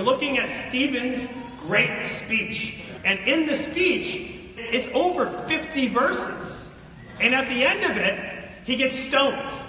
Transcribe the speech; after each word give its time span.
we're 0.00 0.06
looking 0.06 0.38
at 0.38 0.50
Stephen's 0.50 1.28
great 1.66 2.02
speech. 2.04 2.82
And 3.04 3.18
in 3.20 3.46
the 3.46 3.54
speech, 3.54 4.34
it's 4.56 4.88
over 4.94 5.26
50 5.26 5.88
verses. 5.88 6.90
And 7.20 7.34
at 7.34 7.50
the 7.50 7.64
end 7.64 7.84
of 7.84 7.98
it, 7.98 8.48
he 8.64 8.76
gets 8.76 8.98
stoned, 8.98 9.60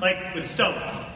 like 0.00 0.34
with 0.34 0.46
stones. 0.46 1.08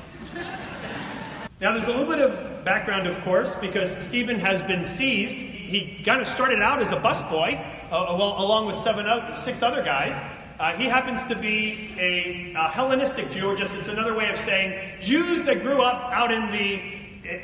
Now, 1.60 1.72
there's 1.72 1.86
a 1.86 1.92
little 1.92 2.06
bit 2.06 2.20
of 2.20 2.64
background, 2.64 3.06
of 3.06 3.20
course, 3.22 3.54
because 3.56 3.94
Stephen 3.94 4.38
has 4.38 4.62
been 4.62 4.84
seized. 4.84 5.34
He 5.34 6.02
kind 6.02 6.22
of 6.22 6.28
started 6.28 6.60
out 6.60 6.80
as 6.80 6.90
a 6.90 6.96
busboy, 6.96 7.60
uh, 7.92 8.06
along 8.16 8.66
with 8.66 8.76
seven, 8.76 9.06
six 9.36 9.62
other 9.62 9.82
guys. 9.82 10.20
Uh, 10.58 10.72
he 10.72 10.84
happens 10.84 11.24
to 11.26 11.36
be 11.36 11.94
a, 11.98 12.54
a, 12.54 12.68
Hellenistic 12.68 13.30
Jew, 13.30 13.48
or 13.48 13.56
just 13.56 13.74
it's 13.74 13.88
another 13.88 14.14
way 14.14 14.30
of 14.30 14.38
saying 14.38 15.00
Jews 15.00 15.44
that 15.44 15.62
grew 15.62 15.82
up 15.82 16.12
out 16.12 16.32
in 16.32 16.50
the 16.52 16.93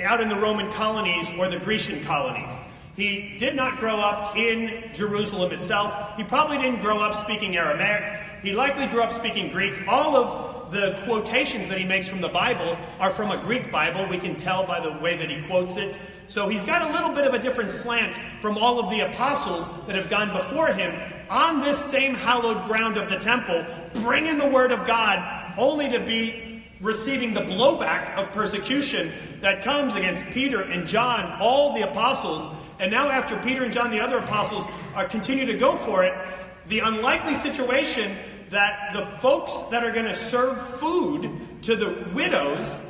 out 0.03 0.21
in 0.21 0.29
the 0.29 0.37
Roman 0.37 0.71
colonies 0.73 1.29
or 1.39 1.49
the 1.49 1.59
Grecian 1.59 2.03
colonies. 2.05 2.63
He 2.97 3.37
did 3.39 3.55
not 3.57 3.79
grow 3.79 3.97
up 3.97 4.37
in 4.37 4.93
Jerusalem 4.93 5.53
itself. 5.53 6.17
He 6.17 6.25
probably 6.25 6.59
didn't 6.59 6.83
grow 6.83 6.99
up 6.99 7.15
speaking 7.15 7.57
Aramaic. 7.57 8.21
He 8.43 8.53
likely 8.53 8.87
grew 8.89 9.03
up 9.03 9.13
speaking 9.13 9.51
Greek. 9.53 9.73
All 9.89 10.17
of 10.17 10.71
the 10.71 10.99
quotations 11.05 11.69
that 11.69 11.79
he 11.79 11.85
makes 11.85 12.09
from 12.09 12.21
the 12.21 12.29
Bible 12.29 12.77
are 12.99 13.11
from 13.11 13.31
a 13.31 13.39
Greek 13.39 13.73
Bible. 13.73 14.07
We 14.07 14.19
can 14.19 14.37
tell 14.37 14.67
by 14.67 14.81
the 14.81 14.93
way 14.99 15.17
that 15.17 15.31
he 15.31 15.43
quotes 15.47 15.77
it. 15.77 15.97
So 16.29 16.49
he's 16.49 16.65
got 16.65 16.89
a 16.89 16.93
little 16.93 17.11
bit 17.11 17.27
of 17.27 17.35
a 17.35 17.39
different 17.39 17.73
slant 17.73 18.19
from 18.41 18.57
all 18.57 18.79
of 18.79 18.91
the 18.91 19.01
apostles 19.01 19.69
that 19.87 19.97
have 19.97 20.09
gone 20.09 20.31
before 20.33 20.69
him 20.69 20.95
on 21.29 21.61
this 21.61 21.79
same 21.79 22.15
hallowed 22.15 22.67
ground 22.67 22.97
of 22.97 23.09
the 23.09 23.19
temple, 23.19 23.65
bringing 24.03 24.39
the 24.39 24.49
word 24.49 24.73
of 24.73 24.87
God, 24.87 25.55
only 25.59 25.89
to 25.89 26.01
be 26.01 26.50
receiving 26.81 27.35
the 27.35 27.41
blowback 27.41 28.15
of 28.15 28.33
persecution 28.33 29.13
that 29.41 29.63
comes 29.63 29.95
against 29.97 30.25
Peter 30.27 30.63
and 30.63 30.87
John, 30.87 31.39
all 31.41 31.75
the 31.75 31.89
apostles. 31.89 32.49
And 32.79 32.91
now, 32.91 33.11
after 33.11 33.37
Peter 33.39 33.65
and 33.65 33.73
John, 33.73 33.91
the 33.91 34.01
other 34.01 34.19
apostles, 34.19 34.67
are 34.95 35.05
continue 35.05 35.47
to 35.47 35.59
go 35.59 35.77
for 35.77 36.05
it, 36.05 36.15
the 36.69 36.81
unlikely 36.81 37.35
situation 37.35 38.17
that 38.51 38.93
the 38.95 39.07
folks 39.19 39.63
that 39.71 39.85
are 39.85 39.93
going 39.93 40.07
to 40.07 40.15
serve 40.15 40.59
food 40.79 41.31
to 41.63 41.77
the 41.77 42.09
widows, 42.15 42.81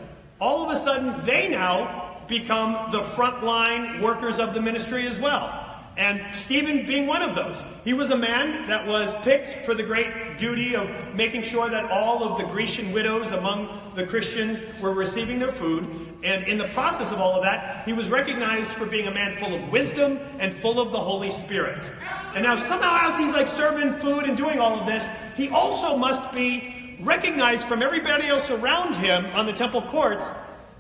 all 0.41 0.65
of 0.65 0.73
a 0.73 0.77
sudden, 0.77 1.25
they 1.27 1.49
now 1.49 2.23
become 2.29 2.91
the 2.93 3.01
frontline 3.01 4.01
workers 4.01 4.39
of 4.39 4.55
the 4.55 4.61
ministry 4.61 5.07
as 5.07 5.19
well. 5.19 5.70
And 6.01 6.35
Stephen 6.35 6.87
being 6.87 7.07
one 7.07 7.21
of 7.21 7.35
those. 7.35 7.63
He 7.85 7.93
was 7.93 8.09
a 8.09 8.17
man 8.17 8.67
that 8.69 8.87
was 8.87 9.15
picked 9.17 9.67
for 9.67 9.75
the 9.75 9.83
great 9.83 10.39
duty 10.39 10.75
of 10.75 10.91
making 11.15 11.43
sure 11.43 11.69
that 11.69 11.91
all 11.91 12.25
of 12.25 12.39
the 12.39 12.47
Grecian 12.47 12.91
widows 12.95 13.33
among 13.33 13.69
the 13.95 14.07
Christians 14.07 14.63
were 14.81 14.95
receiving 14.95 15.39
their 15.39 15.53
food. 15.53 15.85
And 16.25 16.45
in 16.45 16.57
the 16.57 16.69
process 16.69 17.13
of 17.13 17.21
all 17.21 17.35
of 17.35 17.43
that, 17.43 17.85
he 17.85 17.93
was 17.93 18.09
recognized 18.09 18.71
for 18.71 18.87
being 18.87 19.09
a 19.09 19.11
man 19.11 19.37
full 19.37 19.55
of 19.55 19.71
wisdom 19.71 20.19
and 20.39 20.55
full 20.55 20.81
of 20.81 20.91
the 20.91 20.99
Holy 20.99 21.31
Spirit. 21.31 21.93
And 22.35 22.45
now, 22.45 22.57
somehow, 22.57 23.11
as 23.11 23.19
he's 23.19 23.35
like 23.35 23.49
serving 23.49 23.93
food 24.01 24.25
and 24.25 24.39
doing 24.39 24.59
all 24.59 24.81
of 24.81 24.87
this, 24.87 25.07
he 25.37 25.51
also 25.51 25.99
must 25.99 26.33
be 26.33 26.97
recognized 27.01 27.67
from 27.67 27.83
everybody 27.83 28.27
else 28.27 28.51
around 28.51 28.95
him 28.95 29.27
on 29.35 29.45
the 29.45 29.53
temple 29.53 29.83
courts 29.83 30.31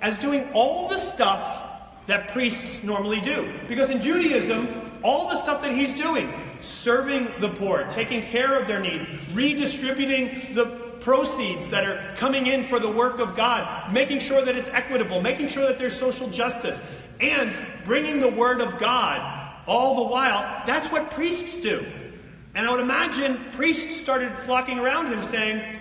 as 0.00 0.16
doing 0.16 0.48
all 0.54 0.88
the 0.88 0.98
stuff 0.98 2.06
that 2.06 2.28
priests 2.28 2.82
normally 2.82 3.20
do. 3.20 3.52
Because 3.68 3.90
in 3.90 4.00
Judaism, 4.00 4.89
all 5.02 5.28
the 5.28 5.36
stuff 5.36 5.62
that 5.62 5.72
he's 5.72 5.92
doing 5.92 6.32
serving 6.62 7.28
the 7.40 7.48
poor, 7.48 7.86
taking 7.90 8.22
care 8.22 8.60
of 8.60 8.68
their 8.68 8.80
needs, 8.80 9.08
redistributing 9.32 10.54
the 10.54 10.66
proceeds 11.00 11.70
that 11.70 11.84
are 11.84 12.14
coming 12.16 12.46
in 12.46 12.62
for 12.62 12.78
the 12.78 12.90
work 12.90 13.18
of 13.18 13.34
God, 13.34 13.92
making 13.92 14.20
sure 14.20 14.44
that 14.44 14.56
it's 14.56 14.68
equitable, 14.68 15.20
making 15.20 15.48
sure 15.48 15.66
that 15.66 15.78
there's 15.78 15.98
social 15.98 16.28
justice, 16.28 16.80
and 17.20 17.52
bringing 17.84 18.20
the 18.20 18.30
word 18.30 18.60
of 18.60 18.78
God 18.78 19.54
all 19.66 20.04
the 20.04 20.10
while. 20.10 20.62
That's 20.66 20.90
what 20.90 21.10
priests 21.10 21.60
do. 21.60 21.84
And 22.54 22.66
I 22.66 22.70
would 22.70 22.80
imagine 22.80 23.38
priests 23.52 24.00
started 24.00 24.32
flocking 24.38 24.78
around 24.78 25.06
him 25.06 25.24
saying, 25.24 25.80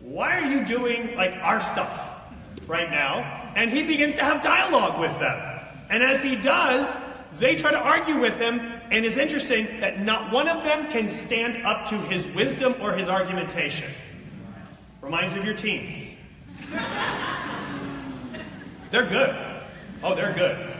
Why 0.00 0.38
are 0.38 0.50
you 0.50 0.64
doing 0.64 1.16
like 1.16 1.34
our 1.36 1.60
stuff 1.60 2.22
right 2.66 2.90
now? 2.90 3.52
And 3.56 3.70
he 3.70 3.82
begins 3.82 4.14
to 4.16 4.24
have 4.24 4.42
dialogue 4.42 5.00
with 5.00 5.18
them. 5.18 5.58
And 5.88 6.02
as 6.02 6.22
he 6.22 6.36
does, 6.36 6.96
they 7.40 7.56
try 7.56 7.70
to 7.70 7.80
argue 7.80 8.20
with 8.20 8.38
him, 8.38 8.60
and 8.90 9.04
it's 9.04 9.16
interesting 9.16 9.80
that 9.80 9.98
not 9.98 10.30
one 10.30 10.46
of 10.46 10.62
them 10.62 10.86
can 10.88 11.08
stand 11.08 11.64
up 11.64 11.88
to 11.88 11.96
his 11.96 12.26
wisdom 12.28 12.74
or 12.82 12.92
his 12.92 13.08
argumentation. 13.08 13.90
Reminds 15.00 15.34
you 15.34 15.40
of 15.40 15.46
your 15.46 15.56
teens. 15.56 16.14
they're 18.90 19.06
good. 19.06 19.62
Oh, 20.02 20.14
they're 20.14 20.34
good. 20.34 20.76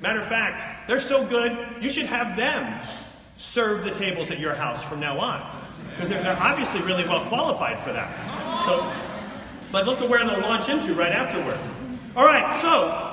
Matter 0.00 0.20
of 0.20 0.28
fact, 0.28 0.86
they're 0.86 1.00
so 1.00 1.26
good, 1.26 1.82
you 1.82 1.90
should 1.90 2.06
have 2.06 2.36
them 2.36 2.80
serve 3.36 3.84
the 3.84 3.90
tables 3.90 4.30
at 4.30 4.38
your 4.38 4.54
house 4.54 4.84
from 4.84 5.00
now 5.00 5.18
on. 5.18 5.64
Because 5.90 6.10
they're, 6.10 6.22
they're 6.22 6.40
obviously 6.40 6.80
really 6.82 7.04
well 7.04 7.24
qualified 7.24 7.80
for 7.80 7.92
that. 7.92 8.64
So, 8.64 8.92
but 9.72 9.84
look 9.84 10.00
at 10.00 10.08
where 10.08 10.24
they'll 10.24 10.40
launch 10.42 10.68
into 10.68 10.94
right 10.94 11.10
afterwards. 11.10 11.74
All 12.16 12.24
right, 12.24 12.54
so 12.54 13.07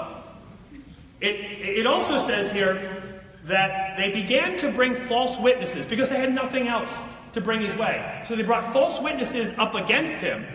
it, 1.22 1.36
it 1.80 1.88
also 1.88 2.20
says 2.20 2.52
here 2.52 3.22
that 3.46 3.98
they 3.98 4.12
began 4.12 4.58
to 4.58 4.72
bring 4.72 4.96
false 4.96 5.40
witnesses 5.40 5.86
because 5.86 6.10
they 6.10 6.20
had 6.20 6.34
nothing 6.34 6.68
else 6.68 7.08
to 7.34 7.42
bring 7.42 7.62
his 7.62 7.76
way. 7.76 8.24
So 8.26 8.36
they 8.36 8.44
brought 8.44 8.74
false 8.74 9.00
witnesses 9.00 9.58
up 9.58 9.76
against 9.76 10.18
him. 10.18 10.46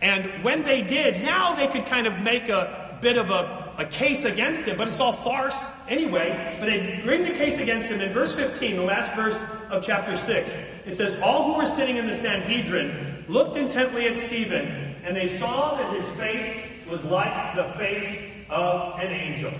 And 0.00 0.42
when 0.42 0.62
they 0.62 0.82
did, 0.82 1.22
now 1.22 1.54
they 1.54 1.68
could 1.68 1.86
kind 1.86 2.06
of 2.06 2.20
make 2.20 2.48
a 2.48 2.98
bit 3.02 3.16
of 3.16 3.30
a, 3.30 3.74
a 3.78 3.84
case 3.84 4.24
against 4.24 4.64
him, 4.64 4.76
but 4.78 4.88
it's 4.88 5.00
all 5.00 5.12
farce 5.12 5.72
anyway. 5.88 6.56
But 6.58 6.66
they 6.66 7.00
bring 7.04 7.24
the 7.24 7.32
case 7.32 7.60
against 7.60 7.88
him 7.88 8.00
in 8.00 8.12
verse 8.12 8.34
15, 8.34 8.76
the 8.76 8.82
last 8.82 9.14
verse 9.14 9.40
of 9.70 9.84
chapter 9.84 10.16
6. 10.16 10.86
It 10.86 10.94
says, 10.94 11.20
All 11.20 11.52
who 11.52 11.58
were 11.58 11.66
sitting 11.66 11.96
in 11.96 12.06
the 12.06 12.14
Sanhedrin 12.14 13.24
looked 13.28 13.56
intently 13.56 14.06
at 14.06 14.16
Stephen, 14.16 14.66
and 15.04 15.16
they 15.16 15.28
saw 15.28 15.76
that 15.76 15.96
his 15.96 16.08
face 16.12 16.86
was 16.88 17.04
like 17.04 17.56
the 17.56 17.64
face 17.78 18.48
of 18.50 18.98
an 19.00 19.10
angel. 19.10 19.52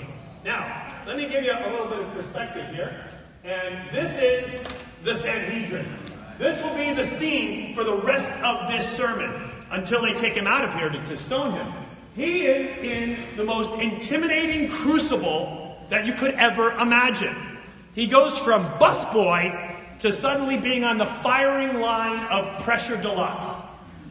Now, 0.44 0.92
let 1.06 1.16
me 1.16 1.28
give 1.28 1.44
you 1.44 1.52
a 1.52 1.70
little 1.70 1.86
bit 1.86 2.00
of 2.00 2.12
perspective 2.14 2.74
here. 2.74 3.04
And 3.44 3.90
this 3.92 4.16
is 4.18 4.60
the 5.04 5.14
Sanhedrin. 5.14 5.86
This 6.38 6.60
will 6.62 6.74
be 6.74 6.92
the 6.92 7.06
scene 7.06 7.76
for 7.76 7.84
the 7.84 7.96
rest 7.98 8.32
of 8.42 8.68
this 8.68 8.88
sermon 8.88 9.52
until 9.70 10.02
they 10.02 10.14
take 10.14 10.32
him 10.32 10.48
out 10.48 10.64
of 10.64 10.74
here 10.74 10.90
to, 10.90 11.06
to 11.06 11.16
stone 11.16 11.52
him. 11.52 11.72
He 12.16 12.46
is 12.46 12.76
in 12.78 13.36
the 13.36 13.44
most 13.44 13.80
intimidating 13.80 14.68
crucible 14.68 15.78
that 15.90 16.06
you 16.06 16.12
could 16.12 16.32
ever 16.32 16.72
imagine. 16.72 17.36
He 17.94 18.08
goes 18.08 18.36
from 18.36 18.64
busboy 18.80 19.76
to 20.00 20.12
suddenly 20.12 20.56
being 20.56 20.82
on 20.82 20.98
the 20.98 21.06
firing 21.06 21.80
line 21.80 22.26
of 22.26 22.64
pressure 22.64 23.00
deluxe. 23.00 23.62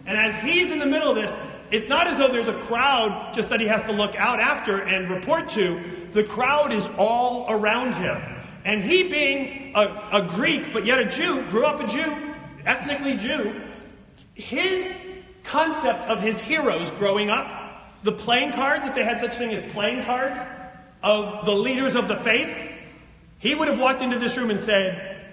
And 0.06 0.18
as 0.18 0.36
he's 0.36 0.72
in 0.72 0.80
the 0.80 0.86
middle 0.86 1.10
of 1.10 1.16
this, 1.16 1.38
it's 1.72 1.90
not 1.90 2.08
as 2.08 2.18
though 2.18 2.30
there's 2.30 2.48
a 2.48 2.54
crowd 2.54 3.34
just 3.34 3.50
that 3.50 3.60
he 3.60 3.68
has 3.68 3.84
to 3.84 3.92
look 3.92 4.16
out 4.16 4.40
after 4.40 4.82
and 4.82 5.10
report 5.10 5.50
to 5.50 6.01
the 6.14 6.24
crowd 6.24 6.72
is 6.72 6.88
all 6.98 7.46
around 7.50 7.94
him. 7.94 8.22
And 8.64 8.82
he, 8.82 9.04
being 9.04 9.74
a, 9.76 10.10
a 10.14 10.22
Greek, 10.22 10.74
but 10.74 10.86
yet 10.86 11.00
a 11.00 11.06
Jew, 11.06 11.44
grew 11.50 11.66
up 11.66 11.82
a 11.82 11.88
Jew, 11.88 12.16
ethnically 12.66 13.18
Jew, 13.18 13.60
his 14.36 14.96
concept 15.44 16.00
of 16.10 16.22
his 16.22 16.40
heroes 16.40 16.92
growing 16.92 17.30
up, 17.30 17.48
the 18.04 18.12
playing 18.12 18.54
cards, 18.54 18.86
if 18.86 18.96
they 18.96 19.04
had 19.04 19.20
such 19.20 19.34
thing 19.34 19.52
as 19.52 19.64
playing 19.72 20.04
cards, 20.04 20.40
of 21.04 21.46
the 21.46 21.52
leaders 21.52 21.96
of 21.96 22.08
the 22.08 22.16
faith, 22.18 22.70
he 23.40 23.56
would 23.56 23.68
have 23.68 23.80
walked 23.80 24.02
into 24.02 24.20
this 24.20 24.38
room 24.38 24.52
and 24.52 24.60
said, 24.60 25.28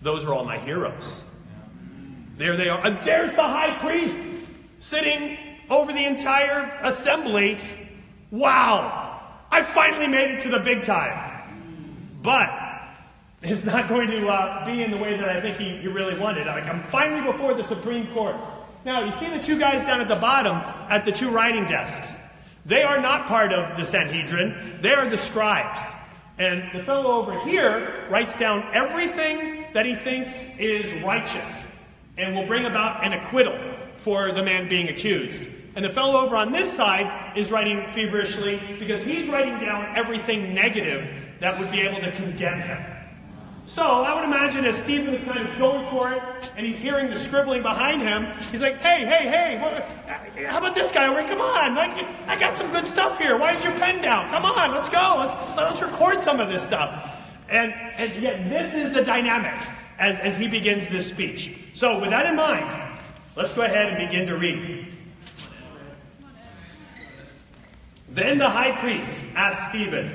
Those 0.00 0.24
are 0.24 0.32
all 0.32 0.44
my 0.44 0.58
heroes. 0.58 1.24
There 2.36 2.56
they 2.56 2.68
are. 2.68 2.84
And 2.86 2.98
there's 2.98 3.34
the 3.34 3.42
high 3.42 3.76
priest 3.78 4.22
sitting 4.78 5.36
over 5.68 5.92
the 5.92 6.04
entire 6.04 6.78
assembly. 6.82 7.58
Wow. 8.30 9.07
I 9.50 9.62
finally 9.62 10.06
made 10.06 10.30
it 10.30 10.42
to 10.42 10.48
the 10.48 10.60
big 10.60 10.84
time. 10.84 11.28
But 12.22 12.52
it's 13.42 13.64
not 13.64 13.88
going 13.88 14.10
to 14.10 14.28
uh, 14.28 14.66
be 14.66 14.82
in 14.82 14.90
the 14.90 14.96
way 14.96 15.16
that 15.16 15.28
I 15.28 15.40
think 15.40 15.56
he, 15.56 15.76
he 15.76 15.88
really 15.88 16.18
wanted. 16.18 16.46
Like, 16.46 16.64
I'm 16.64 16.82
finally 16.82 17.30
before 17.30 17.54
the 17.54 17.64
Supreme 17.64 18.08
Court. 18.08 18.36
Now, 18.84 19.04
you 19.04 19.12
see 19.12 19.28
the 19.28 19.42
two 19.42 19.58
guys 19.58 19.82
down 19.82 20.00
at 20.00 20.08
the 20.08 20.16
bottom 20.16 20.56
at 20.90 21.04
the 21.04 21.12
two 21.12 21.30
writing 21.30 21.64
desks. 21.64 22.44
They 22.66 22.82
are 22.82 23.00
not 23.00 23.26
part 23.26 23.52
of 23.52 23.78
the 23.78 23.84
Sanhedrin, 23.84 24.78
they 24.82 24.92
are 24.92 25.08
the 25.08 25.16
scribes. 25.18 25.92
And 26.38 26.70
the 26.72 26.84
fellow 26.84 27.20
over 27.20 27.38
here 27.40 28.06
writes 28.10 28.38
down 28.38 28.64
everything 28.72 29.66
that 29.72 29.86
he 29.86 29.94
thinks 29.96 30.32
is 30.58 30.92
righteous 31.02 31.92
and 32.16 32.34
will 32.34 32.46
bring 32.46 32.64
about 32.64 33.04
an 33.04 33.12
acquittal 33.12 33.56
for 33.96 34.32
the 34.32 34.42
man 34.42 34.68
being 34.68 34.88
accused. 34.88 35.48
And 35.78 35.84
the 35.84 35.90
fellow 35.90 36.22
over 36.22 36.34
on 36.34 36.50
this 36.50 36.72
side 36.72 37.36
is 37.36 37.52
writing 37.52 37.86
feverishly 37.92 38.60
because 38.80 39.04
he's 39.04 39.28
writing 39.28 39.60
down 39.60 39.94
everything 39.94 40.52
negative 40.52 41.08
that 41.38 41.56
would 41.56 41.70
be 41.70 41.82
able 41.82 42.00
to 42.00 42.10
condemn 42.10 42.58
him. 42.58 42.84
So 43.66 43.84
I 43.84 44.12
would 44.12 44.24
imagine 44.24 44.64
as 44.64 44.76
Stephen 44.76 45.14
is 45.14 45.22
kind 45.22 45.38
of 45.38 45.56
going 45.56 45.88
for 45.88 46.10
it 46.10 46.52
and 46.56 46.66
he's 46.66 46.78
hearing 46.78 47.10
the 47.10 47.20
scribbling 47.20 47.62
behind 47.62 48.02
him, 48.02 48.26
he's 48.50 48.60
like, 48.60 48.78
hey, 48.78 49.06
hey, 49.06 49.28
hey, 49.28 49.60
what, 49.62 50.46
how 50.46 50.58
about 50.58 50.74
this 50.74 50.90
guy 50.90 51.06
over 51.06 51.20
here? 51.20 51.28
Come 51.28 51.40
on, 51.40 51.76
like, 51.76 51.92
I 52.26 52.36
got 52.40 52.56
some 52.56 52.72
good 52.72 52.88
stuff 52.88 53.16
here. 53.20 53.38
Why 53.38 53.52
is 53.52 53.62
your 53.62 53.74
pen 53.74 54.02
down? 54.02 54.28
Come 54.30 54.46
on, 54.46 54.72
let's 54.72 54.88
go. 54.88 55.14
Let's, 55.18 55.56
let's 55.56 55.80
record 55.80 56.18
some 56.18 56.40
of 56.40 56.48
this 56.48 56.64
stuff. 56.64 57.24
And, 57.48 57.72
and 57.72 58.12
yet 58.20 58.50
this 58.50 58.74
is 58.74 58.94
the 58.94 59.04
dynamic 59.04 59.64
as, 60.00 60.18
as 60.18 60.36
he 60.36 60.48
begins 60.48 60.88
this 60.88 61.08
speech. 61.08 61.56
So 61.74 62.00
with 62.00 62.10
that 62.10 62.26
in 62.26 62.34
mind, 62.34 62.98
let's 63.36 63.54
go 63.54 63.62
ahead 63.62 63.90
and 63.92 64.08
begin 64.08 64.26
to 64.26 64.36
read. 64.36 64.97
Then 68.18 68.38
the 68.38 68.50
high 68.50 68.72
priest 68.72 69.20
asked 69.36 69.68
Stephen, 69.68 70.10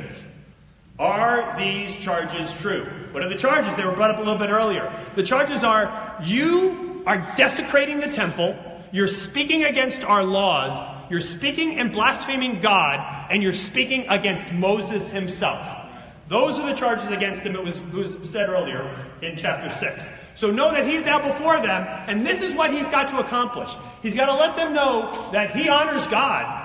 Are 1.00 1.58
these 1.58 1.98
charges 1.98 2.54
true? 2.60 2.84
What 3.12 3.24
are 3.24 3.30
the 3.30 3.38
charges? 3.38 3.74
They 3.76 3.86
were 3.86 3.94
brought 3.94 4.12
up 4.12 4.18
a 4.18 4.20
little 4.20 4.38
bit 4.38 4.50
earlier. 4.50 4.92
The 5.16 5.24
charges 5.24 5.64
are 5.64 6.18
you 6.22 7.04
are 7.06 7.34
desecrating 7.38 8.02
the 8.02 8.10
temple, 8.10 8.56
you're 8.92 9.08
speaking 9.08 9.64
against 9.64 10.04
our 10.04 10.24
laws, 10.24 10.86
you're 11.10 11.22
speaking 11.22 11.80
and 11.80 11.94
blaspheming 11.94 12.60
God, 12.60 13.28
and 13.32 13.42
you're 13.42 13.54
speaking 13.54 14.06
against 14.10 14.52
Moses 14.52 15.08
himself. 15.08 15.66
Those 16.28 16.60
are 16.60 16.68
the 16.68 16.76
charges 16.76 17.10
against 17.10 17.44
him, 17.44 17.56
it 17.56 17.64
was, 17.64 17.82
was 17.94 18.30
said 18.30 18.50
earlier 18.50 18.90
in 19.22 19.38
chapter 19.38 19.70
6. 19.70 20.10
So 20.36 20.52
know 20.52 20.72
that 20.72 20.86
he's 20.86 21.06
now 21.06 21.20
before 21.20 21.58
them, 21.58 21.88
and 22.08 22.26
this 22.26 22.42
is 22.42 22.54
what 22.56 22.72
he's 22.72 22.90
got 22.90 23.08
to 23.10 23.20
accomplish. 23.20 23.74
He's 24.02 24.16
got 24.16 24.26
to 24.26 24.34
let 24.34 24.56
them 24.56 24.74
know 24.74 25.30
that 25.32 25.52
he 25.52 25.70
honors 25.70 26.08
God, 26.08 26.63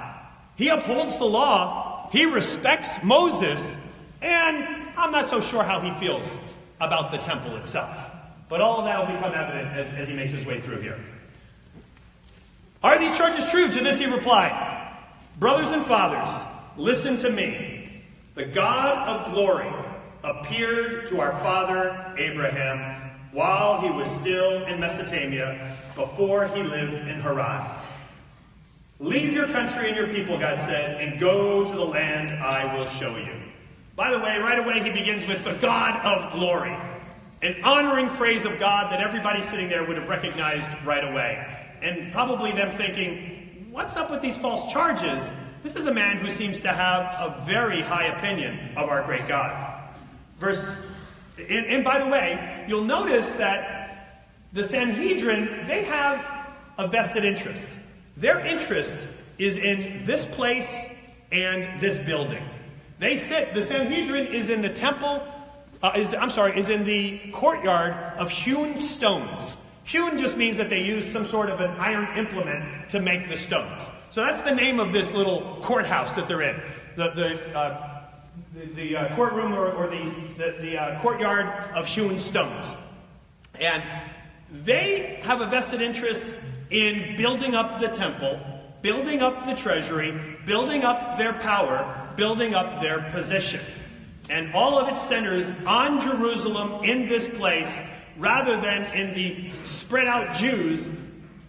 he 0.59 0.69
upholds 0.69 1.19
the 1.19 1.25
law, 1.25 2.09
he 2.11 2.27
respects 2.27 3.03
Moses, 3.05 3.77
and 4.21 4.89
I'm 4.97 5.13
not 5.13 5.29
so 5.29 5.41
sure 5.41 5.63
how 5.63 5.81
he 5.81 5.93
feels 6.05 6.37
about 6.81 7.13
the 7.13 7.19
temple 7.19 7.57
itself. 7.57 8.11
But 8.49 8.61
all 8.61 8.81
of 8.81 8.85
that 8.87 8.99
will 8.99 9.15
become 9.15 9.35
evident 9.35 9.69
as, 9.77 9.95
as 9.95 10.09
he 10.09 10.17
makes 10.17 10.33
his 10.33 10.45
way 10.45 10.61
through 10.61 10.81
here. 10.81 10.99
Are 12.83 12.99
these 12.99 13.17
charges 13.17 13.49
true? 13.51 13.69
To 13.69 13.85
this 13.85 14.01
he 14.01 14.07
replied, 14.07 14.97
Brothers 15.39 15.71
and 15.73 15.85
fathers, 15.85 16.45
listen 16.77 17.17
to 17.19 17.31
me. 17.31 18.03
The 18.35 18.47
God 18.47 19.09
of 19.09 19.33
glory 19.35 19.73
appeared 20.25 21.07
to 21.09 21.21
our 21.21 21.33
father 21.41 22.15
Abraham 22.19 23.11
while 23.31 23.81
he 23.81 23.91
was 23.91 24.11
still 24.11 24.65
in 24.67 24.81
Mesopotamia 24.81 25.77
before 25.95 26.49
he 26.49 26.65
lived 26.65 27.07
in 27.07 27.21
Haran. 27.21 27.78
Leave 29.01 29.33
your 29.33 29.47
country 29.47 29.89
and 29.89 29.97
your 29.97 30.09
people, 30.09 30.39
God 30.39 30.61
said, 30.61 31.01
and 31.01 31.21
go 31.21 31.65
to 31.65 31.77
the 31.77 31.85
land 31.85 32.43
I 32.43 32.77
will 32.77 32.87
show 32.87 33.17
you. 33.17 33.33
By 33.95 34.11
the 34.11 34.19
way, 34.19 34.39
right 34.39 34.59
away 34.59 34.83
he 34.83 34.91
begins 34.91 35.27
with 35.29 35.45
the 35.45 35.55
God 35.55 36.05
of 36.05 36.33
glory, 36.33 36.77
an 37.43 37.63
honoring 37.63 38.09
phrase 38.09 38.45
of 38.45 38.59
God 38.59 38.91
that 38.91 39.01
everybody 39.01 39.41
sitting 39.41 39.69
there 39.69 39.87
would 39.87 39.97
have 39.97 40.09
recognized 40.09 40.69
right 40.85 41.05
away. 41.05 41.47
And 41.81 42.13
probably 42.13 42.51
them 42.51 42.77
thinking, 42.77 43.69
what's 43.71 43.97
up 43.97 44.11
with 44.11 44.21
these 44.21 44.37
false 44.37 44.73
charges? 44.73 45.33
This 45.63 45.77
is 45.77 45.87
a 45.87 45.95
man 45.95 46.17
who 46.17 46.29
seems 46.29 46.61
to 46.61 46.69
have 46.69 47.15
a 47.21 47.45
very 47.45 47.81
high 47.81 48.07
opinion 48.07 48.77
of 48.77 48.89
our 48.89 49.05
great 49.05 49.29
God. 49.29 49.81
Verse, 50.39 50.93
and, 51.37 51.67
and 51.67 51.85
by 51.85 52.01
the 52.01 52.07
way, 52.07 52.65
you'll 52.69 52.85
notice 52.85 53.31
that 53.35 54.27
the 54.53 54.65
Sanhedrin, 54.65 55.69
they 55.69 55.85
have 55.85 56.27
a 56.79 56.89
vested 56.89 57.25
interest. 57.25 57.71
Their 58.19 58.45
interest 58.45 58.99
is 59.39 59.57
in 59.57 60.05
this 60.05 60.27
place 60.27 60.93
and 61.31 61.81
this 61.81 61.99
building. 62.05 62.43
They 62.99 63.17
sit, 63.17 63.55
the 63.55 63.63
Sanhedrin 63.63 64.27
is 64.27 64.51
in 64.51 64.61
the 64.61 64.71
temple, 64.71 65.23
uh, 65.85 65.93
is, 65.95 66.15
I'm 66.15 66.31
sorry, 66.31 66.59
is 66.59 66.69
in 66.69 66.85
the 66.85 67.31
courtyard 67.31 67.95
of 68.19 68.29
hewn 68.29 68.83
stones. 68.83 69.57
Hewn 69.85 70.19
just 70.19 70.37
means 70.37 70.57
that 70.57 70.69
they 70.69 70.85
use 70.85 71.11
some 71.13 71.27
sort 71.27 71.49
of 71.49 71.61
an 71.61 71.71
iron 71.79 72.19
implement 72.19 72.91
to 72.91 73.01
make 73.01 73.29
the 73.29 73.37
stones. 73.37 73.89
So 74.11 74.25
that's 74.25 74.43
the 74.43 74.55
name 74.55 74.81
of 74.81 74.93
this 74.93 75.15
little 75.15 75.59
courthouse 75.63 76.17
that 76.17 76.27
they're 76.27 76.43
in. 76.43 76.61
The, 76.97 77.11
the, 77.11 77.57
uh, 77.57 78.01
the, 78.53 78.67
the 78.67 78.97
uh, 78.97 79.15
courtroom 79.15 79.53
or, 79.53 79.71
or, 79.71 79.87
the, 79.87 80.13
the, 80.37 80.57
the 80.61 80.77
uh, 80.77 81.01
courtyard 81.03 81.47
of 81.73 81.87
hewn 81.87 82.19
stones. 82.19 82.77
And 83.61 83.85
they 84.51 85.21
have 85.23 85.41
a 85.41 85.47
vested 85.47 85.81
interest 85.81 86.27
in 86.71 87.17
building 87.17 87.55
up 87.55 87.81
the 87.81 87.89
temple, 87.89 88.39
building 88.83 89.21
up 89.21 89.47
the 89.47 89.55
treasury, 89.55 90.37
building 90.47 90.85
up 90.85 91.19
their 91.19 91.33
power, 91.35 92.11
building 92.17 92.55
up 92.55 92.81
their 92.81 93.11
position. 93.11 93.61
And 94.31 94.53
all 94.55 94.79
of 94.79 94.89
it 94.89 94.99
centers 94.99 95.51
on 95.67 96.01
Jerusalem 96.01 96.85
in 96.85 97.09
this 97.09 97.29
place 97.29 97.81
rather 98.19 98.61
than 98.61 98.85
in 98.95 99.15
the 99.15 99.51
spread 99.63 100.07
out 100.07 100.35
Jews 100.35 100.89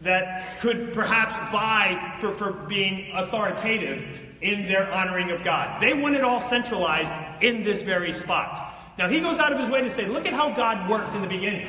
that 0.01 0.59
could 0.61 0.93
perhaps 0.93 1.35
vie 1.51 2.15
for, 2.19 2.31
for 2.31 2.53
being 2.53 3.11
authoritative 3.13 4.25
in 4.41 4.67
their 4.67 4.89
honoring 4.93 5.31
of 5.31 5.43
God. 5.43 5.81
They 5.81 5.93
want 5.93 6.15
it 6.15 6.23
all 6.23 6.39
centralized 6.39 7.11
in 7.41 7.63
this 7.63 7.83
very 7.83 8.13
spot. 8.13 8.73
Now, 8.97 9.09
he 9.09 9.19
goes 9.19 9.39
out 9.39 9.51
of 9.51 9.59
his 9.59 9.69
way 9.69 9.81
to 9.81 9.89
say, 9.89 10.07
look 10.07 10.25
at 10.25 10.33
how 10.33 10.51
God 10.51 10.89
worked 10.89 11.13
in 11.15 11.21
the 11.21 11.27
beginning. 11.27 11.67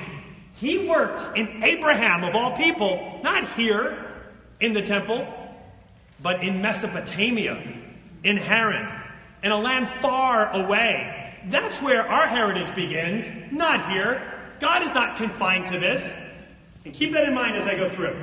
He 0.61 0.87
worked 0.87 1.39
in 1.39 1.63
Abraham, 1.63 2.23
of 2.23 2.35
all 2.35 2.55
people, 2.55 3.19
not 3.25 3.51
here 3.53 3.97
in 4.61 4.75
the 4.75 4.83
temple, 4.83 5.27
but 6.23 6.43
in 6.43 6.61
Mesopotamia, 6.61 7.63
in 8.23 8.37
Haran, 8.37 9.03
in 9.43 9.53
a 9.53 9.59
land 9.59 9.89
far 9.89 10.53
away. 10.53 11.35
That's 11.47 11.81
where 11.81 12.07
our 12.07 12.27
heritage 12.27 12.75
begins, 12.75 13.51
not 13.51 13.91
here. 13.91 14.23
God 14.61 14.83
is 14.83 14.93
not 14.93 15.17
confined 15.17 15.67
to 15.69 15.79
this. 15.79 16.15
And 16.85 16.93
keep 16.93 17.15
that 17.15 17.27
in 17.27 17.35
mind 17.35 17.57
as 17.57 17.67
I 17.67 17.75
go 17.75 17.89
through. 17.89 18.23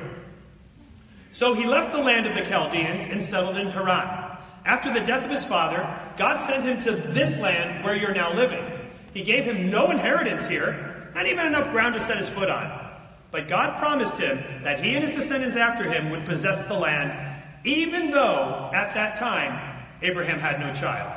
So 1.31 1.55
he 1.55 1.65
left 1.65 1.95
the 1.95 2.01
land 2.01 2.27
of 2.27 2.35
the 2.35 2.41
Chaldeans 2.41 3.07
and 3.07 3.21
settled 3.21 3.57
in 3.57 3.67
Haran. 3.67 4.37
After 4.63 4.93
the 4.93 4.99
death 4.99 5.25
of 5.25 5.31
his 5.31 5.45
father, 5.45 5.87
God 6.17 6.37
sent 6.37 6.63
him 6.63 6.81
to 6.83 6.91
this 6.91 7.39
land 7.39 7.83
where 7.83 7.95
you're 7.95 8.13
now 8.13 8.33
living. 8.33 8.63
He 9.13 9.23
gave 9.23 9.45
him 9.45 9.71
no 9.71 9.89
inheritance 9.89 10.47
here, 10.47 10.96
not 11.17 11.25
even 11.25 11.47
enough 11.47 11.71
ground 11.71 11.95
to 11.95 11.99
set 11.99 12.19
his 12.19 12.29
foot 12.29 12.47
on. 12.47 12.91
But 13.31 13.47
God 13.47 13.79
promised 13.79 14.17
him 14.17 14.37
that 14.63 14.83
he 14.83 14.93
and 14.93 15.03
his 15.03 15.15
descendants 15.15 15.55
after 15.55 15.91
him 15.91 16.11
would 16.11 16.27
possess 16.27 16.65
the 16.65 16.75
land, 16.75 17.43
even 17.63 18.11
though 18.11 18.69
at 18.71 18.93
that 18.93 19.15
time 19.15 19.83
Abraham 20.03 20.37
had 20.37 20.59
no 20.59 20.71
child. 20.75 21.11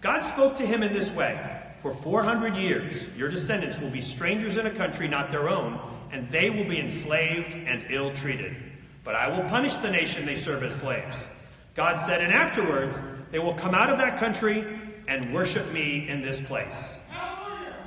God 0.00 0.22
spoke 0.22 0.56
to 0.56 0.66
him 0.66 0.82
in 0.82 0.94
this 0.94 1.12
way 1.12 1.38
For 1.82 1.92
400 1.92 2.56
years, 2.56 3.14
your 3.14 3.28
descendants 3.28 3.78
will 3.78 3.90
be 3.90 4.00
strangers 4.00 4.56
in 4.56 4.64
a 4.64 4.70
country 4.70 5.06
not 5.06 5.30
their 5.30 5.50
own, 5.50 5.80
and 6.10 6.30
they 6.30 6.48
will 6.48 6.64
be 6.64 6.80
enslaved 6.80 7.52
and 7.52 7.84
ill 7.90 8.14
treated. 8.14 8.56
But 9.04 9.16
I 9.16 9.28
will 9.28 9.46
punish 9.50 9.74
the 9.74 9.90
nation 9.90 10.24
they 10.24 10.36
serve 10.36 10.62
as 10.62 10.76
slaves. 10.76 11.28
God 11.74 12.00
said, 12.00 12.22
and 12.22 12.32
afterwards 12.32 13.02
they 13.32 13.38
will 13.38 13.52
come 13.52 13.74
out 13.74 13.90
of 13.90 13.98
that 13.98 14.18
country 14.18 14.64
and 15.06 15.34
worship 15.34 15.70
me 15.74 16.08
in 16.08 16.22
this 16.22 16.40
place. 16.40 17.02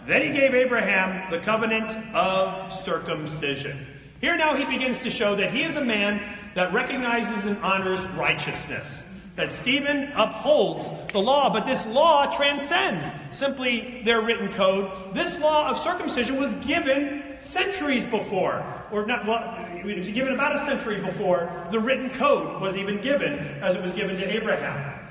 Then 0.10 0.24
he 0.24 0.32
gave 0.32 0.56
Abraham 0.56 1.30
the 1.30 1.38
covenant 1.38 1.92
of 2.16 2.74
circumcision. 2.74 3.78
Here 4.20 4.36
now 4.36 4.56
he 4.56 4.66
begins 4.66 4.98
to 5.02 5.12
show 5.12 5.36
that 5.36 5.52
he 5.52 5.62
is 5.62 5.76
a 5.76 5.86
man 5.86 6.20
that 6.56 6.74
recognizes 6.74 7.46
and 7.46 7.64
honors 7.64 8.08
righteousness. 8.18 9.30
That 9.36 9.52
Stephen 9.52 10.12
upholds 10.16 10.90
the 11.14 11.20
law, 11.20 11.54
but 11.54 11.68
this 11.68 11.86
law 11.86 12.36
transcends 12.36 13.14
simply 13.30 14.02
their 14.04 14.20
written 14.20 14.52
code. 14.54 14.90
This 15.14 15.40
law 15.40 15.70
of 15.70 15.78
circumcision 15.78 16.38
was 16.38 16.56
given 16.66 17.38
centuries 17.44 18.08
before, 18.08 18.66
or 18.92 19.06
not, 19.06 19.28
well, 19.28 19.64
it 19.76 19.96
was 19.96 20.12
given 20.12 20.34
about 20.34 20.56
a 20.56 20.58
century 20.58 21.00
before 21.02 21.68
the 21.70 21.80
written 21.80 22.10
code 22.10 22.60
was 22.64 22.76
even 22.76 23.00
given, 23.00 23.38
as 23.62 23.76
it 23.76 23.84
was 23.84 23.94
given 23.94 24.18
to 24.18 24.36
Abraham. 24.36 25.08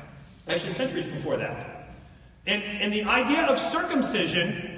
Actually, 0.49 0.73
centuries 0.73 1.07
before 1.07 1.37
that. 1.37 1.89
And, 2.49 2.65
and 2.65 2.93
the 2.93 3.05
idea 3.05 3.47
of 3.47 3.61
circumcision 3.61 4.78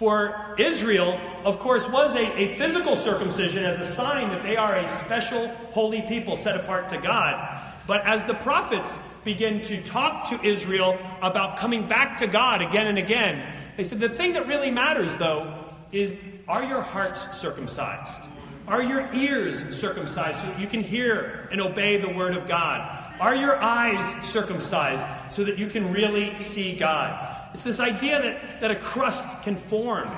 for 0.00 0.54
Israel, 0.56 1.20
of 1.44 1.58
course, 1.58 1.86
was 1.90 2.16
a, 2.16 2.38
a 2.38 2.54
physical 2.56 2.96
circumcision 2.96 3.64
as 3.64 3.78
a 3.80 3.84
sign 3.84 4.30
that 4.30 4.42
they 4.42 4.56
are 4.56 4.76
a 4.76 4.88
special 4.88 5.46
holy 5.74 6.00
people 6.00 6.38
set 6.38 6.56
apart 6.56 6.88
to 6.88 6.96
God. 6.96 7.62
But 7.86 8.06
as 8.06 8.24
the 8.24 8.32
prophets 8.32 8.98
begin 9.24 9.62
to 9.64 9.82
talk 9.82 10.30
to 10.30 10.42
Israel 10.42 10.98
about 11.20 11.58
coming 11.58 11.86
back 11.86 12.16
to 12.20 12.26
God 12.26 12.62
again 12.62 12.86
and 12.86 12.96
again, 12.96 13.54
they 13.76 13.84
said 13.84 14.00
the 14.00 14.08
thing 14.08 14.32
that 14.32 14.46
really 14.46 14.70
matters, 14.70 15.14
though, 15.16 15.52
is 15.92 16.16
are 16.48 16.64
your 16.64 16.80
hearts 16.80 17.38
circumcised? 17.38 18.22
Are 18.66 18.82
your 18.82 19.06
ears 19.12 19.78
circumcised 19.78 20.38
so 20.38 20.46
that 20.46 20.58
you 20.58 20.66
can 20.66 20.80
hear 20.80 21.46
and 21.52 21.60
obey 21.60 21.98
the 21.98 22.08
word 22.08 22.34
of 22.34 22.48
God? 22.48 22.80
Are 23.20 23.34
your 23.34 23.62
eyes 23.62 24.26
circumcised 24.26 25.04
so 25.30 25.44
that 25.44 25.58
you 25.58 25.66
can 25.66 25.92
really 25.92 26.38
see 26.38 26.78
God? 26.78 27.29
It's 27.52 27.64
this 27.64 27.80
idea 27.80 28.22
that, 28.22 28.60
that 28.60 28.70
a 28.70 28.76
crust 28.76 29.42
can 29.42 29.56
form 29.56 30.08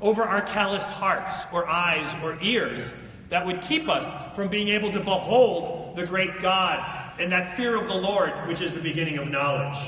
over 0.00 0.22
our 0.22 0.42
calloused 0.42 0.90
hearts 0.90 1.44
or 1.52 1.68
eyes 1.68 2.14
or 2.22 2.38
ears 2.42 2.94
that 3.28 3.44
would 3.44 3.60
keep 3.62 3.88
us 3.88 4.12
from 4.34 4.48
being 4.48 4.68
able 4.68 4.92
to 4.92 5.00
behold 5.00 5.96
the 5.96 6.06
great 6.06 6.40
God 6.40 6.84
and 7.18 7.32
that 7.32 7.56
fear 7.56 7.80
of 7.80 7.88
the 7.88 7.94
Lord, 7.94 8.30
which 8.46 8.60
is 8.60 8.74
the 8.74 8.82
beginning 8.82 9.18
of 9.18 9.28
knowledge. 9.28 9.78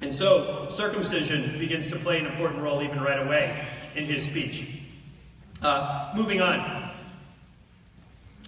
And 0.00 0.12
so 0.12 0.68
circumcision 0.70 1.58
begins 1.58 1.88
to 1.90 1.96
play 1.96 2.18
an 2.18 2.26
important 2.26 2.62
role 2.62 2.82
even 2.82 3.00
right 3.00 3.24
away 3.24 3.66
in 3.94 4.06
his 4.06 4.24
speech. 4.24 4.80
Uh, 5.62 6.12
moving 6.16 6.40
on. 6.40 6.90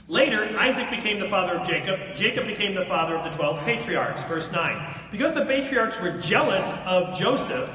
Later, 0.09 0.57
Isaac 0.59 0.91
became 0.91 1.21
the 1.21 1.29
father 1.29 1.59
of 1.59 1.67
Jacob. 1.67 2.17
Jacob 2.17 2.47
became 2.47 2.75
the 2.75 2.87
father 2.87 3.15
of 3.17 3.25
the 3.25 3.37
12 3.37 3.65
patriarchs. 3.65 4.23
Verse 4.25 4.51
9. 4.51 4.92
Because 5.13 5.35
the 5.35 5.45
patriarchs 5.45 6.01
were 6.01 6.19
jealous 6.21 6.79
of 6.87 7.19
Joseph, 7.19 7.71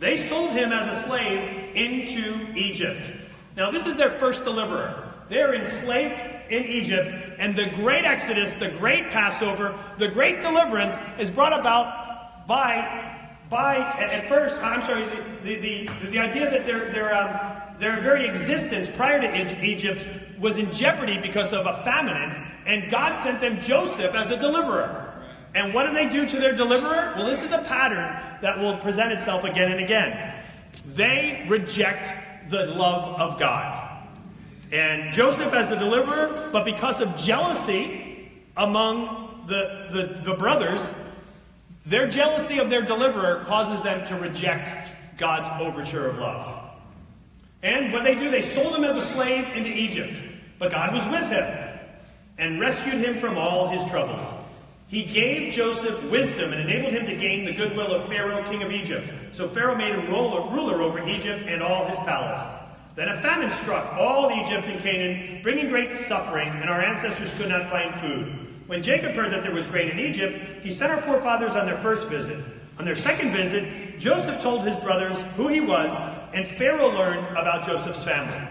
they 0.00 0.16
sold 0.16 0.50
him 0.50 0.72
as 0.72 0.88
a 0.88 0.96
slave 0.96 1.76
into 1.76 2.52
Egypt. 2.54 3.12
Now, 3.56 3.70
this 3.70 3.86
is 3.86 3.94
their 3.94 4.10
first 4.10 4.44
deliverer. 4.44 5.10
They're 5.28 5.54
enslaved 5.54 6.20
in 6.50 6.64
Egypt, 6.64 7.08
and 7.38 7.56
the 7.56 7.70
great 7.76 8.04
Exodus, 8.04 8.54
the 8.54 8.70
great 8.78 9.10
Passover, 9.10 9.78
the 9.98 10.08
great 10.08 10.40
deliverance 10.40 10.96
is 11.18 11.30
brought 11.30 11.58
about 11.58 12.46
by, 12.46 13.30
by 13.48 13.76
at 13.76 14.28
first, 14.28 14.62
I'm 14.62 14.82
sorry, 14.82 15.04
the, 15.04 15.54
the, 15.54 15.86
the, 16.00 16.10
the 16.10 16.18
idea 16.18 16.50
that 16.50 16.66
their, 16.66 16.90
their, 16.92 17.14
um, 17.14 17.78
their 17.78 18.00
very 18.00 18.26
existence 18.26 18.88
prior 18.88 19.20
to 19.20 19.64
Egypt 19.64 20.04
was 20.38 20.58
in 20.58 20.72
jeopardy 20.72 21.18
because 21.18 21.52
of 21.52 21.66
a 21.66 21.82
famine, 21.84 22.52
and 22.66 22.90
God 22.90 23.16
sent 23.22 23.40
them 23.40 23.60
Joseph 23.60 24.14
as 24.14 24.30
a 24.30 24.38
deliverer. 24.38 25.05
And 25.56 25.72
what 25.72 25.86
do 25.86 25.94
they 25.94 26.06
do 26.08 26.28
to 26.28 26.36
their 26.36 26.54
deliverer? 26.54 27.14
Well, 27.16 27.24
this 27.26 27.42
is 27.42 27.50
a 27.50 27.62
pattern 27.62 28.14
that 28.42 28.58
will 28.58 28.76
present 28.76 29.10
itself 29.10 29.42
again 29.42 29.72
and 29.72 29.82
again. 29.82 30.34
They 30.84 31.46
reject 31.48 32.50
the 32.50 32.66
love 32.66 33.18
of 33.18 33.40
God. 33.40 34.06
And 34.70 35.14
Joseph 35.14 35.54
as 35.54 35.70
the 35.70 35.76
deliverer, 35.76 36.50
but 36.52 36.66
because 36.66 37.00
of 37.00 37.16
jealousy 37.16 38.30
among 38.54 39.46
the, 39.46 39.88
the, 39.92 40.30
the 40.30 40.34
brothers, 40.36 40.92
their 41.86 42.06
jealousy 42.06 42.58
of 42.58 42.68
their 42.68 42.82
deliverer 42.82 43.42
causes 43.46 43.82
them 43.82 44.06
to 44.08 44.16
reject 44.16 44.90
God's 45.16 45.62
overture 45.62 46.06
of 46.06 46.18
love. 46.18 46.70
And 47.62 47.94
what 47.94 48.04
they 48.04 48.14
do, 48.14 48.30
they 48.30 48.42
sold 48.42 48.76
him 48.76 48.84
as 48.84 48.98
a 48.98 49.02
slave 49.02 49.56
into 49.56 49.70
Egypt. 49.70 50.12
But 50.58 50.70
God 50.70 50.92
was 50.92 51.06
with 51.08 51.30
him 51.30 51.78
and 52.36 52.60
rescued 52.60 53.02
him 53.02 53.18
from 53.18 53.38
all 53.38 53.68
his 53.68 53.84
troubles. 53.90 54.36
He 54.88 55.02
gave 55.02 55.52
Joseph 55.52 56.10
wisdom 56.10 56.52
and 56.52 56.62
enabled 56.62 56.92
him 56.92 57.06
to 57.06 57.16
gain 57.16 57.44
the 57.44 57.54
goodwill 57.54 57.92
of 57.92 58.08
Pharaoh, 58.08 58.44
king 58.44 58.62
of 58.62 58.70
Egypt. 58.70 59.08
So 59.32 59.48
Pharaoh 59.48 59.74
made 59.74 59.94
him 59.94 60.06
ruler 60.06 60.80
over 60.80 61.06
Egypt 61.08 61.44
and 61.48 61.60
all 61.60 61.86
his 61.86 61.98
palace. 62.00 62.52
Then 62.94 63.08
a 63.08 63.20
famine 63.20 63.50
struck 63.50 63.92
all 63.94 64.30
Egypt 64.30 64.66
and 64.68 64.80
Canaan, 64.80 65.42
bringing 65.42 65.68
great 65.68 65.92
suffering, 65.92 66.48
and 66.48 66.70
our 66.70 66.80
ancestors 66.80 67.34
could 67.34 67.48
not 67.48 67.68
find 67.68 67.94
food. 67.96 68.32
When 68.68 68.82
Jacob 68.82 69.12
heard 69.12 69.32
that 69.32 69.42
there 69.42 69.52
was 69.52 69.66
grain 69.66 69.90
in 69.90 69.98
Egypt, 69.98 70.62
he 70.62 70.70
sent 70.70 70.92
our 70.92 71.02
forefathers 71.02 71.56
on 71.56 71.66
their 71.66 71.78
first 71.78 72.08
visit. 72.08 72.42
On 72.78 72.84
their 72.84 72.94
second 72.94 73.32
visit, 73.32 73.98
Joseph 73.98 74.40
told 74.40 74.62
his 74.62 74.76
brothers 74.76 75.20
who 75.36 75.48
he 75.48 75.60
was, 75.60 75.98
and 76.32 76.46
Pharaoh 76.46 76.92
learned 76.92 77.26
about 77.36 77.66
Joseph's 77.66 78.04
family. 78.04 78.48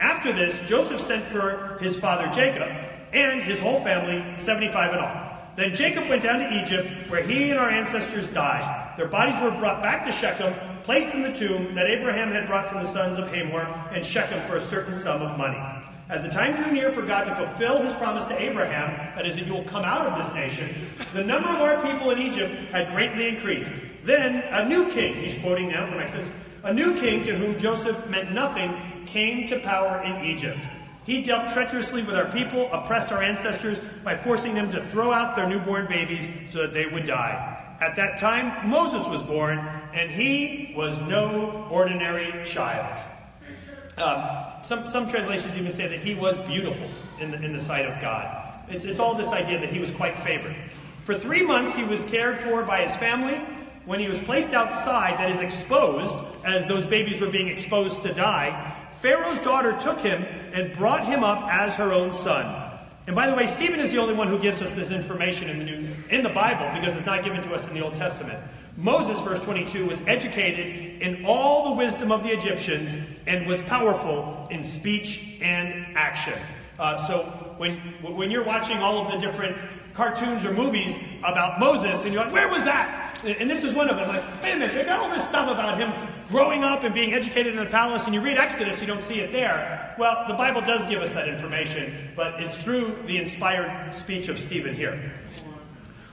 After 0.00 0.32
this, 0.32 0.60
Joseph 0.68 1.00
sent 1.00 1.24
for 1.24 1.78
his 1.80 1.98
father 1.98 2.30
Jacob 2.34 2.68
and 3.12 3.42
his 3.42 3.60
whole 3.60 3.80
family, 3.80 4.38
75 4.38 4.92
in 4.92 4.98
all. 5.00 5.27
Then 5.58 5.74
Jacob 5.74 6.08
went 6.08 6.22
down 6.22 6.38
to 6.38 6.62
Egypt, 6.62 7.10
where 7.10 7.20
he 7.20 7.50
and 7.50 7.58
our 7.58 7.68
ancestors 7.68 8.30
died. 8.30 8.96
Their 8.96 9.08
bodies 9.08 9.42
were 9.42 9.50
brought 9.58 9.82
back 9.82 10.06
to 10.06 10.12
Shechem, 10.12 10.54
placed 10.84 11.12
in 11.14 11.22
the 11.22 11.32
tomb 11.32 11.74
that 11.74 11.90
Abraham 11.90 12.30
had 12.30 12.46
brought 12.46 12.68
from 12.68 12.78
the 12.78 12.86
sons 12.86 13.18
of 13.18 13.28
Hamor 13.34 13.62
and 13.90 14.06
Shechem 14.06 14.40
for 14.42 14.58
a 14.58 14.62
certain 14.62 14.96
sum 14.96 15.20
of 15.20 15.36
money. 15.36 15.58
As 16.08 16.22
the 16.22 16.30
time 16.30 16.54
drew 16.54 16.70
near 16.70 16.92
for 16.92 17.02
God 17.02 17.24
to 17.24 17.34
fulfill 17.34 17.82
his 17.82 17.92
promise 17.94 18.24
to 18.26 18.40
Abraham, 18.40 19.16
that 19.16 19.26
is, 19.26 19.34
that 19.34 19.46
you 19.46 19.52
will 19.52 19.64
come 19.64 19.82
out 19.82 20.06
of 20.06 20.24
this 20.24 20.32
nation, 20.32 20.68
the 21.12 21.24
number 21.24 21.48
of 21.48 21.56
our 21.56 21.82
people 21.82 22.12
in 22.12 22.20
Egypt 22.20 22.54
had 22.70 22.94
greatly 22.94 23.26
increased. 23.26 23.74
Then 24.04 24.44
a 24.52 24.68
new 24.68 24.88
king, 24.92 25.16
he's 25.16 25.38
quoting 25.38 25.70
now 25.70 25.86
from 25.86 25.98
Exodus, 25.98 26.32
a 26.62 26.72
new 26.72 26.94
king 27.00 27.24
to 27.24 27.34
whom 27.34 27.58
Joseph 27.58 28.08
meant 28.08 28.30
nothing 28.30 29.04
came 29.06 29.48
to 29.48 29.58
power 29.58 30.02
in 30.04 30.24
Egypt. 30.24 30.60
He 31.08 31.22
dealt 31.22 31.54
treacherously 31.54 32.02
with 32.02 32.14
our 32.14 32.30
people, 32.32 32.70
oppressed 32.70 33.10
our 33.12 33.22
ancestors 33.22 33.80
by 34.04 34.14
forcing 34.14 34.52
them 34.52 34.70
to 34.72 34.82
throw 34.82 35.10
out 35.10 35.36
their 35.36 35.48
newborn 35.48 35.86
babies 35.86 36.30
so 36.52 36.58
that 36.58 36.74
they 36.74 36.84
would 36.84 37.06
die. 37.06 37.76
At 37.80 37.96
that 37.96 38.18
time, 38.18 38.68
Moses 38.68 39.06
was 39.06 39.22
born, 39.22 39.58
and 39.94 40.10
he 40.10 40.74
was 40.76 41.00
no 41.00 41.66
ordinary 41.70 42.44
child. 42.44 43.02
Um, 43.96 44.62
some, 44.62 44.86
some 44.86 45.08
translations 45.08 45.56
even 45.56 45.72
say 45.72 45.88
that 45.88 46.00
he 46.00 46.14
was 46.14 46.36
beautiful 46.40 46.90
in 47.18 47.30
the, 47.30 47.42
in 47.42 47.54
the 47.54 47.60
sight 47.60 47.86
of 47.86 47.98
God. 48.02 48.60
It's, 48.68 48.84
it's 48.84 49.00
all 49.00 49.14
this 49.14 49.30
idea 49.30 49.60
that 49.60 49.70
he 49.70 49.78
was 49.78 49.90
quite 49.92 50.18
favored. 50.18 50.56
For 51.04 51.14
three 51.14 51.42
months, 51.42 51.74
he 51.74 51.84
was 51.84 52.04
cared 52.04 52.40
for 52.40 52.64
by 52.64 52.82
his 52.82 52.94
family. 52.94 53.40
When 53.86 53.98
he 53.98 54.08
was 54.08 54.18
placed 54.18 54.52
outside, 54.52 55.16
that 55.16 55.30
is 55.30 55.40
exposed, 55.40 56.14
as 56.44 56.66
those 56.66 56.84
babies 56.84 57.18
were 57.18 57.30
being 57.30 57.48
exposed 57.48 58.02
to 58.02 58.12
die, 58.12 58.74
Pharaoh's 59.00 59.38
daughter 59.38 59.78
took 59.78 60.00
him 60.00 60.24
and 60.52 60.76
brought 60.76 61.06
him 61.06 61.22
up 61.22 61.48
as 61.50 61.76
her 61.76 61.92
own 61.92 62.12
son. 62.12 62.68
And 63.06 63.14
by 63.14 63.28
the 63.28 63.34
way, 63.34 63.46
Stephen 63.46 63.80
is 63.80 63.92
the 63.92 63.98
only 63.98 64.14
one 64.14 64.28
who 64.28 64.38
gives 64.38 64.60
us 64.60 64.72
this 64.72 64.90
information 64.90 65.48
in 65.48 65.58
the, 65.58 65.64
New, 65.64 65.94
in 66.10 66.22
the 66.22 66.28
Bible 66.28 66.68
because 66.78 66.96
it's 66.96 67.06
not 67.06 67.24
given 67.24 67.42
to 67.42 67.54
us 67.54 67.68
in 67.68 67.74
the 67.74 67.82
Old 67.82 67.94
Testament. 67.94 68.38
Moses, 68.76 69.20
verse 69.20 69.42
22, 69.44 69.86
was 69.86 70.06
educated 70.06 71.00
in 71.00 71.24
all 71.24 71.70
the 71.70 71.76
wisdom 71.76 72.12
of 72.12 72.22
the 72.22 72.30
Egyptians 72.30 72.98
and 73.26 73.46
was 73.46 73.62
powerful 73.62 74.46
in 74.50 74.62
speech 74.62 75.38
and 75.40 75.96
action. 75.96 76.34
Uh, 76.78 76.96
so 76.98 77.22
when, 77.56 77.72
when 78.02 78.30
you're 78.30 78.44
watching 78.44 78.78
all 78.78 78.98
of 78.98 79.12
the 79.12 79.18
different 79.18 79.56
cartoons 79.94 80.44
or 80.44 80.52
movies 80.52 80.98
about 81.20 81.58
Moses 81.58 82.04
and 82.04 82.12
you're 82.12 82.22
like, 82.24 82.32
where 82.32 82.48
was 82.48 82.64
that? 82.64 83.18
And 83.24 83.48
this 83.48 83.64
is 83.64 83.74
one 83.74 83.88
of 83.88 83.96
them. 83.96 84.08
Like, 84.08 84.42
wait 84.42 84.52
a 84.52 84.58
minute, 84.58 84.74
they 84.74 84.84
got 84.84 85.00
all 85.00 85.10
this 85.10 85.26
stuff 85.26 85.50
about 85.50 85.78
him 85.78 85.92
growing 86.28 86.62
up 86.62 86.84
and 86.84 86.94
being 86.94 87.14
educated 87.14 87.54
in 87.54 87.64
the 87.64 87.70
palace, 87.70 88.04
and 88.04 88.14
you 88.14 88.20
read 88.20 88.36
Exodus, 88.36 88.80
you 88.80 88.86
don't 88.86 89.02
see 89.02 89.20
it 89.20 89.32
there. 89.32 89.94
Well, 89.98 90.24
the 90.28 90.34
Bible 90.34 90.60
does 90.60 90.86
give 90.88 91.00
us 91.00 91.12
that 91.14 91.28
information, 91.28 91.92
but 92.14 92.40
it's 92.40 92.56
through 92.56 92.96
the 93.06 93.18
inspired 93.18 93.94
speech 93.94 94.28
of 94.28 94.38
Stephen 94.38 94.74
here. 94.74 95.12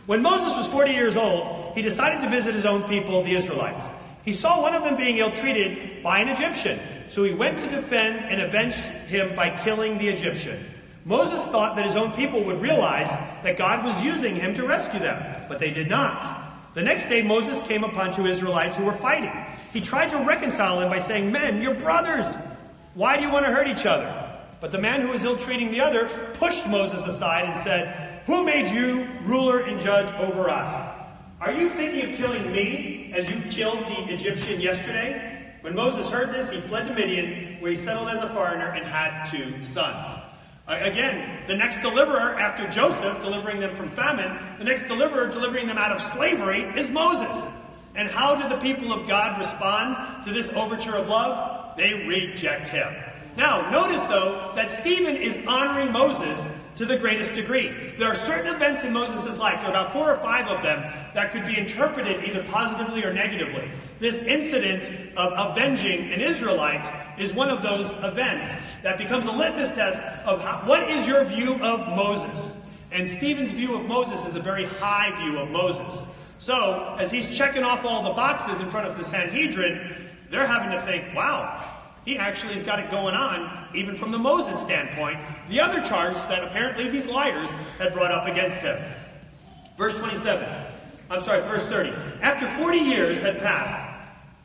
When 0.06 0.22
Moses 0.22 0.56
was 0.56 0.68
40 0.68 0.92
years 0.92 1.16
old, 1.16 1.76
he 1.76 1.82
decided 1.82 2.22
to 2.22 2.30
visit 2.30 2.54
his 2.54 2.66
own 2.66 2.84
people, 2.84 3.24
the 3.24 3.36
Israelites. 3.36 3.90
He 4.24 4.34
saw 4.34 4.62
one 4.62 4.74
of 4.74 4.84
them 4.84 4.96
being 4.96 5.18
ill 5.18 5.32
treated 5.32 6.02
by 6.02 6.20
an 6.20 6.30
Egyptian, 6.30 6.80
so 7.08 7.24
he 7.24 7.34
went 7.34 7.60
to 7.60 7.70
defend 7.70 8.18
and 8.32 8.42
avenged 8.42 8.80
him 8.80 9.36
by 9.36 9.50
killing 9.64 9.98
the 9.98 10.08
Egyptian. 10.08 10.64
Moses 11.06 11.46
thought 11.48 11.76
that 11.76 11.86
his 11.86 11.96
own 11.96 12.12
people 12.14 12.44
would 12.44 12.62
realize 12.62 13.12
that 13.44 13.58
God 13.58 13.86
was 13.86 14.04
using 14.04 14.36
him 14.36 14.56
to 14.56 14.68
rescue 14.68 15.00
them, 15.00 15.46
but 15.48 15.60
they 15.60 15.72
did 15.72 15.88
not. 15.88 16.74
The 16.74 16.82
next 16.82 17.08
day, 17.08 17.22
Moses 17.22 17.62
came 17.64 17.84
upon 17.84 18.14
two 18.14 18.26
Israelites 18.26 18.78
who 18.78 18.86
were 18.86 18.94
fighting. 18.94 19.34
He 19.76 19.82
tried 19.82 20.10
to 20.12 20.24
reconcile 20.24 20.80
them 20.80 20.90
by 20.90 21.00
saying, 21.00 21.34
Men, 21.34 21.62
you're 21.62 21.74
brothers. 21.74 22.34
Why 22.94 23.18
do 23.18 23.24
you 23.24 23.30
want 23.30 23.46
to 23.46 23.52
hurt 23.52 23.68
each 23.68 23.86
other? 23.86 24.10
But 24.62 24.72
the 24.72 24.78
man 24.78 25.02
who 25.02 25.10
was 25.10 25.26
ill 25.26 25.36
treating 25.36 25.70
the 25.70 25.82
other 25.82 26.08
pushed 26.36 26.66
Moses 26.66 27.06
aside 27.06 27.44
and 27.44 27.60
said, 27.60 28.24
Who 28.26 28.46
made 28.46 28.70
you 28.70 29.06
ruler 29.26 29.60
and 29.60 29.78
judge 29.82 30.08
over 30.16 30.50
us? 30.50 31.04
Are 31.42 31.52
you 31.52 31.68
thinking 31.72 32.10
of 32.10 32.18
killing 32.18 32.54
me 32.54 33.12
as 33.14 33.30
you 33.30 33.42
killed 33.52 33.80
the 33.80 34.14
Egyptian 34.14 34.62
yesterday? 34.62 35.58
When 35.60 35.76
Moses 35.76 36.10
heard 36.10 36.30
this, 36.30 36.50
he 36.52 36.62
fled 36.62 36.88
to 36.88 36.94
Midian, 36.94 37.60
where 37.60 37.72
he 37.72 37.76
settled 37.76 38.08
as 38.08 38.24
a 38.24 38.30
foreigner 38.30 38.70
and 38.70 38.86
had 38.86 39.26
two 39.30 39.62
sons. 39.62 40.18
Again, 40.70 41.48
the 41.48 41.58
next 41.58 41.82
deliverer 41.82 42.40
after 42.40 42.66
Joseph 42.70 43.22
delivering 43.22 43.60
them 43.60 43.76
from 43.76 43.90
famine, 43.90 44.58
the 44.58 44.64
next 44.64 44.88
deliverer 44.88 45.28
delivering 45.28 45.68
them 45.68 45.78
out 45.78 45.92
of 45.92 46.02
slavery 46.02 46.62
is 46.62 46.90
Moses. 46.90 47.65
And 47.96 48.10
how 48.10 48.36
did 48.36 48.52
the 48.52 48.62
people 48.62 48.92
of 48.92 49.08
God 49.08 49.40
respond 49.40 50.26
to 50.26 50.34
this 50.34 50.50
overture 50.50 50.96
of 50.96 51.08
love? 51.08 51.78
They 51.78 52.06
reject 52.06 52.70
him. 52.70 52.94
Now, 53.38 53.70
notice 53.70 54.02
though 54.04 54.54
that 54.56 54.72
Stephen 54.72 55.16
is 55.16 55.46
honoring 55.46 55.92
Moses 55.92 56.74
to 56.78 56.86
the 56.86 56.98
greatest 56.98 57.36
degree. 57.36 57.94
There 57.98 58.08
are 58.08 58.16
certain 58.16 58.54
events 58.54 58.84
in 58.84 58.92
Moses' 58.92 59.38
life, 59.38 59.62
there 59.62 59.68
are 59.68 59.70
about 59.70 59.94
four 59.94 60.12
or 60.12 60.18
five 60.18 60.48
of 60.48 60.62
them, 60.62 60.82
that 61.14 61.32
could 61.32 61.46
be 61.46 61.58
interpreted 61.58 62.26
either 62.26 62.44
positively 62.44 63.04
or 63.04 63.14
negatively. 63.14 63.70
This 64.00 64.24
incident 64.24 65.16
of 65.16 65.34
avenging 65.52 66.12
an 66.12 66.20
Israelite 66.20 66.86
is 67.18 67.34
one 67.34 67.50
of 67.50 67.64
those 67.64 67.96
events 68.04 68.60
that 68.82 68.98
becomes 68.98 69.26
a 69.26 69.32
litmus 69.32 69.74
test 69.74 70.02
of 70.26 70.42
how, 70.42 70.60
what 70.66 70.84
is 70.90 71.08
your 71.08 71.24
view 71.24 71.54
of 71.64 71.88
Moses. 71.96 72.82
And 72.92 73.08
Stephen's 73.08 73.52
view 73.52 73.76
of 73.76 73.86
Moses 73.86 74.26
is 74.26 74.36
a 74.36 74.42
very 74.42 74.66
high 74.66 75.16
view 75.22 75.40
of 75.40 75.50
Moses. 75.50 76.25
So, 76.38 76.96
as 77.00 77.12
he's 77.12 77.36
checking 77.36 77.64
off 77.64 77.86
all 77.86 78.04
the 78.04 78.14
boxes 78.14 78.60
in 78.60 78.68
front 78.68 78.88
of 78.88 78.98
the 78.98 79.04
Sanhedrin, 79.04 80.10
they're 80.30 80.48
having 80.48 80.72
to 80.72 80.82
think, 80.86 81.16
wow, 81.16 81.64
he 82.04 82.18
actually 82.18 82.54
has 82.54 82.64
got 82.64 82.80
it 82.80 82.92
going 82.92 83.16
on, 83.16 83.68
even 83.74 83.96
from 83.96 84.12
the 84.12 84.20
Moses 84.20 84.60
standpoint. 84.60 85.18
The 85.50 85.60
other 85.60 85.82
charge 85.82 86.16
that 86.16 86.44
apparently 86.44 86.88
these 86.88 87.08
liars 87.08 87.54
had 87.80 87.94
brought 87.94 88.12
up 88.12 88.28
against 88.28 88.60
him. 88.60 88.78
Verse 89.78 89.98
27. 89.98 90.72
I'm 91.10 91.22
sorry, 91.22 91.42
verse 91.42 91.66
30. 91.68 91.90
After 92.22 92.48
40 92.62 92.78
years 92.78 93.22
had 93.22 93.40
passed, 93.40 93.96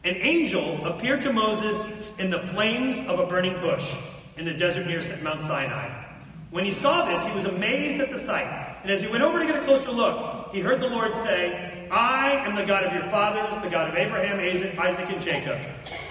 an 0.05 0.15
angel 0.17 0.87
appeared 0.87 1.21
to 1.23 1.33
Moses 1.33 2.17
in 2.19 2.31
the 2.31 2.39
flames 2.39 3.01
of 3.07 3.19
a 3.19 3.27
burning 3.27 3.61
bush 3.61 3.95
in 4.37 4.47
the 4.47 4.55
desert 4.55 4.87
near 4.87 5.03
Mount 5.23 5.43
Sinai. 5.43 6.07
When 6.51 6.65
he 6.65 6.71
saw 6.71 7.05
this, 7.05 7.25
he 7.25 7.33
was 7.33 7.45
amazed 7.45 8.01
at 8.01 8.11
the 8.11 8.19
sight. 8.19 8.79
And 8.83 8.91
as 8.91 9.03
he 9.03 9.09
went 9.09 9.23
over 9.23 9.39
to 9.39 9.47
get 9.47 9.57
a 9.57 9.65
closer 9.65 9.91
look, 9.91 10.55
he 10.55 10.61
heard 10.61 10.81
the 10.81 10.89
Lord 10.89 11.15
say, 11.15 11.70
I 11.91 12.31
am 12.47 12.55
the 12.55 12.65
God 12.65 12.85
of 12.85 12.93
your 12.93 13.03
fathers, 13.11 13.61
the 13.63 13.69
God 13.69 13.89
of 13.89 13.97
Abraham, 13.97 14.39
Isaac, 14.39 15.11
and 15.11 15.21
Jacob. 15.21 15.59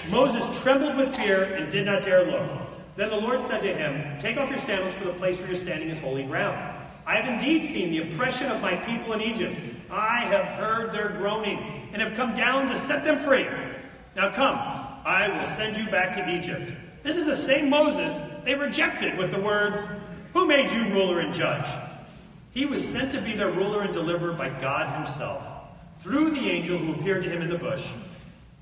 Moses 0.10 0.62
trembled 0.62 0.98
with 0.98 1.16
fear 1.16 1.44
and 1.44 1.72
did 1.72 1.86
not 1.86 2.04
dare 2.04 2.26
look. 2.26 2.50
Then 2.98 3.10
the 3.10 3.20
Lord 3.20 3.42
said 3.42 3.62
to 3.62 3.74
him, 3.74 4.20
Take 4.20 4.36
off 4.38 4.50
your 4.50 4.60
sandals, 4.60 4.94
for 4.96 5.06
the 5.06 5.14
place 5.14 5.40
where 5.40 5.48
you're 5.48 5.56
standing 5.56 5.88
is 5.88 6.00
holy 6.00 6.24
ground. 6.24 6.58
I 7.06 7.16
have 7.16 7.32
indeed 7.32 7.64
seen 7.64 7.92
the 7.92 8.12
oppression 8.12 8.48
of 8.48 8.62
my 8.62 8.76
people 8.76 9.14
in 9.14 9.22
Egypt. 9.22 9.56
I 9.90 10.20
have 10.26 10.46
heard 10.46 10.92
their 10.92 11.10
groaning 11.18 11.90
and 11.94 12.02
have 12.02 12.14
come 12.14 12.36
down 12.36 12.68
to 12.68 12.76
set 12.76 13.06
them 13.06 13.20
free. 13.20 13.48
Now 14.16 14.32
come, 14.32 14.58
I 15.06 15.30
will 15.38 15.46
send 15.46 15.78
you 15.78 15.90
back 15.90 16.14
to 16.16 16.30
Egypt. 16.30 16.74
This 17.04 17.16
is 17.16 17.26
the 17.26 17.38
same 17.38 17.70
Moses 17.70 18.20
they 18.44 18.56
rejected 18.56 19.18
with 19.18 19.32
the 19.32 19.42
words, 19.42 19.84
Who 20.34 20.46
made 20.46 20.70
you 20.72 20.94
ruler 20.94 21.22
and 21.22 21.34
judge? 21.34 21.66
He 22.52 22.66
was 22.66 22.86
sent 22.86 23.14
to 23.14 23.22
be 23.22 23.34
their 23.34 23.52
ruler 23.52 23.84
and 23.84 23.94
deliverer 23.94 24.34
by 24.34 24.50
God 24.50 24.94
Himself, 24.98 25.48
through 26.01 26.32
the 26.32 26.50
angel 26.50 26.77
who 26.77 26.94
appeared 26.94 27.24
to 27.24 27.29
him 27.29 27.41
in 27.41 27.50
the 27.50 27.58
bush. 27.58 27.91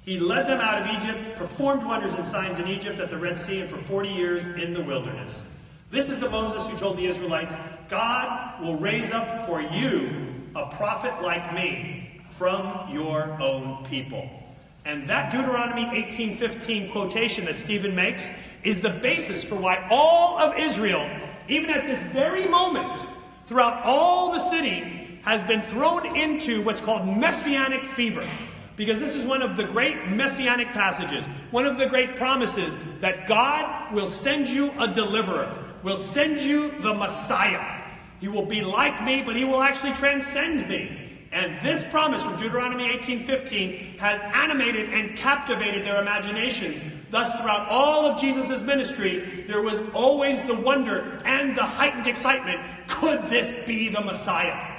He 0.03 0.19
led 0.19 0.47
them 0.47 0.61
out 0.61 0.81
of 0.81 0.95
Egypt, 0.95 1.35
performed 1.35 1.85
wonders 1.85 2.13
and 2.13 2.25
signs 2.25 2.59
in 2.59 2.67
Egypt 2.67 2.99
at 2.99 3.09
the 3.09 3.17
Red 3.17 3.39
Sea, 3.39 3.61
and 3.61 3.69
for 3.69 3.77
40 3.77 4.09
years 4.09 4.47
in 4.47 4.73
the 4.73 4.81
wilderness. 4.81 5.43
This 5.91 6.09
is 6.09 6.19
the 6.19 6.29
Moses 6.29 6.69
who 6.69 6.77
told 6.77 6.97
the 6.97 7.05
Israelites, 7.05 7.55
God 7.89 8.61
will 8.61 8.77
raise 8.77 9.11
up 9.11 9.45
for 9.45 9.61
you 9.61 10.09
a 10.55 10.65
prophet 10.75 11.21
like 11.21 11.53
me 11.53 12.21
from 12.29 12.89
your 12.91 13.37
own 13.41 13.85
people. 13.89 14.29
And 14.85 15.09
that 15.09 15.31
Deuteronomy 15.31 15.85
18:15 15.93 16.91
quotation 16.91 17.45
that 17.45 17.57
Stephen 17.57 17.93
makes 17.93 18.31
is 18.63 18.79
the 18.79 18.89
basis 18.89 19.43
for 19.43 19.55
why 19.55 19.85
all 19.89 20.39
of 20.39 20.57
Israel, 20.57 21.05
even 21.49 21.69
at 21.69 21.85
this 21.85 22.01
very 22.13 22.47
moment, 22.47 22.99
throughout 23.47 23.83
all 23.83 24.31
the 24.31 24.39
city, 24.39 24.96
has 25.23 25.43
been 25.43 25.61
thrown 25.61 26.05
into 26.15 26.61
what's 26.63 26.81
called 26.81 27.07
messianic 27.07 27.83
fever. 27.83 28.25
Because 28.75 28.99
this 28.99 29.15
is 29.15 29.25
one 29.25 29.41
of 29.41 29.57
the 29.57 29.63
great 29.63 30.07
messianic 30.07 30.67
passages, 30.67 31.25
one 31.49 31.65
of 31.65 31.79
the 31.79 31.87
great 31.87 32.15
promises 32.15 32.77
that 33.01 33.27
God 33.27 33.93
will 33.93 34.05
send 34.05 34.47
you 34.47 34.71
a 34.79 34.87
deliverer, 34.87 35.51
will 35.81 35.97
send 35.97 36.41
you 36.41 36.69
the 36.81 36.93
Messiah. 36.93 37.81
He 38.19 38.27
will 38.27 38.45
be 38.45 38.61
like 38.61 39.03
me, 39.03 39.23
but 39.23 39.35
he 39.35 39.45
will 39.45 39.61
actually 39.61 39.93
transcend 39.93 40.69
me. 40.69 41.07
And 41.31 41.59
this 41.61 41.83
promise 41.85 42.23
from 42.23 42.37
Deuteronomy 42.37 42.87
18:15 42.89 43.97
has 43.97 44.21
animated 44.33 44.89
and 44.93 45.17
captivated 45.17 45.83
their 45.83 46.01
imaginations. 46.01 46.81
Thus, 47.09 47.31
throughout 47.39 47.67
all 47.69 48.05
of 48.05 48.19
Jesus' 48.19 48.63
ministry, 48.63 49.43
there 49.47 49.61
was 49.61 49.81
always 49.93 50.41
the 50.43 50.55
wonder 50.55 51.17
and 51.25 51.57
the 51.57 51.63
heightened 51.63 52.07
excitement 52.07 52.59
could 52.87 53.23
this 53.27 53.53
be 53.65 53.89
the 53.89 54.01
Messiah? 54.01 54.76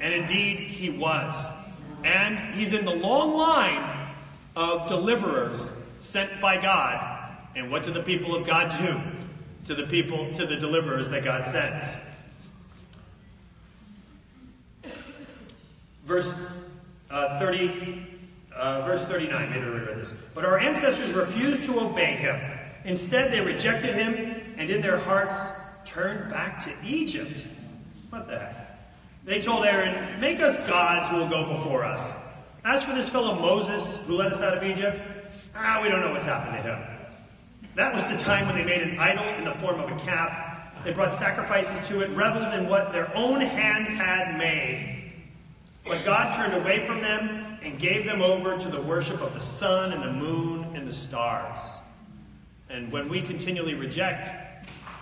And 0.00 0.12
indeed, 0.14 0.58
he 0.58 0.90
was. 0.90 1.54
And 2.04 2.54
he's 2.54 2.72
in 2.72 2.84
the 2.84 2.94
long 2.94 3.34
line 3.34 4.14
of 4.54 4.88
deliverers 4.88 5.72
sent 5.98 6.40
by 6.40 6.60
God. 6.60 7.36
And 7.54 7.70
what 7.70 7.82
do 7.82 7.90
the 7.90 8.02
people 8.02 8.34
of 8.34 8.46
God 8.46 8.74
do 8.78 9.00
to 9.64 9.74
the 9.74 9.86
people, 9.86 10.32
to 10.34 10.46
the 10.46 10.56
deliverers 10.56 11.08
that 11.10 11.24
God 11.24 11.46
sends? 11.46 12.12
Verse 16.04 16.32
uh, 17.10 17.38
30, 17.40 18.06
uh, 18.54 18.82
verse 18.82 19.04
39, 19.06 19.50
maybe 19.50 19.64
read 19.64 19.98
this. 19.98 20.14
But 20.34 20.44
our 20.44 20.58
ancestors 20.58 21.12
refused 21.14 21.64
to 21.64 21.80
obey 21.80 22.14
him. 22.16 22.40
Instead, 22.84 23.32
they 23.32 23.40
rejected 23.40 23.94
him 23.94 24.14
and 24.56 24.70
in 24.70 24.80
their 24.80 24.98
hearts 24.98 25.50
turned 25.84 26.30
back 26.30 26.64
to 26.64 26.74
Egypt. 26.84 27.46
What 28.10 28.28
the 28.28 28.38
heck? 28.38 28.65
They 29.26 29.40
told 29.40 29.64
Aaron, 29.64 30.20
Make 30.20 30.40
us 30.40 30.64
gods 30.68 31.08
who 31.10 31.16
will 31.16 31.28
go 31.28 31.52
before 31.56 31.84
us. 31.84 32.40
As 32.64 32.84
for 32.84 32.94
this 32.94 33.08
fellow 33.08 33.34
Moses 33.34 34.06
who 34.06 34.16
led 34.16 34.32
us 34.32 34.40
out 34.40 34.56
of 34.56 34.62
Egypt, 34.62 34.98
ah, 35.54 35.80
we 35.82 35.88
don't 35.88 36.00
know 36.00 36.12
what's 36.12 36.24
happened 36.24 36.56
to 36.56 36.62
him. 36.62 36.82
That 37.74 37.92
was 37.92 38.08
the 38.08 38.16
time 38.18 38.46
when 38.46 38.54
they 38.54 38.64
made 38.64 38.82
an 38.82 38.98
idol 38.98 39.24
in 39.24 39.44
the 39.44 39.54
form 39.54 39.80
of 39.80 39.90
a 39.90 40.00
calf. 40.00 40.84
They 40.84 40.92
brought 40.92 41.12
sacrifices 41.12 41.88
to 41.88 42.00
it, 42.02 42.10
reveled 42.10 42.54
in 42.54 42.68
what 42.68 42.92
their 42.92 43.14
own 43.16 43.40
hands 43.40 43.90
had 43.90 44.38
made. 44.38 45.12
But 45.84 46.04
God 46.04 46.36
turned 46.36 46.62
away 46.62 46.86
from 46.86 47.00
them 47.00 47.58
and 47.62 47.80
gave 47.80 48.06
them 48.06 48.22
over 48.22 48.56
to 48.56 48.68
the 48.68 48.80
worship 48.80 49.20
of 49.20 49.34
the 49.34 49.40
sun 49.40 49.92
and 49.92 50.02
the 50.04 50.12
moon 50.12 50.76
and 50.76 50.86
the 50.86 50.92
stars. 50.92 51.78
And 52.70 52.92
when 52.92 53.08
we 53.08 53.22
continually 53.22 53.74
reject, 53.74 54.28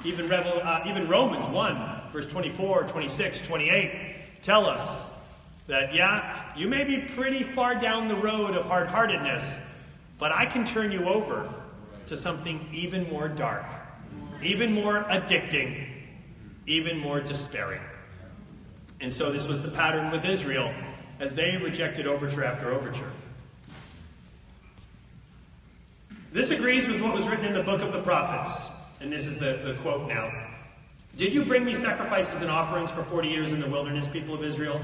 even, 0.02 0.28
Revel, 0.28 0.62
uh, 0.62 0.82
even 0.86 1.08
Romans 1.08 1.46
1, 1.46 1.93
verse 2.14 2.28
24, 2.28 2.84
26, 2.84 3.44
28, 3.48 4.16
tell 4.40 4.66
us 4.66 5.28
that, 5.66 5.92
yeah, 5.92 6.44
you 6.56 6.68
may 6.68 6.84
be 6.84 6.98
pretty 6.98 7.42
far 7.42 7.74
down 7.74 8.06
the 8.06 8.14
road 8.14 8.54
of 8.54 8.64
hard 8.66 8.86
heartedness, 8.86 9.58
but 10.16 10.30
I 10.30 10.46
can 10.46 10.64
turn 10.64 10.92
you 10.92 11.08
over 11.08 11.52
to 12.06 12.16
something 12.16 12.68
even 12.72 13.10
more 13.10 13.26
dark, 13.26 13.66
even 14.44 14.72
more 14.72 15.02
addicting, 15.08 15.88
even 16.66 16.98
more 16.98 17.20
despairing. 17.20 17.82
And 19.00 19.12
so 19.12 19.32
this 19.32 19.48
was 19.48 19.64
the 19.64 19.72
pattern 19.72 20.12
with 20.12 20.24
Israel 20.24 20.72
as 21.18 21.34
they 21.34 21.56
rejected 21.56 22.06
overture 22.06 22.44
after 22.44 22.72
overture. 22.72 23.10
This 26.30 26.50
agrees 26.50 26.86
with 26.86 27.02
what 27.02 27.12
was 27.12 27.26
written 27.26 27.46
in 27.46 27.54
the 27.54 27.64
book 27.64 27.82
of 27.82 27.92
the 27.92 28.02
prophets. 28.02 28.70
And 29.00 29.12
this 29.12 29.26
is 29.26 29.40
the, 29.40 29.72
the 29.72 29.74
quote 29.82 30.08
now. 30.08 30.53
Did 31.16 31.32
you 31.32 31.44
bring 31.44 31.64
me 31.64 31.74
sacrifices 31.74 32.42
and 32.42 32.50
offerings 32.50 32.90
for 32.90 33.04
40 33.04 33.28
years 33.28 33.52
in 33.52 33.60
the 33.60 33.68
wilderness, 33.68 34.08
people 34.08 34.34
of 34.34 34.42
Israel? 34.42 34.80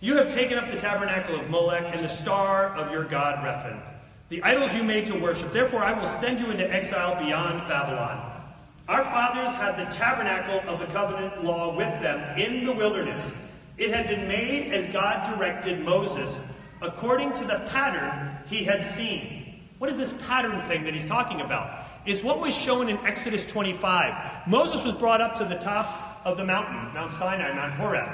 You 0.00 0.16
have 0.16 0.32
taken 0.32 0.58
up 0.58 0.70
the 0.70 0.78
tabernacle 0.78 1.34
of 1.34 1.50
Molech 1.50 1.92
and 1.92 2.04
the 2.04 2.08
star 2.08 2.66
of 2.76 2.92
your 2.92 3.02
god 3.02 3.44
Rephan, 3.44 3.82
the 4.28 4.40
idols 4.44 4.76
you 4.76 4.84
made 4.84 5.06
to 5.06 5.18
worship. 5.18 5.52
Therefore, 5.52 5.82
I 5.82 5.98
will 5.98 6.06
send 6.06 6.38
you 6.38 6.52
into 6.52 6.72
exile 6.72 7.20
beyond 7.20 7.66
Babylon. 7.66 8.44
Our 8.86 9.02
fathers 9.02 9.52
had 9.54 9.76
the 9.76 9.92
tabernacle 9.92 10.72
of 10.72 10.78
the 10.78 10.86
covenant 10.86 11.42
law 11.42 11.76
with 11.76 12.00
them 12.00 12.38
in 12.38 12.64
the 12.64 12.72
wilderness. 12.72 13.60
It 13.76 13.90
had 13.90 14.06
been 14.06 14.28
made 14.28 14.72
as 14.72 14.88
God 14.90 15.36
directed 15.36 15.80
Moses, 15.80 16.64
according 16.80 17.32
to 17.32 17.44
the 17.44 17.66
pattern 17.72 18.38
he 18.48 18.62
had 18.62 18.84
seen. 18.84 19.64
What 19.78 19.90
is 19.90 19.98
this 19.98 20.16
pattern 20.28 20.60
thing 20.68 20.84
that 20.84 20.94
he's 20.94 21.06
talking 21.06 21.40
about? 21.40 21.85
It's 22.06 22.22
what 22.22 22.40
was 22.40 22.56
shown 22.56 22.88
in 22.88 22.98
Exodus 22.98 23.44
25. 23.46 24.46
Moses 24.46 24.84
was 24.84 24.94
brought 24.94 25.20
up 25.20 25.36
to 25.38 25.44
the 25.44 25.56
top 25.56 26.20
of 26.24 26.36
the 26.36 26.44
mountain, 26.44 26.94
Mount 26.94 27.12
Sinai, 27.12 27.52
Mount 27.52 27.74
Horeb. 27.74 28.08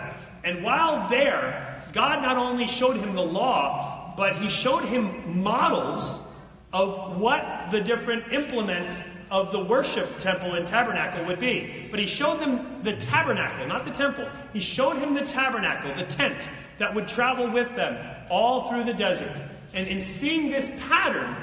And 0.44 0.64
while 0.64 1.08
there, 1.10 1.82
God 1.92 2.22
not 2.22 2.38
only 2.38 2.66
showed 2.66 2.96
him 2.96 3.14
the 3.14 3.22
law, 3.22 4.14
but 4.16 4.36
he 4.36 4.48
showed 4.48 4.84
him 4.84 5.42
models 5.42 6.26
of 6.72 7.20
what 7.20 7.70
the 7.70 7.82
different 7.82 8.32
implements 8.32 9.04
of 9.30 9.52
the 9.52 9.62
worship 9.62 10.08
temple 10.18 10.54
and 10.54 10.66
tabernacle 10.66 11.24
would 11.26 11.38
be. 11.40 11.88
But 11.90 12.00
he 12.00 12.06
showed 12.06 12.40
them 12.40 12.82
the 12.82 12.94
tabernacle, 12.96 13.66
not 13.66 13.84
the 13.84 13.90
temple. 13.90 14.26
He 14.54 14.60
showed 14.60 14.96
him 14.96 15.12
the 15.12 15.26
tabernacle, 15.26 15.94
the 15.94 16.04
tent 16.04 16.48
that 16.78 16.94
would 16.94 17.08
travel 17.08 17.50
with 17.50 17.74
them 17.76 17.98
all 18.30 18.70
through 18.70 18.84
the 18.84 18.94
desert. 18.94 19.36
And 19.74 19.86
in 19.86 20.00
seeing 20.00 20.50
this 20.50 20.70
pattern 20.88 21.34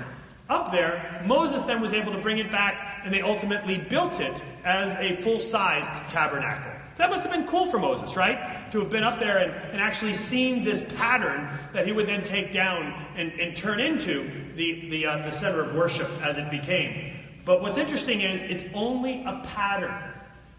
up 0.49 0.71
there, 0.71 1.21
Moses 1.25 1.63
then 1.63 1.79
was 1.81 1.93
able 1.93 2.12
to 2.12 2.17
bring 2.17 2.39
it 2.39 2.51
back, 2.51 3.01
and 3.03 3.13
they 3.13 3.21
ultimately 3.21 3.77
built 3.77 4.19
it 4.19 4.43
as 4.65 4.95
a 4.95 5.15
full 5.17 5.39
sized 5.39 5.91
tabernacle. 6.09 6.71
That 6.97 7.09
must 7.09 7.23
have 7.23 7.31
been 7.31 7.45
cool 7.45 7.67
for 7.67 7.79
Moses, 7.79 8.17
right? 8.17 8.69
To 8.73 8.79
have 8.81 8.89
been 8.89 9.05
up 9.05 9.19
there 9.19 9.38
and, 9.38 9.51
and 9.71 9.79
actually 9.79 10.13
seen 10.13 10.65
this 10.65 10.83
pattern 10.97 11.47
that 11.71 11.88
he 11.88 11.93
would 11.93 12.07
then 12.07 12.23
take 12.23 12.51
down 12.51 12.93
and, 13.15 13.31
and 13.39 13.55
turn 13.55 13.79
into 13.79 14.29
the, 14.55 14.89
the, 14.89 15.05
uh, 15.05 15.17
the 15.19 15.31
center 15.31 15.62
of 15.62 15.75
worship 15.75 16.09
as 16.21 16.38
it 16.38 16.51
became. 16.51 17.17
But 17.45 17.62
what's 17.62 17.77
interesting 17.77 18.19
is 18.19 18.43
it's 18.43 18.65
only 18.73 19.23
a 19.23 19.41
pattern. 19.45 19.95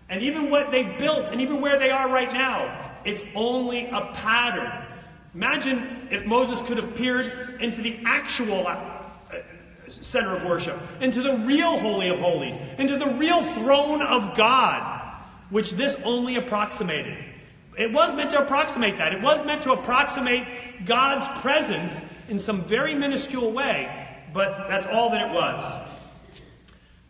And 0.09 0.23
even 0.23 0.51
what 0.51 0.71
they 0.71 0.85
built, 0.85 1.27
and 1.31 1.43
even 1.43 1.61
where 1.61 1.79
they 1.79 1.91
are 1.91 2.09
right 2.09 2.33
now, 2.33 2.91
it's 3.05 3.23
only 3.35 3.87
a 3.87 4.11
pattern. 4.15 4.73
Imagine 5.35 6.09
if 6.11 6.27
Moses 6.27 6.63
could 6.63 6.79
have 6.79 6.97
peered 6.97 7.61
into 7.61 7.83
the 7.83 8.01
actual 8.07 8.67
center 9.91 10.37
of 10.37 10.45
worship, 10.45 10.79
into 11.01 11.23
the 11.23 11.37
real 11.39 11.79
Holy 11.79 12.09
of 12.09 12.19
Holies, 12.19 12.59
into 12.79 12.97
the 12.97 13.13
real 13.15 13.43
throne 13.43 14.03
of 14.03 14.37
God, 14.37 15.15
which 15.51 15.73
this 15.73 15.97
only 16.05 16.37
approximated. 16.37 17.19
It 17.77 17.93
was 17.93 18.15
meant 18.15 18.31
to 18.31 18.43
approximate 18.43 18.99
that. 18.99 19.13
It 19.13 19.23
was 19.23 19.45
meant 19.45 19.63
to 19.63 19.73
approximate 19.73 20.47
God's 20.85 21.27
presence 21.41 22.05
in 22.29 22.39
some 22.39 22.63
very 22.63 22.95
minuscule 22.95 23.53
way, 23.53 24.09
but 24.33 24.69
that's 24.69 24.87
all 24.87 25.11
that 25.11 25.31
it 25.31 25.35
was. 25.35 25.91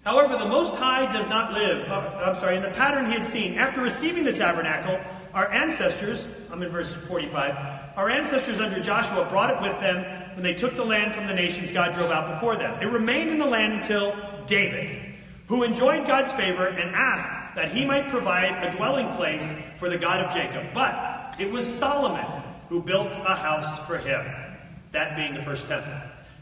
However, 0.04 0.36
the 0.36 0.48
Most 0.48 0.76
High 0.76 1.12
does 1.12 1.28
not 1.28 1.52
live. 1.52 1.88
Uh, 1.88 2.22
I'm 2.24 2.38
sorry, 2.38 2.56
in 2.56 2.62
the 2.62 2.70
pattern 2.70 3.06
he 3.06 3.12
had 3.12 3.26
seen. 3.26 3.58
After 3.58 3.82
receiving 3.82 4.24
the 4.24 4.32
tabernacle, 4.32 4.98
our 5.34 5.50
ancestors, 5.50 6.26
I'm 6.50 6.62
in 6.62 6.70
verse 6.70 6.94
45, 6.94 7.96
our 7.96 8.08
ancestors 8.08 8.60
under 8.60 8.80
Joshua 8.80 9.26
brought 9.30 9.50
it 9.50 9.60
with 9.60 9.78
them 9.80 10.19
when 10.34 10.42
they 10.42 10.54
took 10.54 10.74
the 10.76 10.84
land 10.84 11.14
from 11.14 11.26
the 11.26 11.34
nations 11.34 11.72
God 11.72 11.94
drove 11.94 12.10
out 12.10 12.34
before 12.34 12.56
them. 12.56 12.80
It 12.82 12.86
remained 12.86 13.30
in 13.30 13.38
the 13.38 13.46
land 13.46 13.80
until 13.80 14.14
David, 14.46 15.14
who 15.46 15.62
enjoyed 15.62 16.06
God's 16.06 16.32
favor 16.32 16.66
and 16.66 16.94
asked 16.94 17.56
that 17.56 17.72
he 17.72 17.84
might 17.84 18.08
provide 18.08 18.64
a 18.66 18.76
dwelling 18.76 19.14
place 19.16 19.76
for 19.78 19.88
the 19.88 19.98
God 19.98 20.24
of 20.24 20.34
Jacob. 20.34 20.72
But 20.72 21.36
it 21.38 21.50
was 21.50 21.66
Solomon 21.66 22.42
who 22.68 22.82
built 22.82 23.10
a 23.12 23.34
house 23.34 23.84
for 23.86 23.98
him, 23.98 24.24
that 24.92 25.16
being 25.16 25.34
the 25.34 25.42
first 25.42 25.68
temple. 25.68 25.92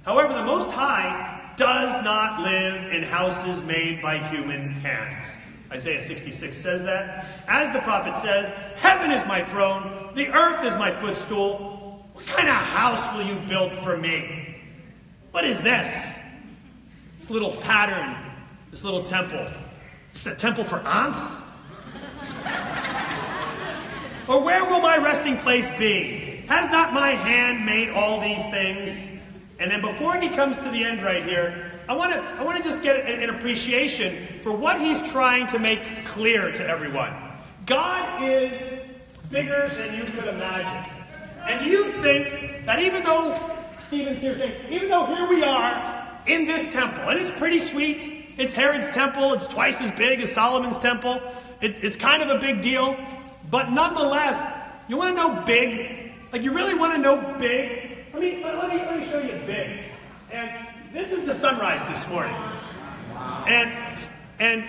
However, 0.05 0.35
the 0.35 0.45
Most 0.45 0.71
High 0.71 1.53
does 1.57 2.05
not 2.05 2.43
live 2.43 2.93
in 2.93 3.03
houses 3.03 3.65
made 3.65 4.01
by 4.01 4.19
human 4.19 4.71
hands. 4.71 5.39
Isaiah 5.71 6.01
66 6.01 6.57
says 6.57 6.85
that. 6.85 7.27
As 7.47 7.75
the 7.75 7.81
prophet 7.81 8.17
says, 8.17 8.51
Heaven 8.77 9.11
is 9.11 9.27
my 9.27 9.43
throne, 9.43 10.15
the 10.15 10.29
earth 10.29 10.65
is 10.65 10.75
my 10.79 10.91
footstool. 10.91 11.68
Kind 12.29 12.49
of 12.49 12.55
house 12.55 13.17
will 13.17 13.25
you 13.25 13.37
build 13.49 13.73
for 13.85 13.97
me? 13.97 14.57
What 15.31 15.45
is 15.45 15.61
this? 15.61 16.19
This 17.19 17.31
little 17.31 17.57
pattern, 17.57 18.17
this 18.71 18.85
little 18.85 19.03
temple. 19.03 19.47
Is 20.15 20.27
a 20.27 20.35
temple 20.35 20.65
for 20.65 20.79
ants? 20.81 21.65
or 24.29 24.45
where 24.45 24.65
will 24.65 24.81
my 24.81 24.99
resting 24.99 25.37
place 25.39 25.71
be? 25.79 26.45
Has 26.49 26.71
not 26.71 26.93
my 26.93 27.11
hand 27.11 27.65
made 27.65 27.91
all 27.91 28.21
these 28.21 28.43
things? 28.51 29.23
And 29.59 29.71
then 29.71 29.81
before 29.81 30.17
he 30.17 30.29
comes 30.29 30.57
to 30.57 30.71
the 30.71 30.85
end 30.85 31.03
right 31.03 31.25
here, 31.25 31.73
I 31.89 31.95
want 31.95 32.13
to 32.13 32.21
I 32.21 32.45
want 32.45 32.59
to 32.59 32.63
just 32.63 32.83
get 32.83 32.97
an, 33.07 33.23
an 33.23 33.31
appreciation 33.35 34.15
for 34.43 34.53
what 34.53 34.81
he's 34.81 35.09
trying 35.11 35.47
to 35.49 35.59
make 35.59 36.05
clear 36.05 36.53
to 36.53 36.67
everyone. 36.67 37.13
God 37.65 38.23
is 38.23 38.87
bigger 39.31 39.69
than 39.77 39.95
you 39.95 40.05
could 40.05 40.29
imagine. 40.29 40.98
And 41.49 41.65
you 41.67 41.85
think 41.85 42.67
that 42.67 42.79
even 42.81 43.03
though 43.03 43.35
Stephen's 43.87 44.21
here 44.21 44.39
saying, 44.39 44.71
even 44.71 44.91
though 44.91 45.07
here 45.07 45.27
we 45.29 45.43
are 45.43 46.21
in 46.27 46.47
this 46.47 46.71
temple, 46.71 47.09
and 47.09 47.19
it's 47.19 47.37
pretty 47.39 47.59
sweet, 47.59 48.35
it's 48.37 48.53
Herod's 48.53 48.91
temple, 48.91 49.33
it's 49.33 49.47
twice 49.47 49.81
as 49.81 49.91
big 49.93 50.21
as 50.21 50.31
Solomon's 50.31 50.79
temple, 50.79 51.21
it, 51.63 51.77
it's 51.83 51.97
kind 51.97 52.23
of 52.23 52.29
a 52.29 52.39
big 52.39 52.61
deal, 52.61 52.97
but 53.51 53.71
nonetheless, 53.71 54.53
you 54.89 54.99
want 54.99 55.17
to 55.17 55.23
know 55.23 55.43
big? 55.47 56.13
Like 56.33 56.43
you 56.43 56.55
really 56.55 56.79
want 56.79 56.95
to 56.95 57.01
know 57.01 57.37
big? 57.39 58.05
Let 58.13 58.23
me, 58.23 58.45
let, 58.45 58.69
me, 58.69 58.77
let 58.77 58.99
me 58.99 59.07
show 59.07 59.21
you 59.21 59.41
big. 59.47 59.81
And 60.31 60.51
this 60.93 61.13
is 61.13 61.25
the 61.25 61.33
sunrise 61.33 61.85
this 61.87 62.07
morning. 62.09 62.37
And, 63.47 63.99
and 64.39 64.65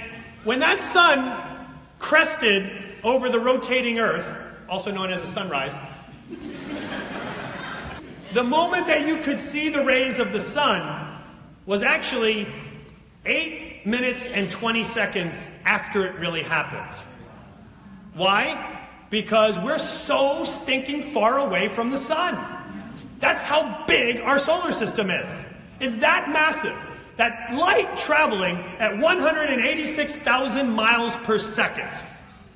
when 0.45 0.59
that 0.59 0.81
sun 0.81 1.67
crested 1.99 2.71
over 3.03 3.27
the 3.27 3.39
rotating 3.39 3.99
earth, 3.99 4.33
also 4.69 4.91
known 4.91 5.11
as 5.11 5.21
a 5.21 5.27
sunrise, 5.27 5.77
the 8.33 8.43
moment 8.43 8.87
that 8.87 9.07
you 9.07 9.17
could 9.17 9.39
see 9.39 9.69
the 9.69 9.83
rays 9.83 10.19
of 10.19 10.31
the 10.31 10.41
sun 10.41 11.07
was 11.65 11.83
actually 11.83 12.47
8 13.25 13.85
minutes 13.85 14.27
and 14.27 14.49
20 14.49 14.83
seconds 14.83 15.51
after 15.65 16.05
it 16.05 16.15
really 16.15 16.43
happened. 16.43 17.01
Why? 18.13 18.87
Because 19.09 19.59
we're 19.59 19.79
so 19.79 20.43
stinking 20.43 21.01
far 21.01 21.39
away 21.39 21.67
from 21.67 21.89
the 21.89 21.97
sun. 21.97 22.37
That's 23.19 23.43
how 23.43 23.85
big 23.85 24.21
our 24.21 24.39
solar 24.39 24.71
system 24.71 25.09
is. 25.09 25.45
It's 25.79 25.95
that 25.95 26.29
massive. 26.29 26.77
That 27.17 27.53
light 27.53 27.97
traveling 27.97 28.57
at 28.79 28.97
186,000 28.97 30.69
miles 30.69 31.15
per 31.17 31.37
second. 31.37 32.03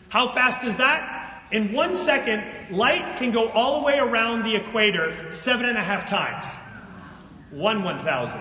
How 0.09 0.27
fast 0.27 0.63
is 0.63 0.77
that? 0.77 1.12
In 1.53 1.71
one 1.71 1.93
second, 1.93 2.43
light 2.75 3.17
can 3.17 3.29
go 3.29 3.47
all 3.49 3.79
the 3.79 3.85
way 3.85 3.99
around 3.99 4.43
the 4.43 4.55
equator 4.55 5.31
seven 5.31 5.67
and 5.67 5.77
a 5.77 5.81
half 5.81 6.09
times. 6.09 6.47
One 7.51 7.83
1,000. 7.83 8.39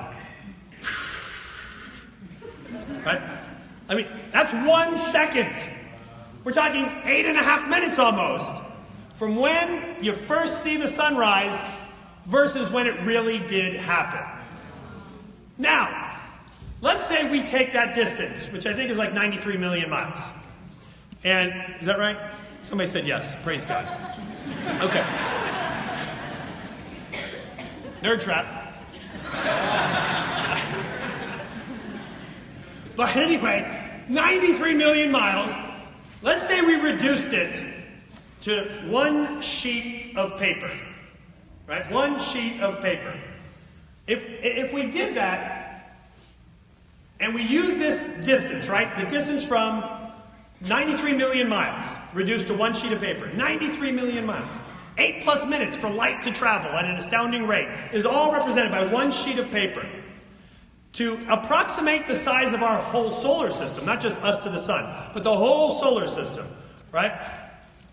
Right? 3.04 3.20
I 3.90 3.94
mean, 3.94 4.08
that's 4.32 4.52
one 4.66 4.96
second. 4.96 5.54
We're 6.42 6.52
talking 6.52 6.86
eight 7.04 7.26
and 7.26 7.36
a 7.36 7.42
half 7.42 7.68
minutes 7.68 7.98
almost 7.98 8.54
from 9.16 9.36
when 9.36 10.02
you 10.02 10.14
first 10.14 10.62
see 10.62 10.78
the 10.78 10.88
sunrise 10.88 11.62
versus 12.24 12.70
when 12.70 12.86
it 12.86 12.98
really 13.02 13.40
did 13.40 13.74
happen. 13.74 14.46
Now, 15.58 16.18
let's 16.80 17.04
say 17.04 17.30
we 17.30 17.42
take 17.42 17.74
that 17.74 17.94
distance, 17.94 18.50
which 18.50 18.64
I 18.64 18.72
think 18.72 18.90
is 18.90 18.96
like 18.96 19.12
93 19.12 19.58
million 19.58 19.90
miles. 19.90 20.32
And 21.24 21.52
is 21.78 21.86
that 21.86 21.98
right? 21.98 22.16
Somebody 22.64 22.88
said 22.88 23.06
yes. 23.06 23.40
Praise 23.42 23.66
God. 23.66 23.84
Okay. 24.80 25.04
Nerd 28.02 28.20
trap. 28.20 28.74
but 32.96 33.16
anyway, 33.16 34.04
93 34.08 34.74
million 34.74 35.10
miles. 35.10 35.52
Let's 36.22 36.46
say 36.46 36.60
we 36.62 36.76
reduced 36.80 37.32
it 37.32 37.64
to 38.42 38.64
one 38.88 39.40
sheet 39.40 40.14
of 40.16 40.38
paper. 40.38 40.70
Right? 41.66 41.90
One 41.90 42.18
sheet 42.18 42.60
of 42.60 42.80
paper. 42.80 43.14
If, 44.06 44.24
if 44.28 44.72
we 44.72 44.90
did 44.90 45.14
that, 45.16 45.62
and 47.20 47.34
we 47.34 47.42
use 47.42 47.76
this 47.76 48.26
distance, 48.26 48.68
right? 48.68 48.96
The 48.98 49.06
distance 49.06 49.46
from 49.46 49.82
93 50.68 51.14
million 51.14 51.48
miles, 51.48 51.84
reduced 52.12 52.46
to 52.46 52.54
one 52.54 52.72
sheet 52.72 52.92
of 52.92 53.00
paper. 53.00 53.26
93 53.28 53.92
million 53.92 54.24
miles. 54.24 54.56
Eight 54.98 55.22
plus 55.24 55.46
minutes 55.46 55.74
for 55.76 55.88
light 55.88 56.22
to 56.22 56.30
travel 56.32 56.70
at 56.70 56.84
an 56.84 56.96
astounding 56.96 57.46
rate 57.46 57.68
is 57.92 58.04
all 58.04 58.32
represented 58.32 58.70
by 58.70 58.86
one 58.86 59.10
sheet 59.10 59.38
of 59.38 59.50
paper. 59.50 59.86
To 60.94 61.18
approximate 61.28 62.06
the 62.06 62.14
size 62.14 62.52
of 62.52 62.62
our 62.62 62.76
whole 62.76 63.12
solar 63.12 63.50
system, 63.50 63.86
not 63.86 64.00
just 64.00 64.20
us 64.22 64.42
to 64.44 64.50
the 64.50 64.60
sun, 64.60 65.10
but 65.14 65.24
the 65.24 65.34
whole 65.34 65.80
solar 65.80 66.06
system, 66.06 66.46
right? 66.92 67.12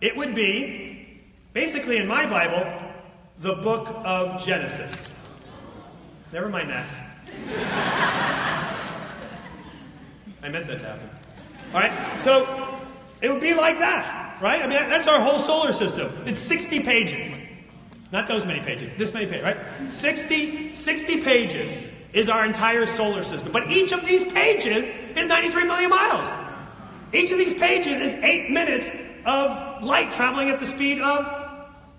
It 0.02 0.18
would 0.18 0.36
be, 0.36 1.22
basically 1.54 1.98
in 1.98 2.08
my 2.08 2.26
Bible, 2.26 2.70
the 3.40 3.56
book 3.56 3.88
of 4.04 4.46
Genesis. 4.46 5.40
Never 6.34 6.50
mind 6.50 6.70
that. 6.70 6.86
I 10.44 10.50
meant 10.50 10.68
that 10.68 10.80
to 10.80 10.86
happen. 10.86 11.19
All 11.74 11.80
right, 11.80 12.22
so 12.22 12.80
it 13.22 13.32
would 13.32 13.42
be 13.42 13.54
like 13.54 13.78
that, 13.78 14.42
right? 14.42 14.62
I 14.62 14.68
mean, 14.68 14.90
that's 14.90 15.08
our 15.08 15.20
whole 15.20 15.40
solar 15.40 15.72
system. 15.72 16.12
It's 16.26 16.40
60 16.40 16.80
pages. 16.80 17.40
Not 18.12 18.28
those 18.28 18.44
many 18.44 18.60
pages, 18.62 18.92
this 18.94 19.14
many 19.14 19.28
pages, 19.28 19.44
right? 19.44 19.94
60, 19.94 20.74
60 20.74 21.24
pages 21.24 22.10
is 22.12 22.28
our 22.28 22.44
entire 22.44 22.88
solar 22.88 23.24
system. 23.24 23.52
But 23.52 23.70
each 23.70 23.92
of 23.92 24.04
these 24.04 24.32
pages 24.32 24.90
is 25.16 25.28
93 25.28 25.66
million 25.66 25.92
miles. 25.92 26.36
Each 27.14 27.32
of 27.32 27.38
these 27.38 27.54
pages 27.54 28.00
is 28.00 28.14
eight 28.24 28.50
minutes 28.50 28.90
of 29.26 29.84
light 29.84 30.12
traveling 30.12 30.50
at 30.50 30.60
the 30.60 30.66
speed 30.66 31.00
of 31.02 31.26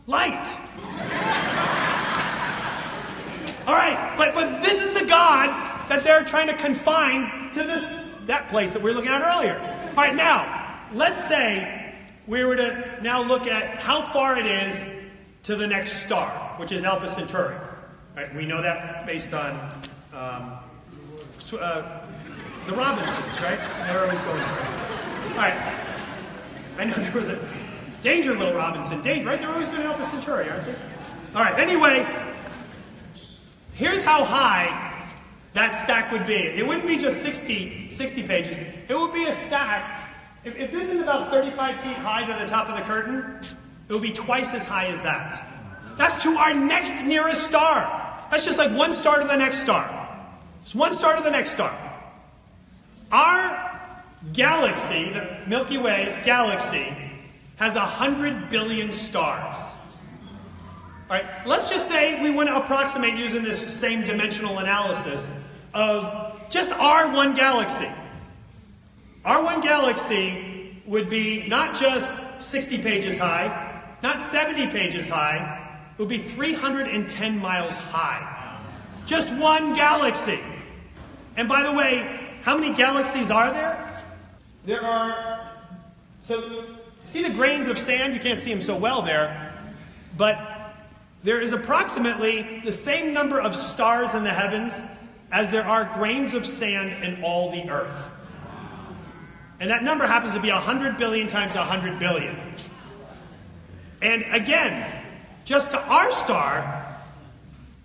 light. 0.08 0.46
All 3.68 3.76
right, 3.76 4.14
but, 4.16 4.34
but 4.34 4.64
this 4.64 4.82
is 4.82 5.00
the 5.00 5.06
God 5.06 5.48
that 5.88 6.02
they're 6.02 6.24
trying 6.24 6.48
to 6.48 6.54
confine 6.54 7.52
to 7.52 7.62
this 7.62 7.99
that 8.30 8.48
place 8.48 8.72
that 8.72 8.82
we 8.82 8.90
were 8.90 8.96
looking 8.96 9.10
at 9.10 9.22
earlier. 9.22 9.58
All 9.90 9.96
right, 9.96 10.14
now, 10.14 10.78
let's 10.94 11.22
say 11.26 11.94
we 12.26 12.44
were 12.44 12.56
to 12.56 12.98
now 13.02 13.22
look 13.22 13.46
at 13.46 13.80
how 13.80 14.02
far 14.02 14.38
it 14.38 14.46
is 14.46 14.86
to 15.44 15.56
the 15.56 15.66
next 15.66 16.04
star, 16.04 16.28
which 16.56 16.72
is 16.72 16.84
Alpha 16.84 17.08
Centauri. 17.08 17.56
Right, 18.16 18.34
we 18.34 18.46
know 18.46 18.62
that 18.62 19.04
based 19.06 19.34
on 19.34 19.50
um, 20.12 20.58
uh, 21.58 22.00
the 22.66 22.72
Robinsons, 22.72 23.40
right? 23.40 23.58
They're 23.86 24.04
always 24.04 24.20
going. 24.22 24.40
All 24.40 25.36
right. 25.36 25.86
I 26.78 26.84
know 26.84 26.94
there 26.94 27.12
was 27.12 27.28
a 27.28 27.38
Danger 28.02 28.36
Will 28.36 28.54
Robinson. 28.54 29.02
Danger, 29.02 29.28
right? 29.28 29.40
They're 29.40 29.50
always 29.50 29.68
going 29.68 29.82
to 29.82 29.86
Alpha 29.86 30.04
Centauri, 30.04 30.48
aren't 30.48 30.66
they? 30.66 30.74
All 31.34 31.42
right, 31.42 31.58
anyway, 31.58 32.06
Here's 33.80 34.04
how 34.04 34.24
high 34.26 34.89
that 35.60 35.76
stack 35.76 36.10
would 36.10 36.26
be. 36.26 36.32
It 36.32 36.66
wouldn't 36.66 36.86
be 36.86 36.96
just 36.96 37.20
60, 37.22 37.90
60 37.90 38.22
pages. 38.22 38.56
It 38.56 38.98
would 38.98 39.12
be 39.12 39.26
a 39.26 39.32
stack. 39.32 40.08
If, 40.42 40.56
if 40.56 40.72
this 40.72 40.90
is 40.90 41.02
about 41.02 41.30
35 41.30 41.80
feet 41.82 41.96
high 41.96 42.24
to 42.24 42.32
the 42.32 42.48
top 42.48 42.70
of 42.70 42.76
the 42.76 42.82
curtain, 42.84 43.38
it 43.86 43.92
would 43.92 44.00
be 44.00 44.10
twice 44.12 44.54
as 44.54 44.64
high 44.64 44.86
as 44.86 45.02
that. 45.02 45.46
That's 45.98 46.22
to 46.22 46.30
our 46.30 46.54
next 46.54 47.04
nearest 47.04 47.46
star. 47.46 47.74
That's 48.30 48.46
just 48.46 48.56
like 48.56 48.70
one 48.70 48.94
star 48.94 49.20
to 49.20 49.28
the 49.28 49.36
next 49.36 49.58
star. 49.58 49.84
It's 50.62 50.74
one 50.74 50.94
star 50.94 51.16
to 51.16 51.22
the 51.22 51.30
next 51.30 51.50
star. 51.50 51.76
Our 53.12 53.82
galaxy, 54.32 55.12
the 55.12 55.40
Milky 55.46 55.76
Way 55.76 56.22
galaxy, 56.24 57.12
has 57.56 57.74
100 57.74 58.48
billion 58.48 58.94
stars. 58.94 59.74
All 61.10 61.18
right, 61.18 61.26
let's 61.44 61.68
just 61.68 61.86
say 61.86 62.22
we 62.22 62.30
want 62.30 62.48
to 62.48 62.56
approximate 62.56 63.18
using 63.18 63.42
this 63.42 63.58
same 63.78 64.06
dimensional 64.06 64.60
analysis 64.60 65.48
of 65.74 66.50
just 66.50 66.72
our 66.72 67.12
one 67.12 67.34
galaxy. 67.34 67.90
Our 69.24 69.42
one 69.42 69.60
galaxy 69.60 70.82
would 70.86 71.08
be 71.08 71.46
not 71.48 71.78
just 71.78 72.42
60 72.42 72.78
pages 72.78 73.18
high, 73.18 73.82
not 74.02 74.22
70 74.22 74.68
pages 74.68 75.08
high, 75.08 75.58
it 75.92 75.98
would 75.98 76.08
be 76.08 76.18
310 76.18 77.38
miles 77.38 77.76
high. 77.76 78.58
Just 79.06 79.32
one 79.34 79.74
galaxy. 79.74 80.40
And 81.36 81.48
by 81.48 81.62
the 81.62 81.72
way, 81.72 82.38
how 82.42 82.56
many 82.56 82.74
galaxies 82.74 83.30
are 83.30 83.52
there? 83.52 84.02
There 84.64 84.82
are, 84.82 85.52
so 86.24 86.64
see 87.04 87.22
the 87.22 87.34
grains 87.34 87.68
of 87.68 87.78
sand? 87.78 88.14
You 88.14 88.20
can't 88.20 88.40
see 88.40 88.50
them 88.52 88.62
so 88.62 88.76
well 88.76 89.02
there, 89.02 89.54
but 90.16 90.74
there 91.22 91.40
is 91.40 91.52
approximately 91.52 92.62
the 92.64 92.72
same 92.72 93.12
number 93.12 93.40
of 93.40 93.54
stars 93.54 94.14
in 94.14 94.24
the 94.24 94.32
heavens 94.32 94.99
as 95.32 95.50
there 95.50 95.64
are 95.64 95.84
grains 95.84 96.34
of 96.34 96.44
sand 96.44 97.04
in 97.04 97.22
all 97.22 97.50
the 97.50 97.68
earth. 97.70 98.10
And 99.60 99.70
that 99.70 99.82
number 99.82 100.06
happens 100.06 100.34
to 100.34 100.40
be 100.40 100.50
100 100.50 100.96
billion 100.96 101.28
times 101.28 101.54
100 101.54 101.98
billion. 101.98 102.36
And 104.02 104.24
again, 104.32 105.04
just 105.44 105.70
to 105.72 105.78
our 105.78 106.10
star, 106.12 106.98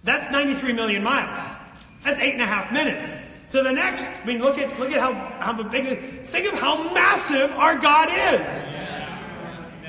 that's 0.04 0.32
93 0.32 0.74
million 0.74 1.04
miles. 1.04 1.56
That's 2.04 2.20
eight 2.20 2.34
and 2.34 2.42
a 2.42 2.46
half 2.46 2.72
minutes. 2.72 3.18
To 3.50 3.62
the 3.62 3.72
next, 3.72 4.24
I 4.24 4.26
mean, 4.26 4.42
look 4.42 4.58
at 4.58 4.80
look 4.80 4.92
at 4.92 5.00
how, 5.00 5.14
how 5.40 5.64
big. 5.64 6.24
Think 6.26 6.52
of 6.52 6.60
how 6.60 6.94
massive 6.94 7.52
our 7.52 7.78
God 7.78 8.10
is. 8.34 8.64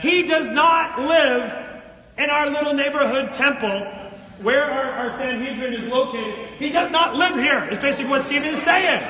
He 0.00 0.26
does 0.26 0.50
not 0.50 0.98
live 0.98 1.82
in 2.18 2.30
our 2.30 2.50
little 2.50 2.74
neighborhood 2.74 3.32
temple 3.32 3.80
where 4.42 4.64
our, 4.64 5.06
our 5.06 5.10
Sanhedrin 5.12 5.74
is 5.74 5.88
located. 5.88 6.45
He 6.58 6.70
does 6.70 6.90
not 6.90 7.16
live 7.16 7.34
here, 7.34 7.68
is 7.70 7.78
basically 7.78 8.10
what 8.10 8.22
Stephen 8.22 8.48
is 8.48 8.62
saying. 8.62 9.00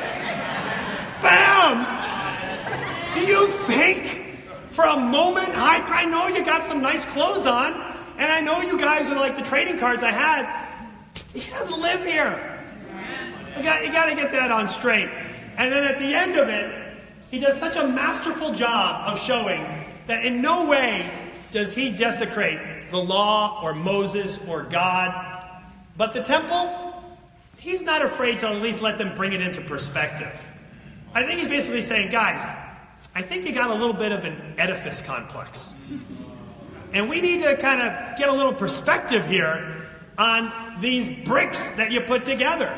Bam! 1.22 1.94
Do 3.14 3.20
you 3.20 3.46
think 3.46 4.38
for 4.70 4.84
a 4.84 4.98
moment, 4.98 5.50
I, 5.50 6.02
I 6.02 6.04
know 6.04 6.26
you 6.26 6.44
got 6.44 6.64
some 6.64 6.82
nice 6.82 7.04
clothes 7.04 7.46
on, 7.46 7.72
and 8.18 8.32
I 8.32 8.40
know 8.40 8.60
you 8.60 8.78
guys 8.78 9.08
are 9.10 9.16
like 9.16 9.36
the 9.36 9.44
trading 9.44 9.78
cards 9.78 10.02
I 10.02 10.10
had. 10.10 10.66
He 11.32 11.48
doesn't 11.50 11.80
live 11.80 12.04
here. 12.04 12.60
You 13.56 13.62
got, 13.62 13.86
you 13.86 13.92
got 13.92 14.06
to 14.06 14.14
get 14.14 14.32
that 14.32 14.50
on 14.50 14.68
straight. 14.68 15.08
And 15.56 15.72
then 15.72 15.84
at 15.84 15.98
the 15.98 16.14
end 16.14 16.36
of 16.36 16.48
it, 16.48 16.94
he 17.30 17.38
does 17.38 17.58
such 17.58 17.76
a 17.76 17.86
masterful 17.86 18.52
job 18.52 19.10
of 19.10 19.20
showing 19.20 19.64
that 20.06 20.24
in 20.24 20.42
no 20.42 20.66
way 20.66 21.10
does 21.52 21.74
he 21.74 21.90
desecrate 21.90 22.90
the 22.90 22.98
law 22.98 23.60
or 23.62 23.74
Moses 23.74 24.38
or 24.46 24.64
God. 24.64 25.58
But 25.96 26.12
the 26.12 26.22
temple, 26.22 26.85
he's 27.66 27.82
not 27.82 28.00
afraid 28.00 28.38
to 28.38 28.48
at 28.48 28.62
least 28.62 28.80
let 28.80 28.96
them 28.96 29.12
bring 29.16 29.32
it 29.32 29.40
into 29.40 29.60
perspective. 29.60 30.32
I 31.12 31.24
think 31.24 31.40
he's 31.40 31.48
basically 31.48 31.82
saying, 31.82 32.12
guys, 32.12 32.48
I 33.12 33.22
think 33.22 33.44
you 33.44 33.52
got 33.52 33.70
a 33.70 33.74
little 33.74 33.92
bit 33.92 34.12
of 34.12 34.24
an 34.24 34.54
edifice 34.56 35.02
complex. 35.02 35.74
And 36.92 37.08
we 37.08 37.20
need 37.20 37.42
to 37.42 37.56
kind 37.56 37.82
of 37.82 38.16
get 38.16 38.28
a 38.28 38.32
little 38.32 38.54
perspective 38.54 39.26
here 39.26 39.88
on 40.16 40.80
these 40.80 41.26
bricks 41.26 41.72
that 41.72 41.90
you 41.90 42.02
put 42.02 42.24
together. 42.24 42.72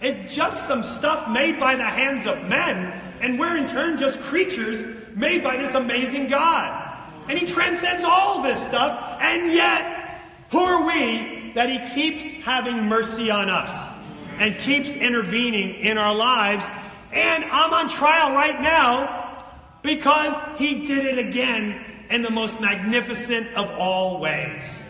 It's 0.00 0.34
just 0.34 0.66
some 0.66 0.82
stuff 0.82 1.28
made 1.28 1.60
by 1.60 1.76
the 1.76 1.84
hands 1.84 2.26
of 2.26 2.48
men, 2.48 2.98
and 3.20 3.38
we're 3.38 3.58
in 3.58 3.68
turn 3.68 3.98
just 3.98 4.18
creatures 4.20 4.82
made 5.14 5.44
by 5.44 5.58
this 5.58 5.74
amazing 5.74 6.28
God. 6.28 7.12
And 7.28 7.38
He 7.38 7.46
transcends 7.46 8.02
all 8.02 8.42
this 8.42 8.64
stuff, 8.64 9.18
and 9.20 9.52
yet, 9.52 10.22
who 10.50 10.60
are 10.60 10.86
we 10.86 11.52
that 11.52 11.68
He 11.68 11.94
keeps 11.94 12.24
having 12.46 12.84
mercy 12.84 13.30
on 13.30 13.50
us 13.50 13.95
and 14.38 14.58
keeps 14.58 14.94
intervening 14.96 15.74
in 15.74 15.98
our 15.98 16.14
lives? 16.14 16.68
And 17.12 17.44
I'm 17.44 17.72
on 17.72 17.88
trial 17.88 18.34
right 18.34 18.60
now 18.60 19.44
because 19.82 20.36
He 20.58 20.86
did 20.86 21.04
it 21.04 21.18
again 21.18 21.84
in 22.10 22.22
the 22.22 22.30
most 22.30 22.60
magnificent 22.60 23.48
of 23.54 23.70
all 23.78 24.20
ways. 24.20 24.86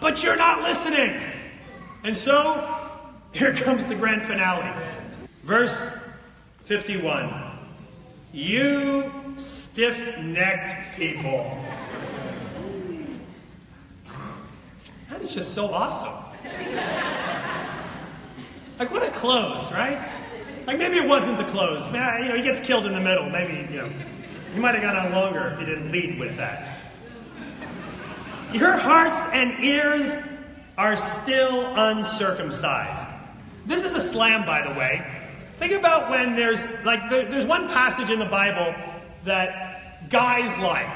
But 0.00 0.22
you're 0.22 0.36
not 0.36 0.60
listening. 0.62 1.20
And 2.04 2.16
so 2.16 2.88
here 3.32 3.54
comes 3.54 3.86
the 3.86 3.94
grand 3.94 4.22
finale. 4.22 4.72
Verse 5.42 5.90
51. 6.64 7.42
You 8.32 9.12
stiff 9.36 10.18
necked 10.18 10.96
people. 10.96 11.62
That 15.08 15.22
is 15.22 15.32
just 15.32 15.54
so 15.54 15.66
awesome. 15.66 16.12
Like, 18.78 18.90
what 18.90 19.02
a 19.02 19.10
close, 19.10 19.72
right? 19.72 19.98
Like, 20.66 20.78
maybe 20.78 20.96
it 20.96 21.08
wasn't 21.08 21.38
the 21.38 21.44
close. 21.44 21.90
Man, 21.92 22.22
you 22.22 22.28
know, 22.28 22.36
he 22.36 22.42
gets 22.42 22.60
killed 22.60 22.86
in 22.86 22.92
the 22.92 23.00
middle. 23.00 23.30
Maybe, 23.30 23.72
you 23.72 23.78
know, 23.78 23.90
he 24.52 24.60
might 24.60 24.74
have 24.74 24.82
gone 24.82 24.96
on 24.96 25.12
longer 25.12 25.48
if 25.48 25.58
he 25.58 25.64
didn't 25.64 25.92
lead 25.92 26.18
with 26.18 26.36
that. 26.36 26.78
Your 28.52 28.76
hearts 28.76 29.26
and 29.32 29.62
ears 29.64 30.16
are 30.78 30.96
still 30.96 31.74
uncircumcised. 31.76 33.08
This 33.64 33.84
is 33.84 33.96
a 33.96 34.00
slam, 34.00 34.44
by 34.44 34.66
the 34.66 34.78
way. 34.78 35.04
Think 35.56 35.72
about 35.72 36.10
when 36.10 36.36
there's 36.36 36.66
like 36.84 37.08
there's 37.08 37.46
one 37.46 37.68
passage 37.68 38.10
in 38.10 38.18
the 38.18 38.26
Bible 38.26 38.74
that 39.24 40.10
guys 40.10 40.56
like, 40.58 40.86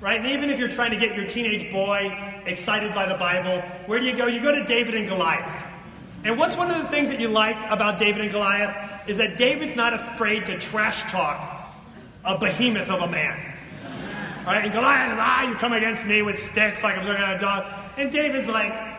right? 0.00 0.18
And 0.18 0.26
even 0.26 0.50
if 0.50 0.58
you're 0.58 0.68
trying 0.68 0.90
to 0.90 0.98
get 0.98 1.16
your 1.16 1.26
teenage 1.26 1.72
boy 1.72 2.42
excited 2.44 2.94
by 2.94 3.06
the 3.06 3.14
Bible, 3.14 3.60
where 3.86 4.00
do 4.00 4.06
you 4.06 4.16
go? 4.16 4.26
You 4.26 4.42
go 4.42 4.52
to 4.52 4.64
David 4.64 4.94
and 4.96 5.08
Goliath. 5.08 5.69
And 6.24 6.38
what's 6.38 6.56
one 6.56 6.70
of 6.70 6.76
the 6.76 6.88
things 6.88 7.10
that 7.10 7.20
you 7.20 7.28
like 7.28 7.56
about 7.70 7.98
David 7.98 8.22
and 8.22 8.30
Goliath 8.30 9.08
is 9.08 9.16
that 9.18 9.38
David's 9.38 9.76
not 9.76 9.94
afraid 9.94 10.44
to 10.46 10.58
trash 10.58 11.10
talk 11.10 11.72
a 12.24 12.38
behemoth 12.38 12.90
of 12.90 13.00
a 13.00 13.08
man. 13.08 13.38
Right? 14.46 14.64
And 14.64 14.72
Goliath 14.72 15.12
is, 15.12 15.18
ah, 15.18 15.48
you 15.48 15.54
come 15.54 15.72
against 15.72 16.06
me 16.06 16.22
with 16.22 16.38
sticks 16.38 16.82
like 16.82 16.98
I'm 16.98 17.06
looking 17.06 17.22
at 17.22 17.36
a 17.36 17.38
dog. 17.38 17.72
And 17.96 18.12
David's 18.12 18.48
like, 18.48 18.90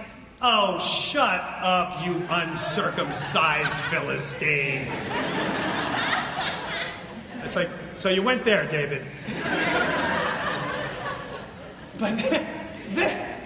Oh, 0.43 0.79
shut 0.79 1.39
up, 1.61 2.03
you 2.03 2.19
uncircumcised 2.27 3.75
Philistine. 3.75 4.87
It's 7.43 7.55
like, 7.55 7.69
so 7.95 8.09
you 8.09 8.23
went 8.23 8.43
there, 8.43 8.67
David. 8.67 9.05
But 11.99 12.15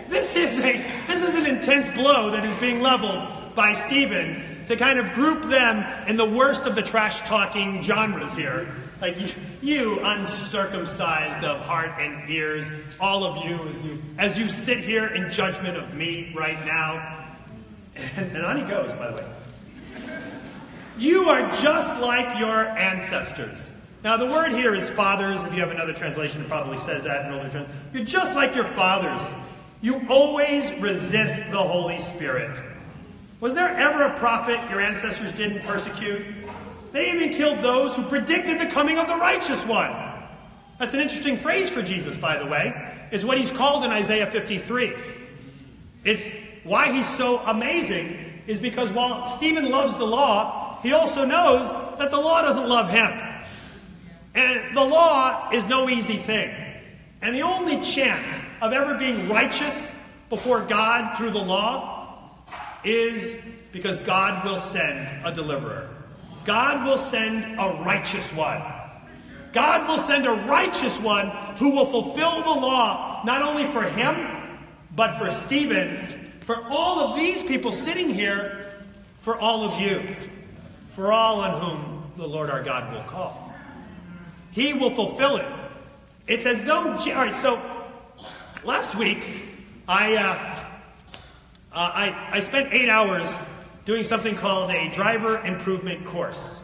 this 0.07 0.35
is 0.37 0.57
a 0.59 1.03
this 1.07 1.21
is 1.21 1.35
an 1.35 1.53
intense 1.53 1.89
blow 1.89 2.31
that 2.31 2.45
is 2.45 2.53
being 2.61 2.81
leveled 2.81 3.34
by 3.55 3.73
Stephen 3.73 4.43
to 4.67 4.75
kind 4.75 4.99
of 4.99 5.13
group 5.13 5.43
them 5.43 6.07
in 6.07 6.17
the 6.17 6.29
worst 6.29 6.65
of 6.65 6.75
the 6.75 6.81
trash 6.81 7.21
talking 7.21 7.81
genres 7.81 8.35
here. 8.35 8.73
Like, 9.01 9.17
you 9.61 9.99
uncircumcised 10.01 11.43
of 11.43 11.59
heart 11.61 11.91
and 11.99 12.29
ears, 12.29 12.69
all 12.99 13.23
of 13.23 13.45
you 13.45 14.01
as, 14.17 14.39
you, 14.39 14.47
sit 14.47 14.79
here 14.79 15.07
in 15.07 15.29
judgment 15.29 15.77
of 15.77 15.93
me 15.93 16.33
right 16.35 16.63
now. 16.65 17.27
And, 17.95 18.31
and 18.35 18.45
on 18.45 18.57
he 18.57 18.63
goes, 18.63 18.93
by 18.93 19.11
the 19.11 19.17
way. 19.17 19.31
You 20.97 21.23
are 21.23 21.41
just 21.61 21.99
like 21.99 22.39
your 22.39 22.65
ancestors. 22.67 23.73
Now, 24.03 24.17
the 24.17 24.27
word 24.27 24.51
here 24.51 24.73
is 24.73 24.89
fathers. 24.89 25.43
If 25.43 25.53
you 25.53 25.59
have 25.59 25.71
another 25.71 25.93
translation, 25.93 26.41
it 26.41 26.47
probably 26.47 26.77
says 26.77 27.03
that 27.03 27.25
in 27.25 27.33
older 27.33 27.49
translation. 27.49 27.89
You're 27.91 28.05
just 28.05 28.35
like 28.35 28.55
your 28.55 28.63
fathers. 28.65 29.33
You 29.81 30.01
always 30.09 30.71
resist 30.79 31.51
the 31.51 31.57
Holy 31.57 31.99
Spirit. 31.99 32.74
Was 33.41 33.53
there 33.53 33.69
ever 33.69 34.03
a 34.03 34.17
prophet 34.17 34.59
your 34.69 34.79
ancestors 34.79 35.33
didn't 35.33 35.63
persecute? 35.63 36.25
They 36.93 37.11
even 37.11 37.35
killed 37.35 37.59
those 37.59 37.95
who 37.95 38.03
predicted 38.03 38.59
the 38.59 38.67
coming 38.67 38.97
of 38.97 39.07
the 39.07 39.15
righteous 39.15 39.65
one. 39.65 39.91
That's 40.79 40.93
an 40.93 41.01
interesting 41.01 41.35
phrase 41.35 41.69
for 41.69 41.81
Jesus, 41.81 42.17
by 42.17 42.37
the 42.37 42.45
way. 42.45 42.73
It's 43.11 43.23
what 43.23 43.37
he's 43.37 43.51
called 43.51 43.83
in 43.83 43.91
Isaiah 43.91 44.25
53. 44.27 44.93
It's 46.05 46.31
why 46.63 46.91
he's 46.91 47.07
so 47.07 47.39
amazing 47.39 48.41
is 48.47 48.59
because 48.59 48.91
while 48.91 49.25
Stephen 49.25 49.69
loves 49.69 49.97
the 49.97 50.05
law, 50.05 50.79
he 50.81 50.93
also 50.93 51.25
knows 51.25 51.71
that 51.97 52.11
the 52.11 52.19
law 52.19 52.41
doesn't 52.41 52.69
love 52.69 52.89
him. 52.89 53.11
And 54.33 54.75
the 54.75 54.83
law 54.83 55.49
is 55.51 55.67
no 55.67 55.89
easy 55.89 56.17
thing. 56.17 56.53
And 57.21 57.35
the 57.35 57.41
only 57.41 57.81
chance 57.81 58.57
of 58.61 58.71
ever 58.71 58.97
being 58.97 59.27
righteous 59.29 59.91
before 60.29 60.61
God 60.61 61.17
through 61.17 61.31
the 61.31 61.39
law 61.39 61.94
is 62.85 63.61
because 63.71 63.99
God 64.01 64.45
will 64.45 64.59
send 64.59 65.25
a 65.25 65.31
deliverer. 65.31 65.89
God 66.45 66.85
will 66.85 66.97
send 66.97 67.59
a 67.59 67.83
righteous 67.83 68.31
one. 68.33 68.61
God 69.51 69.87
will 69.87 69.97
send 69.97 70.25
a 70.25 70.33
righteous 70.47 70.99
one 70.99 71.29
who 71.57 71.71
will 71.71 71.85
fulfill 71.85 72.41
the 72.41 72.59
law, 72.59 73.21
not 73.25 73.41
only 73.41 73.63
for 73.65 73.83
him, 73.83 74.15
but 74.95 75.17
for 75.17 75.31
Stephen, 75.31 75.97
for 76.41 76.61
all 76.69 76.99
of 76.99 77.17
these 77.17 77.41
people 77.43 77.71
sitting 77.71 78.13
here, 78.13 78.73
for 79.21 79.37
all 79.37 79.63
of 79.63 79.79
you, 79.79 80.01
for 80.91 81.11
all 81.11 81.39
on 81.39 81.59
whom 81.59 82.11
the 82.15 82.27
Lord 82.27 82.49
our 82.49 82.63
God 82.63 82.93
will 82.93 83.03
call. 83.03 83.53
He 84.51 84.73
will 84.73 84.91
fulfill 84.91 85.37
it. 85.37 85.47
It's 86.27 86.45
as 86.45 86.63
though, 86.63 86.91
all 86.91 86.97
right, 86.97 87.35
so 87.35 87.59
last 88.63 88.95
week, 88.95 89.23
I, 89.87 90.15
uh, 90.15 90.65
uh, 91.75 91.91
I, 91.93 92.29
I 92.31 92.39
spent 92.39 92.73
eight 92.73 92.87
hours 92.87 93.37
doing 93.83 94.03
something 94.03 94.35
called 94.35 94.71
a 94.71 94.89
driver 94.91 95.39
improvement 95.45 96.05
course. 96.05 96.61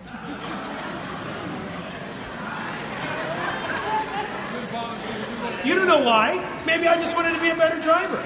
You 5.65 5.75
don't 5.75 5.87
know 5.87 6.01
why. 6.01 6.63
Maybe 6.65 6.87
I 6.87 6.95
just 6.95 7.13
wanted 7.13 7.33
to 7.33 7.41
be 7.41 7.49
a 7.49 7.55
better 7.55 7.79
driver. 7.81 8.17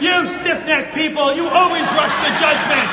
You 0.00 0.26
stiff 0.28 0.64
necked 0.66 0.94
people, 0.94 1.34
you 1.34 1.48
always 1.48 1.82
rush 1.82 2.14
to 2.14 2.30
judgment. 2.38 2.90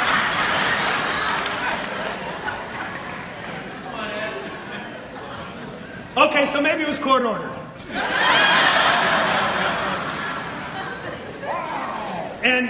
Okay, 6.17 6.45
so 6.47 6.61
maybe 6.61 6.81
it 6.81 6.89
was 6.89 6.97
court 6.97 7.23
ordered. 7.23 8.50
And 12.43 12.69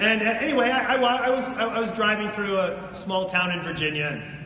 and 0.00 0.22
uh, 0.22 0.24
anyway, 0.24 0.70
I, 0.70 0.96
I, 0.96 1.26
I 1.26 1.30
was 1.30 1.48
I 1.48 1.78
was 1.78 1.90
driving 1.92 2.30
through 2.30 2.58
a 2.58 2.90
small 2.94 3.28
town 3.28 3.52
in 3.52 3.60
Virginia. 3.62 4.06
And, 4.06 4.40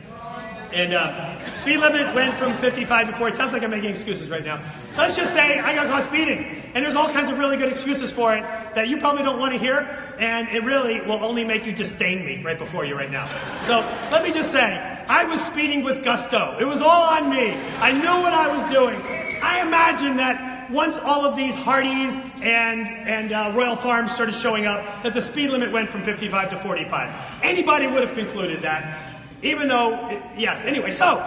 and 0.73 0.93
uh, 0.93 1.55
speed 1.55 1.77
limit 1.77 2.13
went 2.13 2.35
from 2.35 2.53
55 2.57 3.07
to 3.07 3.13
40. 3.15 3.33
It 3.33 3.37
sounds 3.37 3.53
like 3.53 3.63
I'm 3.63 3.71
making 3.71 3.89
excuses 3.89 4.29
right 4.29 4.43
now. 4.43 4.61
Let's 4.97 5.15
just 5.15 5.33
say 5.33 5.59
I 5.59 5.73
got 5.73 5.87
caught 5.87 6.03
speeding. 6.03 6.63
And 6.73 6.83
there's 6.83 6.95
all 6.95 7.09
kinds 7.09 7.31
of 7.31 7.39
really 7.39 7.55
good 7.55 7.69
excuses 7.69 8.11
for 8.11 8.35
it 8.35 8.41
that 8.75 8.89
you 8.89 8.97
probably 8.97 9.23
don't 9.23 9.39
want 9.39 9.53
to 9.53 9.59
hear. 9.59 9.79
And 10.19 10.49
it 10.49 10.63
really 10.63 10.99
will 11.01 11.23
only 11.23 11.45
make 11.45 11.65
you 11.65 11.71
disdain 11.71 12.25
me 12.25 12.43
right 12.43 12.59
before 12.59 12.83
you 12.83 12.95
right 12.97 13.11
now. 13.11 13.27
So 13.63 13.79
let 14.11 14.23
me 14.23 14.33
just 14.33 14.51
say, 14.51 15.03
I 15.07 15.23
was 15.23 15.43
speeding 15.43 15.83
with 15.83 16.03
gusto. 16.03 16.57
It 16.59 16.65
was 16.65 16.81
all 16.81 17.03
on 17.03 17.29
me. 17.29 17.53
I 17.79 17.93
knew 17.93 18.21
what 18.21 18.33
I 18.33 18.53
was 18.53 18.73
doing. 18.73 19.01
I 19.41 19.61
imagine 19.61 20.17
that 20.17 20.54
once 20.71 20.97
all 20.99 21.25
of 21.25 21.35
these 21.35 21.55
Hardee's 21.55 22.15
and, 22.41 22.87
and 22.87 23.31
uh, 23.31 23.51
Royal 23.55 23.75
Farms 23.75 24.11
started 24.11 24.35
showing 24.35 24.65
up, 24.65 25.03
that 25.03 25.13
the 25.13 25.21
speed 25.21 25.49
limit 25.49 25.71
went 25.71 25.89
from 25.89 26.01
55 26.01 26.49
to 26.51 26.59
45. 26.59 27.41
Anybody 27.43 27.87
would 27.87 28.01
have 28.01 28.15
concluded 28.15 28.61
that. 28.61 29.13
Even 29.41 29.67
though, 29.67 30.09
yes, 30.37 30.65
anyway, 30.65 30.91
so. 30.91 31.17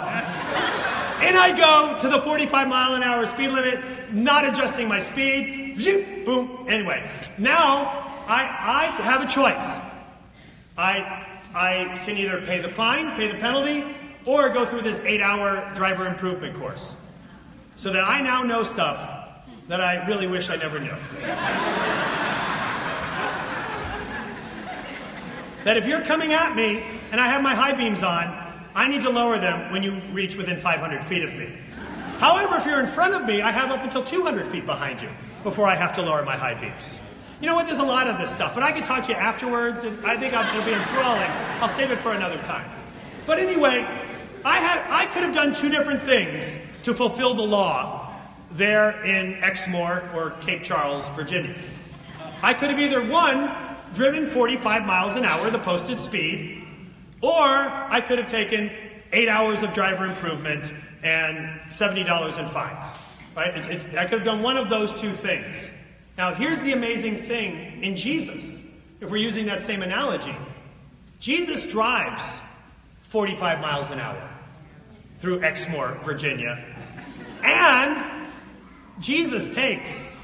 And 1.21 1.37
I 1.37 1.57
go 1.57 2.01
to 2.01 2.09
the 2.09 2.21
45 2.23 2.69
mile 2.69 2.95
an 2.95 3.03
hour 3.03 3.27
speed 3.27 3.51
limit, 3.51 4.13
not 4.13 4.45
adjusting 4.45 4.89
my 4.89 5.01
speed. 5.01 5.79
Zoop, 5.79 6.25
boom. 6.25 6.67
Anyway, 6.69 7.09
now 7.39 8.09
I, 8.27 8.43
I 8.43 8.85
have 9.03 9.23
a 9.23 9.27
choice. 9.27 9.79
I, 10.77 11.27
I 11.55 12.01
can 12.05 12.17
either 12.17 12.41
pay 12.41 12.61
the 12.61 12.69
fine, 12.69 13.17
pay 13.17 13.29
the 13.29 13.39
penalty, 13.39 13.85
or 14.25 14.49
go 14.51 14.65
through 14.65 14.83
this 14.83 15.01
eight 15.01 15.21
hour 15.21 15.71
driver 15.75 16.07
improvement 16.07 16.57
course. 16.59 16.95
So 17.77 17.93
that 17.93 18.05
I 18.05 18.21
now 18.21 18.43
know 18.43 18.63
stuff 18.63 19.18
that 19.69 19.83
I 19.83 20.07
really 20.07 20.27
wish 20.27 20.49
I 20.49 20.57
never 20.57 20.81
knew. 20.81 20.97
that 25.65 25.77
if 25.77 25.87
you're 25.87 26.01
coming 26.01 26.33
at 26.33 26.57
me 26.57 26.83
and 27.13 27.21
I 27.21 27.29
have 27.29 27.43
my 27.43 27.55
high 27.55 27.73
beams 27.73 28.03
on, 28.03 28.47
I 28.75 28.89
need 28.89 29.03
to 29.03 29.11
lower 29.11 29.39
them 29.39 29.71
when 29.71 29.83
you 29.83 30.01
reach 30.13 30.37
within 30.37 30.59
500 30.59 31.05
feet 31.05 31.23
of 31.23 31.35
me. 31.35 31.55
However, 32.19 32.57
if 32.57 32.67
you're 32.67 32.81
in 32.81 32.87
front 32.87 33.15
of 33.15 33.27
me, 33.27 33.43
I 33.43 33.53
have 33.53 33.71
up 33.71 33.85
until 33.85 34.03
200 34.03 34.47
feet 34.47 34.65
behind 34.65 35.03
you 35.03 35.11
before 35.43 35.67
I 35.67 35.75
have 35.75 35.95
to 35.97 36.03
lower 36.03 36.25
my 36.25 36.37
high 36.37 36.55
beams. 36.55 36.99
You 37.41 37.47
know 37.47 37.55
what? 37.55 37.67
There's 37.67 37.79
a 37.79 37.85
lot 37.85 38.09
of 38.09 38.19
this 38.19 38.33
stuff, 38.33 38.55
but 38.55 38.65
I 38.65 38.73
can 38.73 38.83
talk 38.83 39.05
to 39.05 39.11
you 39.11 39.15
afterwards, 39.15 39.85
and 39.85 40.05
I 40.05 40.17
think 40.17 40.33
it'll 40.33 40.65
be 40.65 40.73
enthralling. 40.73 41.31
I'll 41.61 41.69
save 41.69 41.93
it 41.93 41.99
for 41.99 42.13
another 42.13 42.39
time. 42.39 42.69
But 43.27 43.39
anyway, 43.39 43.87
I, 44.45 44.59
had, 44.59 44.85
I 44.91 45.07
could 45.07 45.23
have 45.23 45.35
done 45.35 45.55
two 45.55 45.69
different 45.69 46.03
things 46.03 46.59
to 46.83 46.95
fulfill 46.95 47.35
the 47.35 47.43
law 47.43 47.98
there 48.51 49.03
in 49.05 49.35
Exmore 49.41 50.13
or 50.15 50.31
Cape 50.41 50.63
Charles, 50.63 51.09
Virginia. 51.11 51.55
I 52.43 52.55
could 52.55 52.71
have 52.71 52.81
either 52.81 53.05
one, 53.05 53.51
driven 53.95 54.27
45 54.27 54.87
miles 54.87 55.17
an 55.17 55.25
hour, 55.25 55.51
the 55.51 55.59
posted 55.59 55.99
speed, 55.99 56.67
or 57.21 57.33
I 57.33 58.01
could 58.01 58.19
have 58.19 58.31
taken 58.31 58.71
eight 59.13 59.29
hours 59.29 59.63
of 59.63 59.73
driver 59.73 60.07
improvement 60.07 60.73
and 61.03 61.61
$70 61.71 62.39
in 62.39 62.49
fines. 62.49 62.97
Right? 63.37 63.57
It, 63.57 63.85
it, 63.85 63.99
I 63.99 64.05
could 64.05 64.19
have 64.19 64.25
done 64.25 64.43
one 64.43 64.57
of 64.57 64.69
those 64.69 64.99
two 65.01 65.13
things. 65.13 65.73
Now, 66.17 66.35
here's 66.35 66.61
the 66.63 66.73
amazing 66.73 67.17
thing 67.17 67.83
in 67.83 67.95
Jesus, 67.95 68.85
if 69.01 69.11
we're 69.11 69.19
using 69.19 69.47
that 69.47 69.63
same 69.63 69.83
analogy. 69.83 70.35
Jesus 71.21 71.67
drives 71.67 72.41
45 73.03 73.61
miles 73.61 73.91
an 73.91 74.01
hour 74.01 74.29
through 75.21 75.41
Exmore, 75.41 76.03
Virginia, 76.05 76.65
and 77.43 78.18
Jesus 79.01 79.51
takes 79.55 80.17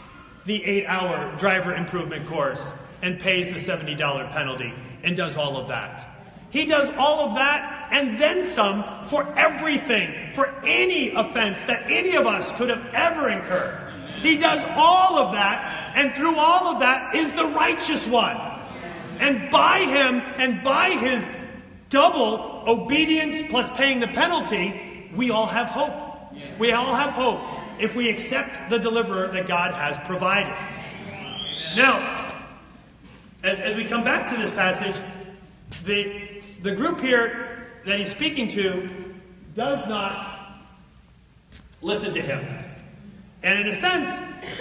the 0.46 0.64
eight 0.64 0.87
hour 0.87 1.34
driver 1.38 1.74
improvement 1.74 2.26
course 2.26 2.74
and 3.02 3.18
pays 3.20 3.48
the 3.48 3.72
$70 3.72 4.30
penalty 4.30 4.72
and 5.02 5.16
does 5.16 5.37
all 5.37 5.56
of 5.56 5.68
that. 5.68 6.10
He 6.50 6.66
does 6.66 6.90
all 6.96 7.28
of 7.28 7.34
that 7.37 7.88
and 7.90 8.20
then 8.20 8.44
some 8.44 8.82
for 9.04 9.26
everything, 9.38 10.32
for 10.32 10.54
any 10.64 11.10
offense 11.10 11.62
that 11.64 11.90
any 11.90 12.16
of 12.16 12.26
us 12.26 12.52
could 12.52 12.70
have 12.70 12.87
ever 12.94 13.28
incurred. 13.28 13.92
He 14.20 14.37
does 14.38 14.62
all 14.76 15.18
of 15.18 15.32
that, 15.32 15.92
and 15.94 16.10
through 16.12 16.37
all 16.37 16.68
of 16.68 16.80
that 16.80 17.14
is 17.14 17.30
the 17.32 17.44
righteous 17.48 18.06
one. 18.06 18.37
And 19.20 19.50
by 19.50 19.80
him 19.80 20.22
and 20.38 20.62
by 20.64 20.90
his 20.90 21.28
double 21.90 22.64
obedience 22.66 23.42
plus 23.50 23.70
paying 23.76 24.00
the 24.00 24.08
penalty, 24.08 25.10
we 25.14 25.30
all 25.30 25.46
have 25.46 25.66
hope. 25.66 25.92
We 26.58 26.72
all 26.72 26.94
have 26.94 27.10
hope 27.10 27.54
if 27.80 27.94
we 27.94 28.08
accept 28.08 28.70
the 28.70 28.78
deliverer 28.78 29.28
that 29.28 29.46
God 29.46 29.74
has 29.74 29.98
provided. 30.06 30.54
Now, 31.76 32.32
as, 33.42 33.60
as 33.60 33.76
we 33.76 33.84
come 33.84 34.04
back 34.04 34.30
to 34.30 34.37
this 34.40 34.50
passage, 34.52 34.96
the 35.84 36.34
the 36.64 36.74
group 36.74 36.98
here 37.00 37.68
that 37.84 37.98
he's 37.98 38.10
speaking 38.10 38.48
to 38.48 38.88
does 39.54 39.87
not 39.87 40.62
listen 41.82 42.14
to 42.14 42.22
him. 42.22 42.42
And 43.42 43.58
in 43.58 43.66
a 43.66 43.72
sense, 43.74 44.18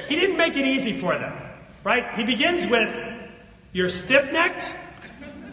he 0.09 0.15
didn't 0.17 0.35
make 0.35 0.57
it 0.57 0.65
easy 0.65 0.91
for 0.91 1.15
them, 1.15 1.33
right? 1.85 2.13
He 2.15 2.25
begins 2.25 2.69
with, 2.69 2.93
You're 3.71 3.87
stiff 3.87 4.33
necked, 4.33 4.75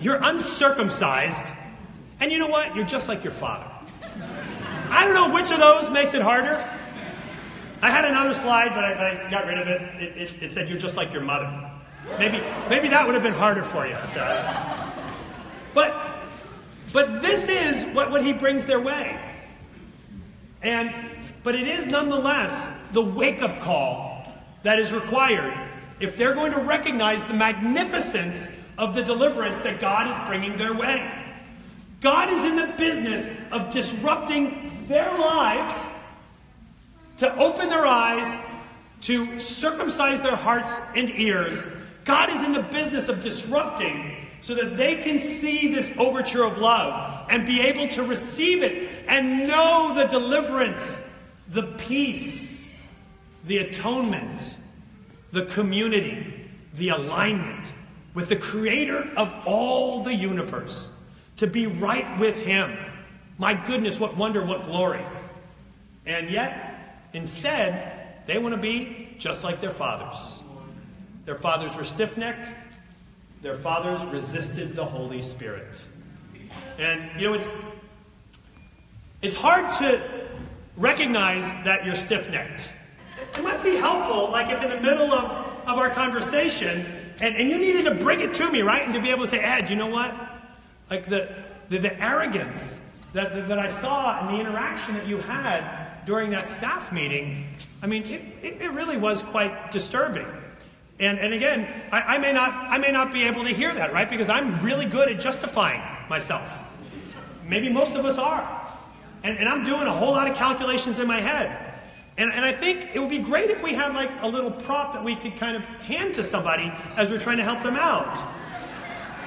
you're 0.01 0.19
uncircumcised, 0.21 1.47
and 2.19 2.33
you 2.33 2.39
know 2.39 2.49
what? 2.49 2.75
You're 2.75 2.85
just 2.85 3.09
like 3.09 3.23
your 3.23 3.33
father. 3.33 3.71
I 4.91 5.05
don't 5.05 5.15
know 5.15 5.33
which 5.33 5.53
of 5.53 5.61
those 5.61 5.89
makes 5.91 6.15
it 6.15 6.23
harder. 6.23 6.69
I 7.83 7.91
had 7.91 8.05
another 8.05 8.35
slide, 8.35 8.71
but 8.71 8.85
I, 8.85 8.95
but 8.95 9.27
I 9.27 9.31
got 9.31 9.47
rid 9.47 9.59
of 9.59 9.69
it. 9.69 9.81
It, 10.03 10.17
it. 10.17 10.43
it, 10.43 10.53
said, 10.53 10.69
You're 10.69 10.79
just 10.79 10.97
like 10.97 11.13
your 11.13 11.23
mother. 11.23 11.71
Maybe, 12.19 12.43
maybe 12.69 12.89
that 12.89 13.07
would 13.07 13.15
have 13.15 13.23
been 13.23 13.33
harder 13.33 13.63
for 13.63 13.87
you. 13.87 13.97
But 15.75 16.11
but 16.93 17.23
this 17.23 17.49
is 17.49 17.95
what, 17.95 18.11
what 18.11 18.25
he 18.25 18.33
brings 18.33 18.65
their 18.65 18.81
way. 18.81 19.19
And 20.63 20.93
but 21.43 21.55
it 21.55 21.67
is 21.67 21.87
nonetheless 21.87 22.89
the 22.93 23.03
wake-up 23.03 23.61
call 23.61 24.27
that 24.63 24.79
is 24.79 24.93
required 24.93 25.57
if 26.01 26.17
they're 26.17 26.35
going 26.35 26.53
to 26.53 26.61
recognize 26.61 27.25
the 27.25 27.35
magnificence 27.35 28.51
of 28.77 28.95
the 28.95 29.03
deliverance 29.03 29.61
that 29.61 29.81
God 29.81 30.09
is 30.09 30.29
bringing 30.29 30.59
their 30.59 30.75
way. 30.75 31.11
God 32.01 32.31
is 32.31 32.45
in 32.45 32.57
the 32.57 32.75
business 32.79 33.29
of 33.53 33.73
disrupting 33.73 34.87
their 34.89 35.11
lives 35.19 36.00
to 37.21 37.37
open 37.37 37.69
their 37.69 37.87
eyes, 37.87 38.35
to 39.03 39.39
circumcise 39.39 40.23
their 40.23 40.37
hearts 40.37 40.81
and 40.97 41.11
ears. 41.11 41.65
God 42.07 42.31
is 42.31 42.43
in 42.43 42.53
the 42.53 42.63
business 42.63 43.09
of 43.09 43.23
disrupting 43.23 44.17
so 44.41 44.55
that 44.55 44.79
they 44.79 44.97
can 44.97 45.19
see 45.19 45.73
this 45.73 45.95
overture 45.99 46.45
of 46.45 46.57
love 46.57 47.27
and 47.31 47.47
be 47.47 47.61
able 47.61 47.89
to 47.89 48.03
receive 48.05 48.63
it 48.63 49.05
and 49.07 49.47
know 49.47 49.93
the 49.95 50.07
deliverance, 50.07 51.07
the 51.49 51.65
peace, 51.77 52.83
the 53.45 53.59
atonement, 53.59 54.57
the 55.31 55.45
community, 55.45 56.49
the 56.75 56.89
alignment 56.89 57.75
with 58.15 58.31
the 58.31 58.37
creator 58.37 59.11
of 59.15 59.35
all 59.45 60.03
the 60.03 60.15
universe, 60.15 61.07
to 61.37 61.47
be 61.47 61.67
right 61.67 62.19
with 62.19 62.37
him. 62.47 62.79
My 63.37 63.53
goodness, 63.53 64.01
what 64.01 64.17
wonder, 64.17 64.43
what 64.43 64.65
glory. 64.65 65.05
And 66.07 66.31
yet, 66.31 66.70
instead, 67.13 68.25
they 68.27 68.39
want 68.39 68.55
to 68.55 68.61
be 68.61 69.15
just 69.19 69.45
like 69.45 69.61
their 69.61 69.71
fathers. 69.71 70.41
Their 71.25 71.35
fathers 71.35 71.75
were 71.77 71.85
stiff 71.85 72.17
necked, 72.17 72.51
their 73.43 73.57
fathers 73.57 74.05
resisted 74.07 74.71
the 74.71 74.85
Holy 74.85 75.23
Spirit. 75.23 75.83
And, 76.79 77.21
you 77.21 77.29
know, 77.29 77.35
it's, 77.35 77.53
it's 79.23 79.37
hard 79.37 79.71
to 79.79 80.01
recognize 80.77 81.53
that 81.65 81.85
you're 81.85 81.97
stiff 81.97 82.31
necked. 82.31 82.73
It 83.37 83.43
might 83.43 83.63
be 83.63 83.77
helpful, 83.77 84.31
like 84.31 84.51
if 84.51 84.63
in 84.63 84.71
the 84.71 84.81
middle 84.81 85.13
of, 85.13 85.25
of 85.67 85.79
our 85.79 85.91
conversation, 85.91 86.85
and, 87.21 87.37
and 87.37 87.49
you 87.49 87.59
needed 87.59 87.85
to 87.85 87.95
bring 87.97 88.21
it 88.21 88.35
to 88.35 88.51
me, 88.51 88.63
right? 88.63 88.83
And 88.83 88.95
to 88.95 89.01
be 89.01 89.11
able 89.11 89.25
to 89.25 89.31
say, 89.31 89.41
Ed, 89.41 89.69
you 89.69 89.77
know 89.77 89.87
what? 89.87 90.15
Like 90.91 91.07
the, 91.07 91.33
the, 91.69 91.79
the 91.79 92.03
arrogance 92.03 92.85
that, 93.13 93.35
that, 93.35 93.49
that 93.49 93.59
I 93.59 93.71
saw 93.71 94.27
in 94.27 94.35
the 94.35 94.41
interaction 94.41 94.95
that 94.95 95.07
you 95.07 95.19
had 95.19 95.90
during 96.11 96.31
that 96.31 96.49
staff 96.49 96.91
meeting, 96.91 97.47
I 97.83 97.87
mean, 97.87 98.03
it, 98.43 98.61
it, 98.61 98.73
really 98.73 98.97
was 98.97 99.23
quite 99.23 99.71
disturbing. 99.71 100.27
And, 100.99 101.21
and 101.21 101.33
again, 101.33 101.69
I, 101.93 102.17
I, 102.17 102.19
may 102.19 102.33
not, 102.33 102.53
I 102.53 102.79
may 102.79 102.91
not 102.91 103.13
be 103.13 103.23
able 103.23 103.45
to 103.45 103.51
hear 103.51 103.73
that, 103.73 103.93
right? 103.93 104.11
Because 104.11 104.29
I'm 104.29 104.61
really 104.61 104.87
good 104.87 105.09
at 105.09 105.21
justifying 105.21 105.81
myself. 106.09 106.51
Maybe 107.47 107.69
most 107.69 107.95
of 107.95 108.05
us 108.05 108.19
are. 108.19 108.43
And, 109.23 109.39
and 109.39 109.49
I'm 109.49 109.63
doing 109.63 109.87
a 109.87 109.93
whole 109.93 110.11
lot 110.11 110.29
of 110.29 110.37
calculations 110.37 110.99
in 110.99 111.07
my 111.07 111.21
head. 111.21 111.81
And, 112.19 112.33
and 112.33 112.45
I 112.45 112.55
think 112.55 112.89
it 112.93 112.99
would 112.99 113.09
be 113.09 113.19
great 113.19 113.49
if 113.49 113.63
we 113.63 113.75
had 113.75 113.95
like 113.95 114.11
a 114.21 114.27
little 114.27 114.51
prop 114.51 114.95
that 114.95 115.05
we 115.05 115.15
could 115.15 115.37
kind 115.37 115.57
of 115.57 115.63
hand 115.63 116.15
to 116.15 116.25
somebody 116.25 116.73
as 116.97 117.09
we're 117.09 117.21
trying 117.21 117.37
to 117.37 117.45
help 117.45 117.63
them 117.63 117.77
out. 117.77 118.35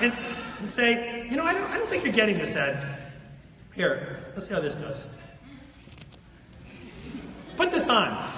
And, 0.01 0.11
and 0.59 0.67
say, 0.67 1.29
you 1.29 1.38
know, 1.38 1.45
I 1.45 1.53
don't, 1.53 1.71
I 1.71 1.77
don't 1.77 1.88
think 1.88 2.03
you're 2.03 2.11
getting 2.11 2.38
this, 2.38 2.57
Ed. 2.57 2.99
Here, 3.73 4.19
let's 4.36 4.49
see 4.49 4.53
how 4.53 4.59
this 4.59 4.75
does. 4.75 5.07
Put 7.58 7.72
this 7.72 7.89
on. 7.89 8.32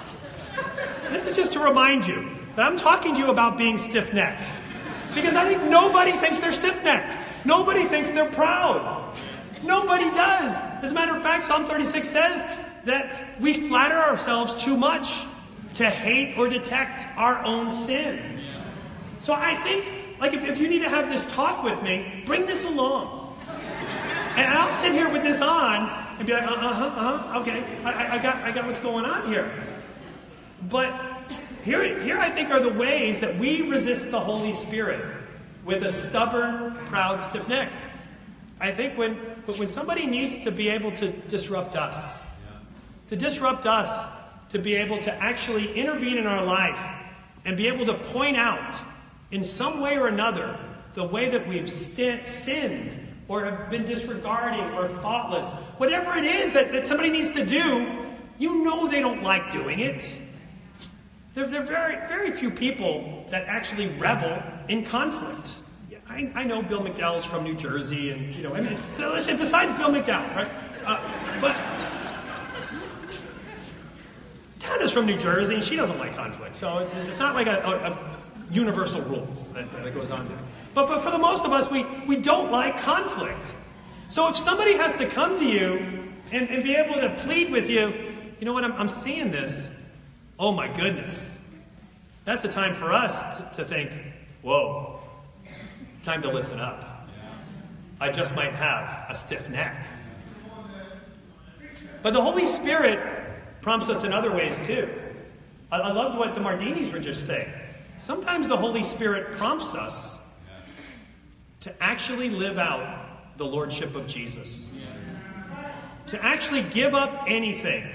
This 1.10 1.28
is 1.28 1.36
just 1.36 1.52
to 1.54 1.60
remind 1.60 2.06
you 2.06 2.28
that 2.56 2.66
I'm 2.66 2.76
talking 2.76 3.14
to 3.14 3.20
you 3.20 3.30
about 3.30 3.56
being 3.56 3.78
stiff 3.78 4.12
necked. 4.12 4.46
Because 5.14 5.34
I 5.34 5.46
think 5.46 5.62
nobody 5.70 6.12
thinks 6.12 6.38
they're 6.38 6.52
stiff 6.52 6.82
necked. 6.84 7.16
Nobody 7.46 7.84
thinks 7.84 8.10
they're 8.10 8.30
proud. 8.30 9.14
Nobody 9.62 10.04
does. 10.04 10.56
As 10.82 10.92
a 10.92 10.94
matter 10.94 11.14
of 11.14 11.22
fact, 11.22 11.44
Psalm 11.44 11.64
36 11.64 12.08
says 12.08 12.58
that 12.84 13.40
we 13.40 13.68
flatter 13.68 13.96
ourselves 13.96 14.62
too 14.62 14.76
much 14.76 15.24
to 15.74 15.88
hate 15.88 16.36
or 16.36 16.48
detect 16.48 17.06
our 17.16 17.42
own 17.44 17.70
sin. 17.70 18.40
So 19.22 19.32
I 19.32 19.54
think, 19.56 19.84
like, 20.20 20.34
if, 20.34 20.44
if 20.44 20.58
you 20.58 20.68
need 20.68 20.82
to 20.82 20.88
have 20.88 21.08
this 21.08 21.24
talk 21.34 21.62
with 21.62 21.82
me, 21.82 22.22
bring 22.26 22.46
this 22.46 22.64
along. 22.64 23.36
And 24.36 24.52
I'll 24.52 24.72
sit 24.72 24.92
here 24.92 25.10
with 25.10 25.22
this 25.22 25.40
on 25.40 26.05
and 26.18 26.26
be 26.26 26.32
like, 26.32 26.44
uh 26.44 26.56
huh, 26.56 26.84
uh 26.86 27.18
huh, 27.18 27.40
okay, 27.40 27.64
I, 27.84 28.16
I, 28.16 28.22
got, 28.22 28.36
I 28.36 28.50
got 28.50 28.66
what's 28.66 28.80
going 28.80 29.04
on 29.04 29.28
here. 29.28 29.50
But 30.70 30.92
here, 31.62 32.00
here 32.00 32.18
I 32.18 32.30
think 32.30 32.50
are 32.50 32.60
the 32.60 32.72
ways 32.72 33.20
that 33.20 33.36
we 33.36 33.68
resist 33.68 34.10
the 34.10 34.20
Holy 34.20 34.52
Spirit 34.52 35.04
with 35.64 35.82
a 35.82 35.92
stubborn, 35.92 36.74
proud, 36.86 37.20
stiff 37.20 37.48
neck. 37.48 37.70
I 38.60 38.70
think 38.70 38.96
when, 38.96 39.14
when 39.14 39.68
somebody 39.68 40.06
needs 40.06 40.44
to 40.44 40.50
be 40.50 40.68
able 40.68 40.92
to 40.92 41.10
disrupt 41.10 41.76
us, 41.76 42.24
to 43.08 43.16
disrupt 43.16 43.66
us, 43.66 44.08
to 44.50 44.58
be 44.58 44.76
able 44.76 44.98
to 44.98 45.12
actually 45.14 45.72
intervene 45.74 46.18
in 46.18 46.26
our 46.26 46.44
life 46.44 46.78
and 47.44 47.56
be 47.56 47.68
able 47.68 47.84
to 47.86 47.94
point 47.94 48.36
out 48.36 48.80
in 49.30 49.44
some 49.44 49.80
way 49.80 49.98
or 49.98 50.08
another 50.08 50.58
the 50.94 51.04
way 51.04 51.28
that 51.28 51.46
we've 51.46 51.70
st- 51.70 52.26
sinned 52.26 53.05
or 53.28 53.44
have 53.44 53.70
been 53.70 53.84
disregarding 53.84 54.74
or 54.74 54.88
thoughtless, 54.88 55.50
whatever 55.78 56.16
it 56.16 56.24
is 56.24 56.52
that, 56.52 56.72
that 56.72 56.86
somebody 56.86 57.10
needs 57.10 57.32
to 57.32 57.44
do, 57.44 57.86
you 58.38 58.64
know 58.64 58.86
they 58.88 59.00
don't 59.00 59.22
like 59.22 59.50
doing 59.50 59.80
it. 59.80 60.16
There, 61.34 61.46
there 61.46 61.62
are 61.62 61.66
very, 61.66 61.96
very 62.08 62.30
few 62.30 62.50
people 62.50 63.26
that 63.30 63.44
actually 63.46 63.88
revel 63.98 64.42
in 64.68 64.84
conflict. 64.84 65.56
I, 66.08 66.30
I 66.34 66.44
know 66.44 66.62
Bill 66.62 66.80
McDowell's 66.80 67.24
from 67.24 67.42
New 67.42 67.56
Jersey, 67.56 68.10
and 68.12 68.34
you 68.34 68.44
know, 68.44 68.54
I 68.54 68.60
mean, 68.60 68.78
so 68.96 69.12
listen, 69.12 69.36
besides 69.36 69.76
Bill 69.76 69.90
McDowell, 69.90 70.36
right? 70.36 70.48
Uh, 70.84 71.00
but 71.40 71.56
Tana's 74.60 74.92
from 74.92 75.06
New 75.06 75.18
Jersey, 75.18 75.56
and 75.56 75.64
she 75.64 75.74
doesn't 75.74 75.98
like 75.98 76.14
conflict, 76.14 76.54
so 76.54 76.78
it's, 76.78 76.94
it's 76.94 77.18
not 77.18 77.34
like 77.34 77.48
a, 77.48 77.58
a, 77.58 77.90
a 77.90 77.98
universal 78.52 79.00
rule 79.02 79.26
that, 79.52 79.70
that 79.72 79.94
goes 79.94 80.10
on 80.10 80.28
there. 80.28 80.38
But, 80.76 80.88
but 80.88 81.02
for 81.02 81.10
the 81.10 81.18
most 81.18 81.46
of 81.46 81.52
us, 81.54 81.70
we, 81.70 81.84
we 82.06 82.16
don't 82.16 82.52
like 82.52 82.78
conflict. 82.78 83.54
So 84.10 84.28
if 84.28 84.36
somebody 84.36 84.74
has 84.74 84.92
to 84.98 85.06
come 85.06 85.38
to 85.38 85.46
you 85.46 86.12
and, 86.32 86.50
and 86.50 86.62
be 86.62 86.74
able 86.74 87.00
to 87.00 87.08
plead 87.22 87.50
with 87.50 87.70
you, 87.70 87.94
you 88.38 88.44
know 88.44 88.52
what, 88.52 88.62
I'm, 88.62 88.74
I'm 88.74 88.88
seeing 88.88 89.30
this. 89.30 89.96
Oh 90.38 90.52
my 90.52 90.68
goodness. 90.68 91.42
That's 92.26 92.42
the 92.42 92.50
time 92.50 92.74
for 92.74 92.92
us 92.92 93.38
to, 93.38 93.56
to 93.56 93.64
think, 93.64 93.90
whoa, 94.42 95.00
time 96.02 96.20
to 96.20 96.30
listen 96.30 96.60
up. 96.60 97.08
I 97.98 98.10
just 98.10 98.34
might 98.34 98.52
have 98.52 99.06
a 99.08 99.14
stiff 99.14 99.48
neck. 99.48 99.86
But 102.02 102.12
the 102.12 102.20
Holy 102.20 102.44
Spirit 102.44 103.00
prompts 103.62 103.88
us 103.88 104.04
in 104.04 104.12
other 104.12 104.30
ways 104.30 104.60
too. 104.66 104.90
I, 105.72 105.78
I 105.78 105.92
loved 105.92 106.18
what 106.18 106.34
the 106.34 106.42
Mardinis 106.42 106.92
were 106.92 106.98
just 106.98 107.26
saying. 107.26 107.50
Sometimes 107.96 108.46
the 108.46 108.58
Holy 108.58 108.82
Spirit 108.82 109.32
prompts 109.32 109.74
us 109.74 110.15
to 111.66 111.82
actually 111.82 112.30
live 112.30 112.58
out 112.58 113.36
the 113.38 113.44
Lordship 113.44 113.96
of 113.96 114.06
Jesus. 114.06 114.78
To 116.06 116.24
actually 116.24 116.62
give 116.62 116.94
up 116.94 117.24
anything, 117.26 117.90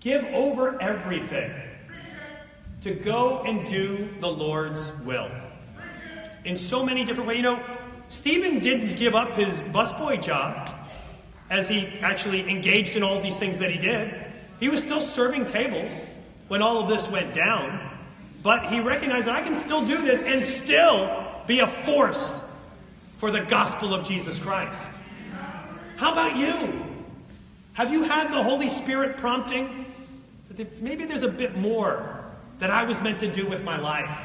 give 0.00 0.24
over 0.34 0.82
everything, 0.82 1.52
to 2.82 2.92
go 2.92 3.42
and 3.42 3.64
do 3.68 4.08
the 4.18 4.26
Lord's 4.26 4.90
will. 5.04 5.30
In 6.44 6.56
so 6.56 6.84
many 6.84 7.04
different 7.04 7.28
ways. 7.28 7.36
You 7.36 7.44
know, 7.44 7.62
Stephen 8.08 8.58
didn't 8.58 8.96
give 8.96 9.14
up 9.14 9.34
his 9.34 9.60
busboy 9.60 10.20
job 10.20 10.68
as 11.48 11.68
he 11.68 11.86
actually 12.00 12.50
engaged 12.50 12.96
in 12.96 13.04
all 13.04 13.20
these 13.20 13.38
things 13.38 13.58
that 13.58 13.70
he 13.70 13.78
did. 13.78 14.12
He 14.58 14.68
was 14.68 14.82
still 14.82 15.00
serving 15.00 15.46
tables 15.46 16.04
when 16.48 16.60
all 16.60 16.82
of 16.82 16.88
this 16.88 17.08
went 17.08 17.36
down, 17.36 17.88
but 18.42 18.66
he 18.66 18.80
recognized 18.80 19.28
that 19.28 19.36
I 19.36 19.42
can 19.42 19.54
still 19.54 19.86
do 19.86 20.02
this 20.02 20.24
and 20.24 20.44
still 20.44 21.24
be 21.46 21.60
a 21.60 21.68
force 21.68 22.49
for 23.20 23.30
the 23.30 23.42
gospel 23.42 23.92
of 23.92 24.08
Jesus 24.08 24.38
Christ. 24.38 24.90
How 25.96 26.10
about 26.10 26.38
you? 26.38 26.86
Have 27.74 27.92
you 27.92 28.02
had 28.02 28.32
the 28.32 28.42
Holy 28.42 28.70
Spirit 28.70 29.18
prompting? 29.18 29.84
Maybe 30.80 31.04
there's 31.04 31.22
a 31.22 31.28
bit 31.28 31.54
more 31.54 32.24
that 32.60 32.70
I 32.70 32.84
was 32.84 32.98
meant 33.02 33.20
to 33.20 33.30
do 33.30 33.46
with 33.46 33.62
my 33.62 33.78
life. 33.78 34.18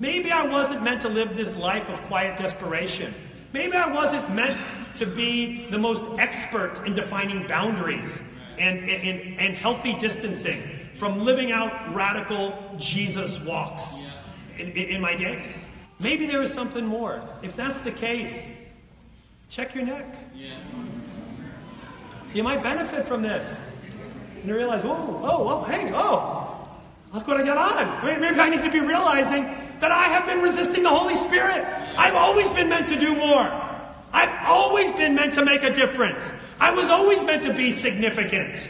Maybe 0.00 0.30
I 0.30 0.46
wasn't 0.46 0.82
meant 0.82 1.02
to 1.02 1.10
live 1.10 1.36
this 1.36 1.54
life 1.54 1.90
of 1.90 2.00
quiet 2.04 2.38
desperation. 2.38 3.12
Maybe 3.52 3.76
I 3.76 3.92
wasn't 3.92 4.34
meant 4.34 4.56
to 4.94 5.04
be 5.04 5.68
the 5.68 5.78
most 5.78 6.02
expert 6.18 6.82
in 6.86 6.94
defining 6.94 7.46
boundaries 7.46 8.34
and, 8.58 8.88
and, 8.88 9.38
and 9.38 9.54
healthy 9.54 9.98
distancing 9.98 10.62
from 10.96 11.26
living 11.26 11.52
out 11.52 11.94
radical 11.94 12.74
Jesus 12.78 13.38
walks 13.40 14.02
in, 14.56 14.70
in, 14.70 15.00
my 15.02 15.14
days. 15.14 15.66
Maybe 16.00 16.26
there 16.26 16.42
is 16.42 16.52
something 16.52 16.84
more. 16.84 17.22
If 17.42 17.56
that's 17.56 17.80
the 17.80 17.92
case, 17.92 18.66
check 19.48 19.74
your 19.74 19.84
neck. 19.84 20.06
Yeah. 20.34 20.58
You 22.32 22.42
might 22.42 22.62
benefit 22.62 23.06
from 23.06 23.22
this. 23.22 23.64
And 24.36 24.44
you 24.44 24.56
realize, 24.56 24.82
whoa, 24.82 25.20
oh, 25.22 25.48
oh, 25.48 25.64
hey, 25.64 25.90
oh, 25.94 26.68
look 27.12 27.26
what 27.28 27.36
I 27.36 27.44
got 27.44 27.56
on. 27.56 28.04
Maybe 28.04 28.40
I 28.40 28.50
need 28.50 28.64
to 28.64 28.70
be 28.70 28.80
realizing 28.80 29.44
that 29.80 29.92
I 29.92 30.04
have 30.04 30.26
been 30.26 30.40
resisting 30.40 30.82
the 30.82 30.90
Holy 30.90 31.14
Spirit. 31.14 31.64
I've 31.96 32.14
always 32.14 32.50
been 32.50 32.68
meant 32.68 32.88
to 32.88 32.98
do 32.98 33.14
more. 33.14 33.48
I've 34.12 34.46
always 34.46 34.92
been 34.92 35.14
meant 35.14 35.34
to 35.34 35.44
make 35.44 35.62
a 35.62 35.72
difference. 35.72 36.32
I 36.60 36.72
was 36.72 36.86
always 36.86 37.24
meant 37.24 37.44
to 37.44 37.54
be 37.54 37.70
significant 37.70 38.68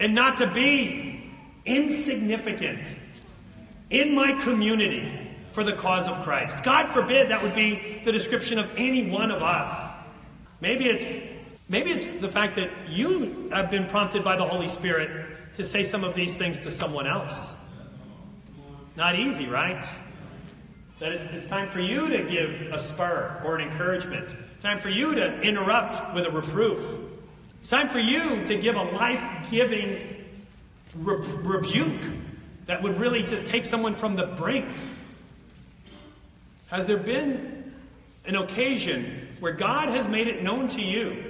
and 0.00 0.14
not 0.14 0.36
to 0.38 0.46
be 0.46 1.32
insignificant 1.64 2.94
in 3.90 4.14
my 4.14 4.32
community 4.42 5.25
for 5.56 5.64
the 5.64 5.72
cause 5.72 6.06
of 6.06 6.22
Christ. 6.22 6.62
God 6.62 6.88
forbid 6.90 7.30
that 7.30 7.42
would 7.42 7.54
be 7.54 8.02
the 8.04 8.12
description 8.12 8.58
of 8.58 8.70
any 8.76 9.10
one 9.10 9.30
of 9.30 9.42
us. 9.42 9.88
Maybe 10.60 10.84
it's 10.84 11.40
maybe 11.66 11.92
it's 11.92 12.10
the 12.10 12.28
fact 12.28 12.56
that 12.56 12.70
you 12.90 13.48
have 13.50 13.70
been 13.70 13.86
prompted 13.86 14.22
by 14.22 14.36
the 14.36 14.44
Holy 14.44 14.68
Spirit 14.68 15.54
to 15.54 15.64
say 15.64 15.82
some 15.82 16.04
of 16.04 16.14
these 16.14 16.36
things 16.36 16.60
to 16.60 16.70
someone 16.70 17.06
else. 17.06 17.56
Not 18.96 19.18
easy, 19.18 19.46
right? 19.46 19.82
That 21.00 21.12
it's, 21.12 21.26
it's 21.28 21.48
time 21.48 21.70
for 21.70 21.80
you 21.80 22.06
to 22.10 22.24
give 22.24 22.50
a 22.70 22.78
spur 22.78 23.40
or 23.42 23.56
an 23.56 23.66
encouragement 23.66 24.36
Time 24.60 24.78
for 24.78 24.88
you 24.88 25.14
to 25.14 25.40
interrupt 25.42 26.14
with 26.14 26.26
a 26.26 26.30
reproof. 26.30 26.98
It's 27.60 27.70
time 27.70 27.88
for 27.88 27.98
you 27.98 28.44
to 28.46 28.56
give 28.58 28.74
a 28.74 28.82
life 28.82 29.22
giving 29.50 30.26
re- 30.96 31.18
rebuke 31.18 32.02
that 32.66 32.82
would 32.82 32.98
really 32.98 33.22
just 33.22 33.46
take 33.46 33.64
someone 33.64 33.94
from 33.94 34.16
the 34.16 34.26
brink. 34.26 34.66
Has 36.66 36.86
there 36.86 36.96
been 36.96 37.74
an 38.24 38.36
occasion 38.36 39.28
where 39.40 39.52
God 39.52 39.88
has 39.88 40.08
made 40.08 40.26
it 40.26 40.42
known 40.42 40.68
to 40.68 40.82
you? 40.82 41.24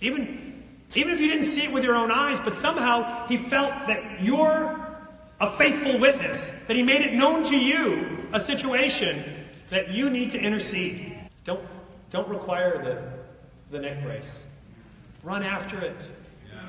Even, 0.00 0.62
even 0.94 1.12
if 1.12 1.20
you 1.20 1.28
didn't 1.28 1.44
see 1.44 1.64
it 1.64 1.72
with 1.72 1.84
your 1.84 1.94
own 1.94 2.10
eyes, 2.10 2.40
but 2.40 2.54
somehow 2.54 3.26
He 3.28 3.36
felt 3.36 3.70
that 3.86 4.22
you're 4.22 4.80
a 5.40 5.50
faithful 5.50 6.00
witness, 6.00 6.50
that 6.66 6.76
He 6.76 6.82
made 6.82 7.02
it 7.02 7.14
known 7.14 7.44
to 7.44 7.56
you 7.58 8.26
a 8.32 8.40
situation 8.40 9.22
that 9.70 9.90
you 9.90 10.10
need 10.10 10.30
to 10.30 10.38
intercede. 10.38 11.18
Don't 11.44 11.60
don't 12.10 12.28
require 12.28 12.82
the, 12.82 13.76
the 13.76 13.80
neck 13.82 14.02
brace. 14.02 14.42
Run 15.22 15.42
after 15.42 15.80
it. 15.80 16.08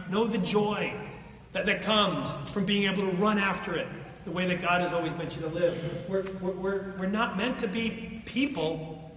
Know 0.10 0.26
the 0.26 0.40
joy 0.40 0.94
that, 1.54 1.66
that 1.68 1.84
comes 1.84 2.34
from 2.52 2.66
being 2.66 2.92
able 2.92 3.10
to 3.10 3.16
run 3.18 3.38
after 3.38 3.76
it 3.76 3.88
the 4.28 4.34
way 4.34 4.46
that 4.46 4.62
God 4.62 4.82
has 4.82 4.92
always 4.92 5.16
meant 5.16 5.38
you 5.38 5.42
to 5.44 5.48
live. 5.48 6.06
We're, 6.10 6.26
we're, 6.42 6.94
we're 7.00 7.06
not 7.08 7.38
meant 7.38 7.60
to 7.60 7.68
be 7.68 8.22
people 8.26 9.10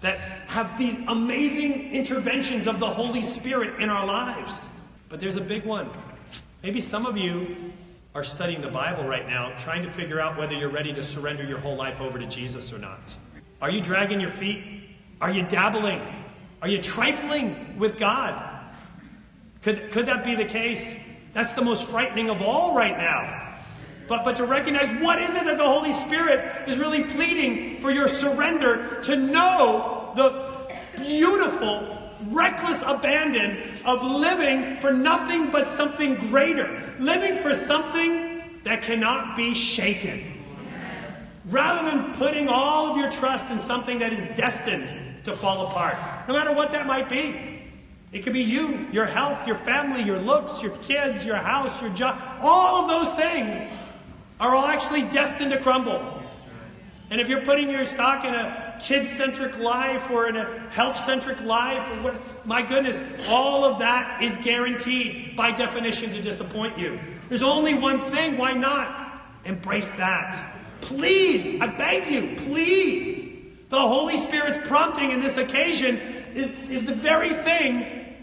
that 0.00 0.18
have 0.48 0.76
these 0.76 0.98
amazing 1.06 1.92
interventions 1.92 2.66
of 2.66 2.80
the 2.80 2.88
Holy 2.88 3.22
Spirit 3.22 3.80
in 3.80 3.88
our 3.88 4.04
lives. 4.04 4.88
But 5.08 5.20
there's 5.20 5.36
a 5.36 5.40
big 5.40 5.64
one. 5.64 5.88
Maybe 6.64 6.80
some 6.80 7.06
of 7.06 7.16
you 7.16 7.72
are 8.12 8.24
studying 8.24 8.60
the 8.60 8.70
Bible 8.70 9.04
right 9.04 9.28
now, 9.28 9.56
trying 9.56 9.84
to 9.84 9.90
figure 9.90 10.18
out 10.18 10.36
whether 10.36 10.54
you're 10.54 10.68
ready 10.68 10.92
to 10.94 11.04
surrender 11.04 11.44
your 11.44 11.58
whole 11.58 11.76
life 11.76 12.00
over 12.00 12.18
to 12.18 12.26
Jesus 12.26 12.72
or 12.72 12.78
not. 12.78 13.14
Are 13.62 13.70
you 13.70 13.80
dragging 13.80 14.20
your 14.20 14.30
feet 14.30 14.76
are 15.20 15.30
you 15.30 15.44
dabbling? 15.44 16.02
Are 16.60 16.68
you 16.68 16.82
trifling 16.82 17.78
with 17.78 17.98
God? 17.98 18.60
Could, 19.62 19.90
could 19.90 20.06
that 20.06 20.24
be 20.24 20.34
the 20.34 20.44
case? 20.44 21.16
That's 21.32 21.54
the 21.54 21.62
most 21.62 21.88
frightening 21.88 22.30
of 22.30 22.42
all 22.42 22.76
right 22.76 22.96
now. 22.98 23.45
But, 24.08 24.24
but 24.24 24.36
to 24.36 24.46
recognize 24.46 25.02
what 25.02 25.18
is 25.18 25.30
it 25.30 25.44
that 25.44 25.58
the 25.58 25.64
Holy 25.64 25.92
Spirit 25.92 26.68
is 26.68 26.78
really 26.78 27.02
pleading 27.02 27.80
for 27.80 27.90
your 27.90 28.08
surrender 28.08 29.00
to 29.02 29.16
know 29.16 30.12
the 30.14 30.70
beautiful, 30.96 32.12
reckless 32.28 32.82
abandon 32.86 33.58
of 33.84 34.02
living 34.02 34.76
for 34.78 34.92
nothing 34.92 35.50
but 35.50 35.68
something 35.68 36.14
greater, 36.28 36.94
living 36.98 37.36
for 37.38 37.54
something 37.54 38.42
that 38.64 38.82
cannot 38.82 39.36
be 39.36 39.54
shaken. 39.54 40.32
Rather 41.46 41.90
than 41.90 42.12
putting 42.14 42.48
all 42.48 42.90
of 42.90 42.96
your 42.96 43.10
trust 43.10 43.50
in 43.50 43.58
something 43.58 43.98
that 44.00 44.12
is 44.12 44.24
destined 44.36 44.88
to 45.24 45.36
fall 45.36 45.68
apart, 45.68 45.96
no 46.28 46.34
matter 46.34 46.52
what 46.52 46.72
that 46.72 46.86
might 46.86 47.08
be. 47.08 47.52
It 48.12 48.22
could 48.22 48.32
be 48.32 48.42
you, 48.42 48.86
your 48.92 49.04
health, 49.04 49.46
your 49.46 49.56
family, 49.56 50.02
your 50.02 50.18
looks, 50.18 50.62
your 50.62 50.70
kids, 50.78 51.26
your 51.26 51.36
house, 51.36 51.82
your 51.82 51.90
job. 51.90 52.18
All 52.40 52.84
of 52.84 52.88
those 52.88 53.12
things 53.14 53.66
are 54.40 54.54
all 54.54 54.66
actually 54.66 55.02
destined 55.02 55.52
to 55.52 55.58
crumble. 55.58 56.22
And 57.10 57.20
if 57.20 57.28
you're 57.28 57.42
putting 57.42 57.70
your 57.70 57.86
stock 57.86 58.24
in 58.24 58.34
a 58.34 58.78
kid 58.82 59.06
centric 59.06 59.58
life 59.58 60.10
or 60.10 60.28
in 60.28 60.36
a 60.36 60.44
health 60.70 60.96
centric 60.96 61.40
life, 61.42 61.78
or 61.92 62.02
what, 62.02 62.46
my 62.46 62.62
goodness, 62.62 63.02
all 63.28 63.64
of 63.64 63.78
that 63.78 64.22
is 64.22 64.36
guaranteed 64.38 65.36
by 65.36 65.52
definition 65.52 66.10
to 66.10 66.22
disappoint 66.22 66.78
you. 66.78 66.98
There's 67.28 67.42
only 67.42 67.74
one 67.74 67.98
thing. 67.98 68.36
Why 68.36 68.52
not? 68.52 69.22
Embrace 69.44 69.92
that. 69.92 70.54
Please, 70.80 71.60
I 71.60 71.68
beg 71.68 72.12
you, 72.12 72.36
please. 72.44 73.24
The 73.68 73.80
Holy 73.80 74.18
Spirit's 74.18 74.66
prompting 74.68 75.10
in 75.10 75.20
this 75.20 75.38
occasion 75.38 75.96
is, 76.34 76.54
is 76.68 76.86
the 76.86 76.94
very 76.94 77.30
thing 77.30 78.14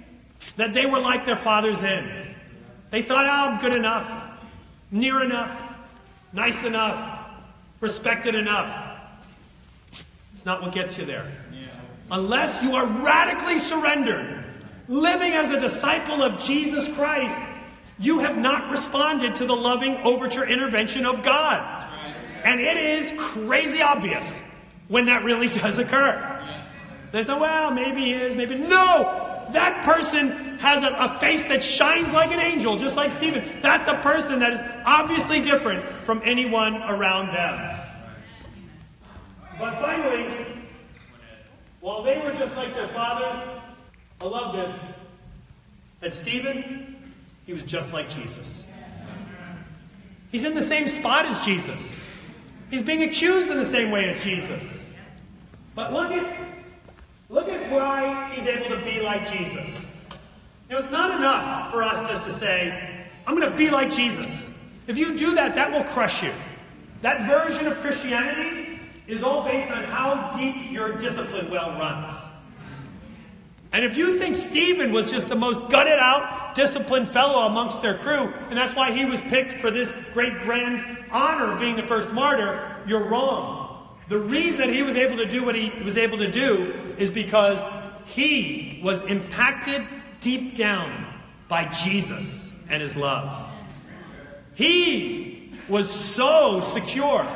that 0.57 0.74
they 0.74 0.86
were 0.86 0.99
like 0.99 1.26
their 1.26 1.36
fathers 1.36 1.82
in. 1.84 2.36
They 2.91 3.01
thought, 3.01 3.26
oh, 3.26 3.53
I'm 3.53 3.61
good 3.61 3.74
enough, 3.74 4.39
near 4.91 5.24
enough, 5.24 5.62
nice 6.34 6.65
enough, 6.65 7.29
respected 7.79 8.36
enough. 8.36 8.99
It's 10.31 10.45
not 10.45 10.61
what 10.61 10.73
gets 10.73 10.97
you 10.97 11.05
there. 11.05 11.25
Unless 12.11 12.61
you 12.63 12.73
are 12.73 12.86
radically 12.86 13.59
surrendered, 13.59 14.43
living 14.88 15.31
as 15.34 15.51
a 15.51 15.59
disciple 15.59 16.21
of 16.21 16.39
Jesus 16.39 16.93
Christ, 16.93 17.39
you 17.99 18.19
have 18.19 18.38
not 18.38 18.69
responded 18.71 19.36
to 19.36 19.45
the 19.45 19.55
loving 19.55 19.95
overture 19.97 20.45
intervention 20.45 21.05
of 21.05 21.23
God. 21.23 21.89
And 22.43 22.59
it 22.59 22.77
is 22.77 23.13
crazy 23.17 23.81
obvious 23.81 24.43
when 24.89 25.05
that 25.05 25.23
really 25.23 25.47
does 25.59 25.79
occur. 25.79 26.29
There's 27.11 27.27
say, 27.27 27.39
well, 27.39 27.71
maybe 27.71 28.01
he 28.01 28.13
is, 28.13 28.36
maybe. 28.36 28.55
No! 28.55 29.45
That 29.51 29.86
person 29.86 30.42
has 30.64 30.82
a, 30.82 30.95
a, 30.95 31.09
face 31.20 31.45
that 31.47 31.61
shines 31.61 32.14
like 32.14 32.32
an 32.32 32.39
angel, 32.39 32.78
just 32.78 32.95
like 32.95 33.11
Stephen. 33.11 33.43
That's 33.61 33.86
a 33.91 33.95
person 33.95 34.39
that 34.39 34.53
is 34.53 34.61
obviously 34.86 35.41
different 35.41 35.84
from 35.84 36.22
anyone 36.24 36.82
around 36.84 37.28
them. 37.34 37.80
But 39.59 39.74
finally, 39.82 40.64
while 41.82 42.01
they 42.01 42.18
were 42.20 42.32
just 42.32 42.55
like 42.55 42.74
their 42.76 42.88
fathers, 42.88 43.36
I 44.22 44.26
love 44.26 44.55
this, 44.55 44.80
that 45.99 46.14
Stephen, 46.14 47.11
he 47.45 47.51
was 47.51 47.64
just 47.64 47.91
like 47.91 48.09
Jesus. 48.09 48.74
He's 50.32 50.45
in 50.45 50.55
the 50.55 50.61
same 50.61 50.88
spot 50.88 51.26
as 51.26 51.43
Jesus. 51.43 52.09
He's 52.72 52.84
being 52.84 53.03
accused 53.03 53.51
in 53.51 53.57
the 53.57 53.66
same 53.66 53.91
way 53.91 54.07
as 54.07 54.24
Jesus. 54.24 54.97
But 55.76 55.91
look 55.91 56.09
at, 56.09 56.26
look 57.30 57.49
at 57.49 57.70
why 57.70 58.34
he's 58.34 58.47
able 58.47 58.78
to 58.78 58.82
be 58.86 59.01
like 59.01 59.30
Jesus. 59.30 59.92
You 60.70 60.76
know, 60.76 60.80
it's 60.80 60.91
not 60.91 61.18
enough 61.18 61.72
for 61.72 61.84
us 61.84 62.09
just 62.09 62.24
to 62.24 62.32
say, 62.32 63.05
I'm 63.28 63.36
going 63.36 63.49
to 63.49 63.57
be 63.57 63.70
like 63.70 63.91
Jesus. 63.91 64.49
If 64.88 64.97
you 64.97 65.18
do 65.18 65.36
that, 65.36 65.55
that 65.55 65.72
will 65.72 65.84
crush 65.84 66.24
you. 66.24 66.32
That 67.01 67.28
version 67.28 67.68
of 67.68 67.78
Christianity 67.80 68.80
is 69.07 69.24
all 69.24 69.43
based 69.43 69.72
on 69.72 69.84
how 69.84 70.32
deep 70.38 70.72
your 70.72 70.97
discipline 70.97 71.51
well 71.51 71.72
runs. 71.72 72.11
And 73.74 73.84
if 73.84 73.97
you 73.97 74.20
think 74.20 74.36
Stephen 74.36 74.91
was 74.91 75.11
just 75.11 75.30
the 75.30 75.36
most 75.36 75.72
gutted 75.72 75.99
out, 75.99 76.53
disciplined 76.53 77.09
fellow 77.09 77.47
amongst 77.47 77.82
their 77.82 77.97
crew, 77.97 78.32
and 78.49 78.57
that's 78.57 78.76
why 78.76 78.91
he 78.91 79.03
was 79.03 79.20
picked 79.22 79.53
for 79.53 79.72
this 79.72 79.93
great 80.14 80.39
grand 80.41 80.97
honor 81.11 81.53
of 81.53 81.59
being 81.59 81.76
the 81.76 81.84
first 81.84 82.11
martyr, 82.11 82.78
you're 82.86 83.03
wrong. 83.05 83.88
The 84.09 84.20
reason 84.20 84.59
that 84.59 84.70
he 84.70 84.84
was 84.84 84.95
able 84.95 85.18
to 85.18 85.26
do 85.26 85.43
what 85.43 85.55
he 85.55 85.72
was 85.84 85.97
able 85.97 86.20
to 86.20 86.32
do 86.32 86.74
is 86.97 87.09
because 87.09 87.66
he 88.05 88.80
was 88.84 89.03
impacted 89.05 89.82
deep 90.24 90.55
down 90.55 91.05
by 91.47 91.65
Jesus 91.65 92.65
and 92.69 92.82
his 92.82 92.95
love. 92.95 93.51
He 94.55 95.51
was 95.67 95.91
so 95.91 96.61
secure, 96.61 97.28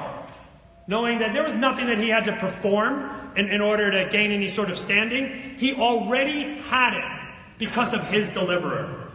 knowing 0.87 1.19
that 1.19 1.33
there 1.33 1.43
was 1.43 1.53
nothing 1.53 1.87
that 1.87 1.97
he 1.97 2.09
had 2.09 2.25
to 2.25 2.35
perform 2.37 3.11
in, 3.35 3.47
in 3.49 3.61
order 3.61 3.91
to 3.91 4.09
gain 4.09 4.31
any 4.31 4.47
sort 4.47 4.69
of 4.69 4.77
standing. 4.77 5.55
He 5.57 5.73
already 5.75 6.59
had 6.61 6.93
it 6.93 7.35
because 7.57 7.93
of 7.93 8.03
his 8.07 8.31
deliverer. 8.31 9.11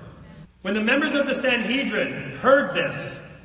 When 0.62 0.74
the 0.74 0.84
members 0.84 1.14
of 1.14 1.26
the 1.26 1.34
Sanhedrin 1.34 2.36
heard 2.36 2.74
this, 2.74 3.44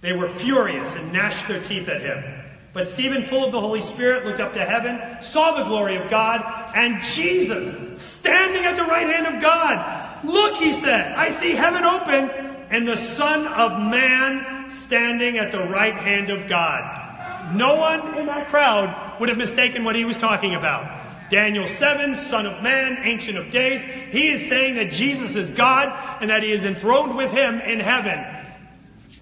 they 0.00 0.14
were 0.14 0.28
furious 0.28 0.96
and 0.96 1.12
gnashed 1.12 1.48
their 1.48 1.62
teeth 1.62 1.88
at 1.88 2.00
him. 2.00 2.24
But 2.72 2.86
Stephen, 2.86 3.22
full 3.22 3.44
of 3.44 3.52
the 3.52 3.60
Holy 3.60 3.80
Spirit, 3.80 4.24
looked 4.24 4.40
up 4.40 4.52
to 4.54 4.64
heaven, 4.64 5.22
saw 5.22 5.52
the 5.52 5.64
glory 5.64 5.96
of 5.96 6.08
God, 6.08 6.59
and 6.74 7.02
Jesus 7.02 8.00
standing 8.00 8.64
at 8.64 8.76
the 8.76 8.84
right 8.84 9.06
hand 9.06 9.26
of 9.34 9.42
God. 9.42 10.24
Look, 10.24 10.56
he 10.56 10.72
said, 10.72 11.12
I 11.16 11.30
see 11.30 11.52
heaven 11.52 11.84
open, 11.84 12.30
and 12.70 12.86
the 12.86 12.96
Son 12.96 13.46
of 13.46 13.72
Man 13.90 14.70
standing 14.70 15.38
at 15.38 15.52
the 15.52 15.64
right 15.64 15.94
hand 15.94 16.30
of 16.30 16.48
God. 16.48 17.54
No 17.54 17.76
one 17.76 18.18
in 18.18 18.26
that 18.26 18.48
crowd 18.48 19.18
would 19.18 19.28
have 19.28 19.38
mistaken 19.38 19.84
what 19.84 19.96
he 19.96 20.04
was 20.04 20.16
talking 20.16 20.54
about. 20.54 20.98
Daniel 21.30 21.66
7, 21.66 22.16
Son 22.16 22.44
of 22.46 22.62
Man, 22.62 22.98
Ancient 23.02 23.38
of 23.38 23.50
Days, 23.50 23.80
he 24.12 24.28
is 24.28 24.48
saying 24.48 24.74
that 24.74 24.92
Jesus 24.92 25.36
is 25.36 25.50
God 25.52 25.88
and 26.20 26.30
that 26.30 26.42
he 26.42 26.50
is 26.50 26.64
enthroned 26.64 27.16
with 27.16 27.32
him 27.32 27.60
in 27.60 27.80
heaven. 27.80 28.18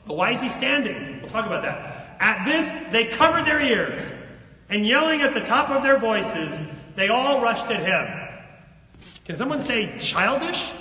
But 0.07 0.17
why 0.17 0.31
is 0.31 0.41
he 0.41 0.49
standing? 0.49 1.21
We'll 1.21 1.31
talk 1.31 1.47
about 1.47 1.63
that. 1.63 2.17
At 2.19 2.45
this, 2.47 2.89
they 2.91 3.05
covered 3.05 3.45
their 3.45 3.61
ears, 3.61 4.15
and 4.71 4.87
yelling 4.87 5.21
at 5.21 5.35
the 5.35 5.41
top 5.41 5.71
of 5.71 5.83
their 5.83 5.99
voices, 5.99 6.85
they 6.99 7.09
all 7.09 7.41
rushed 7.41 7.67
at 7.67 7.81
him. 7.81 8.29
Can 9.25 9.37
someone 9.37 9.63
say 9.63 9.97
childish? 10.01 10.73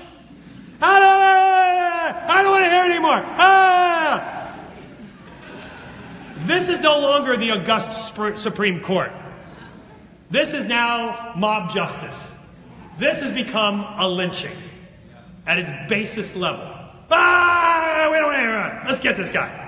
Ah, 0.81 2.25
I 2.27 2.41
don't 2.41 2.51
want 2.51 2.65
to 2.65 2.69
hear 2.71 2.85
anymore. 2.85 3.21
Ah! 3.37 4.53
This 6.39 6.69
is 6.69 6.79
no 6.79 6.99
longer 6.99 7.37
the 7.37 7.51
august 7.51 8.15
Supreme 8.37 8.81
Court. 8.81 9.11
This 10.31 10.53
is 10.55 10.65
now 10.65 11.33
mob 11.37 11.71
justice. 11.71 12.57
This 12.97 13.21
has 13.21 13.31
become 13.31 13.85
a 13.99 14.09
lynching 14.09 14.57
at 15.45 15.59
its 15.59 15.71
basest 15.87 16.35
level. 16.35 16.65
Ah, 17.11 18.09
wait, 18.11 18.23
wait, 18.23 18.47
wait, 18.47 18.81
let's 18.87 19.01
get 19.01 19.17
this 19.17 19.29
guy. 19.29 19.63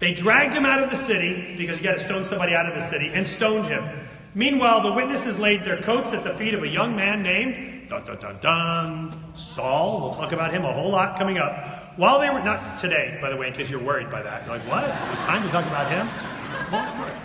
They 0.00 0.14
dragged 0.14 0.52
him 0.52 0.66
out 0.66 0.82
of 0.82 0.90
the 0.90 0.96
city 0.96 1.54
because 1.56 1.78
you 1.78 1.84
got 1.84 1.94
to 1.94 2.00
stone 2.00 2.24
somebody 2.24 2.54
out 2.54 2.66
of 2.66 2.74
the 2.74 2.82
city 2.82 3.12
and 3.14 3.24
stoned 3.28 3.66
him. 3.66 3.99
Meanwhile, 4.34 4.82
the 4.82 4.92
witnesses 4.92 5.38
laid 5.38 5.62
their 5.62 5.78
coats 5.78 6.12
at 6.12 6.22
the 6.22 6.34
feet 6.34 6.54
of 6.54 6.62
a 6.62 6.68
young 6.68 6.94
man 6.94 7.22
named 7.22 7.88
dun, 7.88 8.04
dun, 8.04 8.18
dun, 8.18 8.38
dun, 8.40 9.34
Saul. 9.34 10.00
We'll 10.00 10.14
talk 10.14 10.32
about 10.32 10.52
him 10.52 10.64
a 10.64 10.72
whole 10.72 10.90
lot 10.90 11.18
coming 11.18 11.38
up. 11.38 11.96
While 11.96 12.20
they 12.20 12.30
were 12.30 12.42
not 12.42 12.78
today, 12.78 13.18
by 13.20 13.30
the 13.30 13.36
way, 13.36 13.48
in 13.48 13.52
case 13.52 13.68
you're 13.68 13.82
worried 13.82 14.10
by 14.10 14.22
that. 14.22 14.46
You're 14.46 14.56
like, 14.56 14.68
what? 14.68 14.84
It's 14.84 15.22
time 15.22 15.42
to 15.42 15.50
talk 15.50 15.66
about 15.66 15.90
him. 15.90 16.08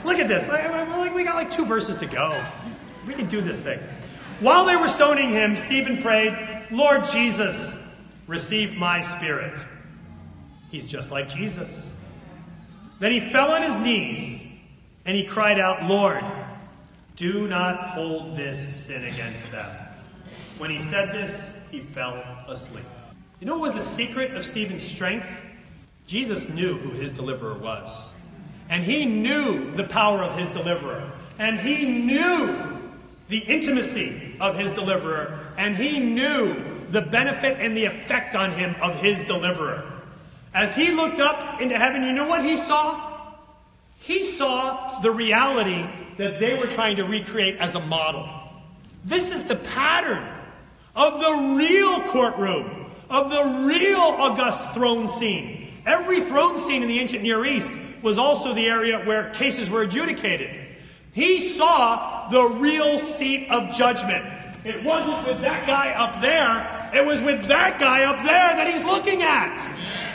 Look 0.03 0.17
at 0.17 0.27
this. 0.27 0.49
Like 0.49 1.13
we 1.13 1.23
got 1.23 1.35
like 1.35 1.51
two 1.51 1.65
verses 1.65 1.97
to 1.97 2.07
go. 2.07 2.43
We 3.07 3.13
can 3.13 3.27
do 3.27 3.41
this 3.41 3.61
thing. 3.61 3.79
While 4.39 4.65
they 4.65 4.75
were 4.75 4.87
stoning 4.87 5.29
him, 5.29 5.55
Stephen 5.55 6.01
prayed, 6.01 6.67
Lord 6.71 7.05
Jesus, 7.11 8.03
receive 8.27 8.75
my 8.75 9.01
spirit. 9.01 9.57
He's 10.71 10.87
just 10.87 11.11
like 11.11 11.29
Jesus. 11.29 11.95
Then 12.99 13.11
he 13.11 13.19
fell 13.19 13.51
on 13.51 13.61
his 13.61 13.77
knees 13.77 14.71
and 15.05 15.15
he 15.15 15.23
cried 15.23 15.59
out, 15.59 15.83
Lord, 15.85 16.23
do 17.15 17.47
not 17.47 17.89
hold 17.89 18.35
this 18.35 18.85
sin 18.85 19.11
against 19.13 19.51
them. 19.51 19.69
When 20.57 20.69
he 20.69 20.79
said 20.79 21.13
this, 21.13 21.67
he 21.71 21.79
fell 21.79 22.15
asleep. 22.47 22.85
You 23.39 23.47
know 23.47 23.57
what 23.57 23.73
was 23.73 23.75
the 23.75 23.81
secret 23.81 24.33
of 24.35 24.45
Stephen's 24.45 24.83
strength? 24.83 25.27
Jesus 26.07 26.49
knew 26.49 26.77
who 26.77 26.91
his 26.91 27.11
deliverer 27.11 27.55
was. 27.55 28.13
And 28.69 28.83
he 28.83 29.05
knew 29.05 29.71
the 29.71 29.83
power 29.83 30.19
of 30.19 30.37
his 30.37 30.49
deliverer. 30.49 31.11
And 31.37 31.59
he 31.59 31.99
knew 31.99 32.55
the 33.27 33.39
intimacy 33.39 34.35
of 34.39 34.57
his 34.57 34.71
deliverer. 34.73 35.53
And 35.57 35.75
he 35.75 35.99
knew 35.99 36.55
the 36.89 37.01
benefit 37.01 37.57
and 37.59 37.75
the 37.75 37.85
effect 37.85 38.35
on 38.35 38.51
him 38.51 38.75
of 38.81 38.99
his 39.01 39.23
deliverer. 39.23 39.91
As 40.53 40.73
he 40.73 40.91
looked 40.91 41.19
up 41.19 41.61
into 41.61 41.77
heaven, 41.77 42.03
you 42.03 42.13
know 42.13 42.27
what 42.27 42.43
he 42.43 42.55
saw? 42.55 43.33
He 43.99 44.23
saw 44.23 44.99
the 44.99 45.11
reality 45.11 45.85
that 46.17 46.39
they 46.39 46.57
were 46.57 46.67
trying 46.67 46.95
to 46.97 47.03
recreate 47.03 47.57
as 47.57 47.75
a 47.75 47.79
model. 47.79 48.27
This 49.03 49.33
is 49.33 49.43
the 49.43 49.55
pattern 49.55 50.27
of 50.95 51.19
the 51.19 51.55
real 51.55 52.01
courtroom, 52.01 52.91
of 53.09 53.29
the 53.29 53.65
real 53.65 53.97
august 53.97 54.73
throne 54.73 55.07
scene. 55.07 55.73
Every 55.85 56.21
throne 56.21 56.57
scene 56.57 56.81
in 56.81 56.87
the 56.87 56.99
ancient 56.99 57.21
Near 57.21 57.45
East 57.45 57.71
was 58.01 58.17
also 58.17 58.53
the 58.53 58.67
area 58.67 58.99
where 59.03 59.29
cases 59.31 59.69
were 59.69 59.81
adjudicated. 59.83 60.49
He 61.11 61.39
saw 61.39 62.27
the 62.29 62.55
real 62.55 62.99
seat 62.99 63.49
of 63.49 63.75
judgment. 63.75 64.25
It 64.63 64.83
wasn't 64.83 65.27
with 65.27 65.41
that 65.41 65.67
guy 65.67 65.91
up 65.91 66.21
there, 66.21 66.99
it 66.99 67.05
was 67.05 67.21
with 67.21 67.45
that 67.47 67.79
guy 67.79 68.03
up 68.03 68.17
there 68.17 68.55
that 68.55 68.67
he's 68.67 68.83
looking 68.83 69.21
at. 69.21 70.05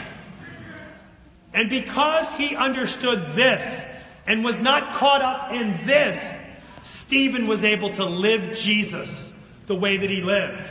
And 1.52 1.68
because 1.68 2.32
he 2.32 2.56
understood 2.56 3.34
this 3.34 3.84
and 4.30 4.44
was 4.44 4.60
not 4.60 4.92
caught 4.92 5.22
up 5.22 5.52
in 5.52 5.76
this, 5.86 6.62
Stephen 6.84 7.48
was 7.48 7.64
able 7.64 7.90
to 7.90 8.04
live 8.04 8.56
Jesus 8.56 9.32
the 9.66 9.74
way 9.74 9.96
that 9.96 10.08
he 10.08 10.22
lived. 10.22 10.70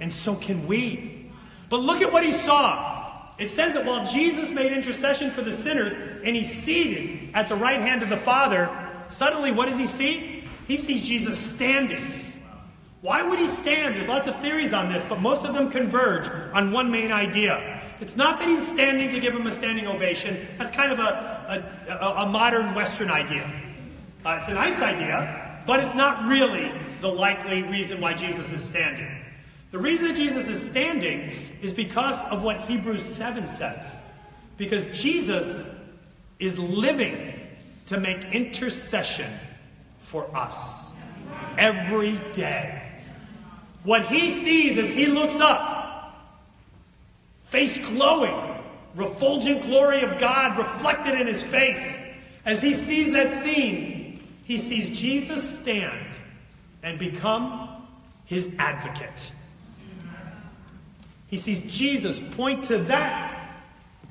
And 0.00 0.12
so 0.12 0.34
can 0.34 0.66
we. 0.66 1.30
But 1.70 1.78
look 1.78 2.02
at 2.02 2.12
what 2.12 2.24
he 2.24 2.32
saw. 2.32 3.28
It 3.38 3.50
says 3.50 3.74
that 3.74 3.86
while 3.86 4.04
Jesus 4.04 4.50
made 4.50 4.72
intercession 4.72 5.30
for 5.30 5.42
the 5.42 5.52
sinners 5.52 5.94
and 6.24 6.34
he's 6.34 6.52
seated 6.52 7.32
at 7.34 7.48
the 7.48 7.54
right 7.54 7.80
hand 7.80 8.02
of 8.02 8.08
the 8.08 8.16
Father, 8.16 8.68
suddenly 9.06 9.52
what 9.52 9.68
does 9.68 9.78
he 9.78 9.86
see? 9.86 10.42
He 10.66 10.76
sees 10.76 11.06
Jesus 11.06 11.38
standing. 11.38 12.02
Why 13.00 13.22
would 13.22 13.38
he 13.38 13.46
stand? 13.46 13.94
There's 13.94 14.08
lots 14.08 14.26
of 14.26 14.40
theories 14.40 14.72
on 14.72 14.92
this, 14.92 15.04
but 15.08 15.20
most 15.20 15.46
of 15.46 15.54
them 15.54 15.70
converge 15.70 16.28
on 16.52 16.72
one 16.72 16.90
main 16.90 17.12
idea. 17.12 17.80
It's 18.02 18.16
not 18.16 18.40
that 18.40 18.48
he's 18.48 18.66
standing 18.66 19.10
to 19.10 19.20
give 19.20 19.32
him 19.32 19.46
a 19.46 19.52
standing 19.52 19.86
ovation. 19.86 20.36
That's 20.58 20.72
kind 20.72 20.90
of 20.90 20.98
a, 20.98 21.62
a, 21.88 22.22
a 22.22 22.28
modern 22.28 22.74
Western 22.74 23.10
idea. 23.10 23.48
Uh, 24.26 24.38
it's 24.40 24.48
a 24.48 24.54
nice 24.54 24.82
idea, 24.82 25.62
but 25.68 25.78
it's 25.78 25.94
not 25.94 26.28
really 26.28 26.72
the 27.00 27.06
likely 27.06 27.62
reason 27.62 28.00
why 28.00 28.14
Jesus 28.14 28.50
is 28.50 28.60
standing. 28.60 29.08
The 29.70 29.78
reason 29.78 30.08
that 30.08 30.16
Jesus 30.16 30.48
is 30.48 30.60
standing 30.60 31.30
is 31.60 31.72
because 31.72 32.24
of 32.24 32.42
what 32.42 32.60
Hebrews 32.62 33.04
7 33.04 33.46
says. 33.46 34.02
Because 34.56 34.84
Jesus 35.00 35.88
is 36.40 36.58
living 36.58 37.40
to 37.86 38.00
make 38.00 38.24
intercession 38.32 39.30
for 40.00 40.26
us 40.36 41.00
every 41.56 42.18
day. 42.32 42.82
What 43.84 44.04
he 44.06 44.28
sees 44.28 44.76
as 44.76 44.90
he 44.90 45.06
looks 45.06 45.40
up, 45.40 45.81
face 47.52 47.86
glowing, 47.86 48.34
refulgent 48.94 49.62
glory 49.64 50.00
of 50.00 50.18
God 50.18 50.56
reflected 50.56 51.20
in 51.20 51.26
his 51.26 51.42
face, 51.42 51.98
as 52.46 52.62
he 52.62 52.72
sees 52.72 53.12
that 53.12 53.30
scene, 53.30 54.26
he 54.44 54.56
sees 54.56 54.98
Jesus 54.98 55.60
stand 55.60 56.06
and 56.82 56.98
become 56.98 57.68
his 58.24 58.56
advocate. 58.58 59.32
He 61.26 61.36
sees 61.36 61.70
Jesus 61.70 62.20
point 62.36 62.64
to 62.64 62.78
that 62.78 63.54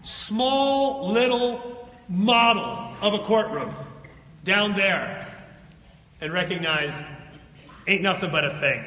small 0.03 1.09
little 1.09 1.89
model 2.07 2.95
of 3.01 3.15
a 3.15 3.23
courtroom 3.23 3.73
down 4.43 4.75
there 4.75 5.27
and 6.21 6.31
recognize 6.31 7.03
ain't 7.87 8.03
nothing 8.03 8.31
but 8.31 8.45
a 8.45 8.59
thing. 8.59 8.85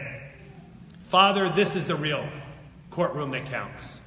Father, 1.02 1.50
this 1.50 1.74
is 1.74 1.86
the 1.86 1.96
real 1.96 2.28
courtroom 2.90 3.32
that 3.32 3.46
counts. 3.46 4.00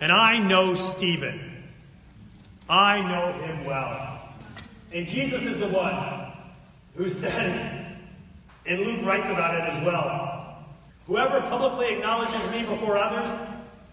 And 0.00 0.12
I 0.12 0.38
know 0.38 0.74
Stephen. 0.74 1.64
I 2.68 3.02
know 3.02 3.32
him 3.44 3.64
well. 3.64 4.20
And 4.92 5.06
Jesus 5.06 5.44
is 5.46 5.58
the 5.60 5.68
one 5.68 6.32
who 6.96 7.08
says, 7.08 8.02
and 8.66 8.80
Luke 8.80 9.06
writes 9.06 9.28
about 9.28 9.54
it 9.54 9.72
as 9.72 9.84
well 9.84 10.36
Whoever 11.06 11.40
publicly 11.42 11.94
acknowledges 11.94 12.50
me 12.50 12.64
before 12.64 12.96
others, 12.96 13.30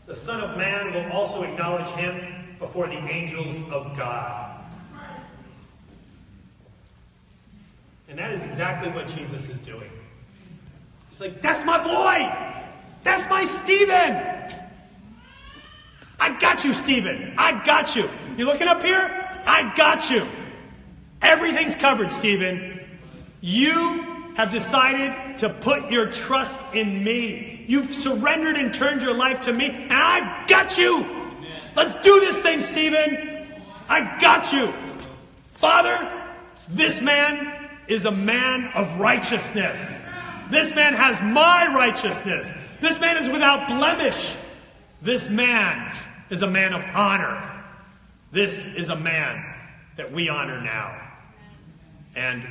the 0.08 0.16
Son 0.16 0.42
of 0.42 0.58
Man 0.58 0.94
will 0.94 1.12
also 1.12 1.44
acknowledge 1.44 1.88
him 1.90 2.56
before 2.58 2.88
the 2.88 2.98
angels 2.98 3.58
of 3.72 3.96
God. 3.96 4.66
And 8.10 8.18
that 8.18 8.32
is 8.32 8.42
exactly 8.42 8.92
what 8.92 9.08
Jesus 9.08 9.48
is 9.48 9.60
doing. 9.60 9.90
He's 11.10 11.22
like, 11.22 11.42
That's 11.42 11.66
my 11.66 11.78
boy! 11.84 12.60
That's 13.04 13.30
my 13.30 13.46
Stephen! 13.46 14.63
I 16.24 16.40
got 16.40 16.64
you, 16.64 16.74
Stephen. 16.74 17.34
I 17.38 17.62
got 17.66 17.98
you. 17.98 18.10
You 18.38 18.46
looking 18.46 18.70
up 18.70 18.82
here? 18.82 19.30
I 19.46 19.74
got 19.76 20.10
you. 20.10 20.26
Everything's 21.22 21.76
covered, 21.76 22.14
Stephen. 22.14 22.80
You 23.42 24.32
have 24.38 24.50
decided 24.50 25.38
to 25.40 25.50
put 25.50 25.92
your 25.92 26.06
trust 26.06 26.62
in 26.74 27.04
me. 27.04 27.66
You've 27.68 27.94
surrendered 27.94 28.56
and 28.56 28.74
turned 28.74 29.02
your 29.02 29.14
life 29.14 29.42
to 29.42 29.52
me, 29.52 29.70
and 29.70 29.92
I've 29.92 30.48
got 30.48 30.78
you. 30.78 31.06
Let's 31.76 31.94
do 32.06 32.18
this 32.22 32.38
thing, 32.38 32.62
Stephen. 32.62 33.46
I 33.90 34.18
got 34.22 34.54
you. 34.54 34.68
Father, 35.56 36.10
this 36.70 37.02
man 37.02 37.70
is 37.90 38.06
a 38.06 38.12
man 38.12 38.72
of 38.76 38.98
righteousness. 38.98 40.06
This 40.50 40.74
man 40.74 40.94
has 40.94 41.22
my 41.22 41.68
righteousness. 41.76 42.54
This 42.80 42.98
man 43.02 43.22
is 43.22 43.30
without 43.30 43.68
blemish. 43.68 44.38
This 45.02 45.28
man 45.30 45.94
is 46.34 46.42
a 46.42 46.48
man 46.48 46.74
of 46.74 46.84
honor. 46.96 47.64
This 48.32 48.66
is 48.66 48.90
a 48.90 48.96
man 48.96 49.46
that 49.98 50.12
we 50.12 50.30
honor 50.30 50.60
now. 50.60 51.00
And 52.16 52.44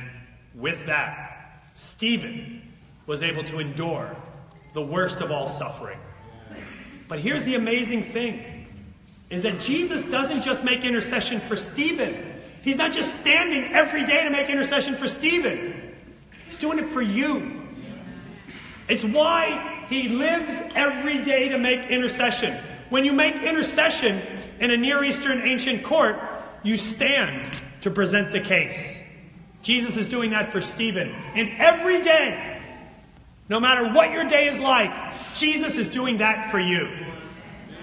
with 0.55 0.85
that, 0.85 1.61
Stephen 1.73 2.61
was 3.05 3.21
able 3.21 3.43
to 3.43 3.59
endure 3.59 4.15
the 4.73 4.81
worst 4.81 5.19
of 5.19 5.31
all 5.31 5.47
suffering. 5.47 5.99
But 7.09 7.19
here's 7.19 7.43
the 7.43 7.55
amazing 7.55 8.03
thing 8.03 8.67
is 9.29 9.43
that 9.43 9.59
Jesus 9.59 10.05
doesn't 10.05 10.43
just 10.43 10.63
make 10.63 10.85
intercession 10.85 11.39
for 11.39 11.57
Stephen. 11.57 12.41
He's 12.63 12.77
not 12.77 12.93
just 12.93 13.19
standing 13.19 13.73
every 13.73 14.05
day 14.05 14.23
to 14.23 14.29
make 14.29 14.49
intercession 14.49 14.95
for 14.95 15.07
Stephen. 15.07 15.93
He's 16.45 16.57
doing 16.57 16.79
it 16.79 16.85
for 16.85 17.01
you. 17.01 17.63
It's 18.87 19.03
why 19.03 19.85
he 19.89 20.07
lives 20.07 20.71
every 20.75 21.23
day 21.25 21.49
to 21.49 21.57
make 21.57 21.87
intercession. 21.87 22.57
When 22.93 23.05
you 23.05 23.13
make 23.13 23.37
intercession 23.37 24.21
in 24.59 24.69
a 24.69 24.77
Near 24.77 25.03
Eastern 25.03 25.39
ancient 25.39 25.83
court, 25.83 26.15
you 26.61 26.77
stand 26.77 27.51
to 27.81 27.89
present 27.89 28.31
the 28.31 28.39
case. 28.39 29.19
Jesus 29.63 29.97
is 29.97 30.07
doing 30.07 30.29
that 30.29 30.51
for 30.51 30.61
Stephen. 30.61 31.09
And 31.33 31.49
every 31.57 32.03
day, 32.03 32.61
no 33.49 33.59
matter 33.59 33.91
what 33.91 34.11
your 34.11 34.25
day 34.25 34.45
is 34.45 34.59
like, 34.59 34.93
Jesus 35.33 35.75
is 35.75 35.87
doing 35.87 36.19
that 36.19 36.51
for 36.51 36.59
you. 36.59 36.87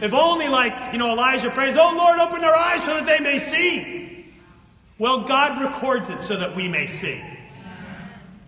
If 0.01 0.15
only, 0.15 0.47
like, 0.47 0.93
you 0.93 1.01
know, 1.01 1.11
Elijah 1.11 1.51
prays, 1.51 1.75
Oh 1.77 1.93
Lord, 1.97 2.21
open 2.21 2.41
their 2.41 2.55
eyes 2.55 2.85
so 2.85 2.95
that 2.95 3.07
they 3.07 3.19
may 3.19 3.39
see. 3.39 4.33
Well, 4.97 5.23
God 5.23 5.61
records 5.61 6.09
it 6.09 6.23
so 6.23 6.37
that 6.37 6.55
we 6.55 6.69
may 6.69 6.87
see. 6.87 7.21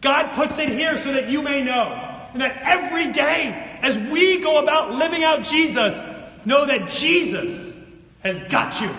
God 0.00 0.32
puts 0.34 0.60
it 0.60 0.68
here 0.68 0.96
so 0.98 1.12
that 1.12 1.28
you 1.28 1.42
may 1.42 1.60
know. 1.64 2.20
And 2.34 2.40
that 2.40 2.56
every 2.62 3.12
day, 3.12 3.80
as 3.82 3.98
we 3.98 4.38
go 4.38 4.62
about 4.62 4.94
living 4.94 5.24
out 5.24 5.42
Jesus, 5.42 6.00
know 6.46 6.66
that 6.66 6.90
Jesus 6.90 7.94
has 8.22 8.40
got 8.48 8.80
you. 8.80 8.90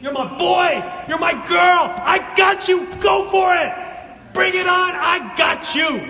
You're 0.00 0.12
my 0.12 0.26
boy. 0.36 1.04
You're 1.08 1.18
my 1.18 1.32
girl. 1.32 1.94
I 1.96 2.32
got 2.36 2.68
you. 2.68 2.86
Go 3.00 3.28
for 3.30 3.54
it. 3.54 4.34
Bring 4.34 4.54
it 4.54 4.66
on. 4.66 4.94
I 4.94 5.34
got 5.36 5.74
you. 5.74 6.00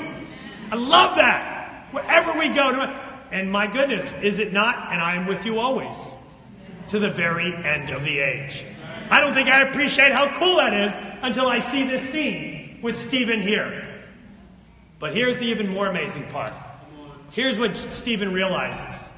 I 0.70 0.76
love 0.76 1.16
that. 1.16 1.88
Wherever 1.90 2.38
we 2.38 2.49
go. 2.49 2.70
And 3.30 3.51
my 3.53 3.66
goodness, 3.66 4.12
is 4.22 4.38
it 4.38 4.53
not? 4.53 4.93
And 4.93 5.01
I 5.01 5.16
am 5.16 5.26
with 5.26 5.45
you 5.45 5.59
always 5.59 6.12
to 6.90 6.99
the 6.99 7.11
very 7.11 7.55
end 7.55 7.90
of 7.90 8.05
the 8.05 8.18
age. 8.18 8.64
I 9.11 9.20
don't 9.20 9.34
think 9.34 9.49
I 9.49 9.62
appreciate 9.62 10.12
how 10.12 10.28
cool 10.38 10.57
that 10.57 10.72
is 10.72 10.97
until 11.22 11.47
I 11.47 11.61
see 11.61 11.84
this 11.84 12.03
scene 12.03 12.78
with 12.82 12.97
Stephen 12.97 13.40
here. 13.40 13.88
But 14.99 15.14
here's 15.14 15.38
the 15.38 15.47
even 15.47 15.68
more 15.68 15.88
amazing 15.88 16.24
part. 16.28 16.53
Here's 17.32 17.59
what 17.59 17.76
Stephen 17.76 18.32
realizes. 18.32 19.09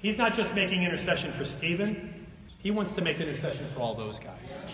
He's 0.00 0.16
not 0.16 0.34
just 0.34 0.54
making 0.54 0.82
intercession 0.82 1.32
for 1.32 1.44
Stephen, 1.44 2.26
he 2.58 2.70
wants 2.70 2.94
to 2.94 3.02
make 3.02 3.20
intercession 3.20 3.66
for 3.68 3.80
all 3.80 3.94
those 3.94 4.18
guys. 4.18 4.66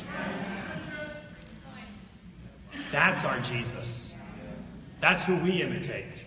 That's 2.90 3.24
our 3.24 3.40
Jesus. 3.40 4.28
That's 5.00 5.24
who 5.24 5.36
we 5.36 5.62
imitate. 5.62 6.24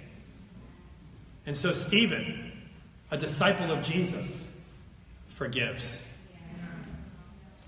And 1.45 1.55
so, 1.55 1.73
Stephen, 1.73 2.51
a 3.11 3.17
disciple 3.17 3.71
of 3.71 3.83
Jesus, 3.83 4.63
forgives. 5.27 6.03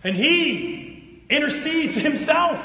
And 0.03 0.15
he 0.15 1.23
intercedes 1.29 1.95
himself 1.95 2.63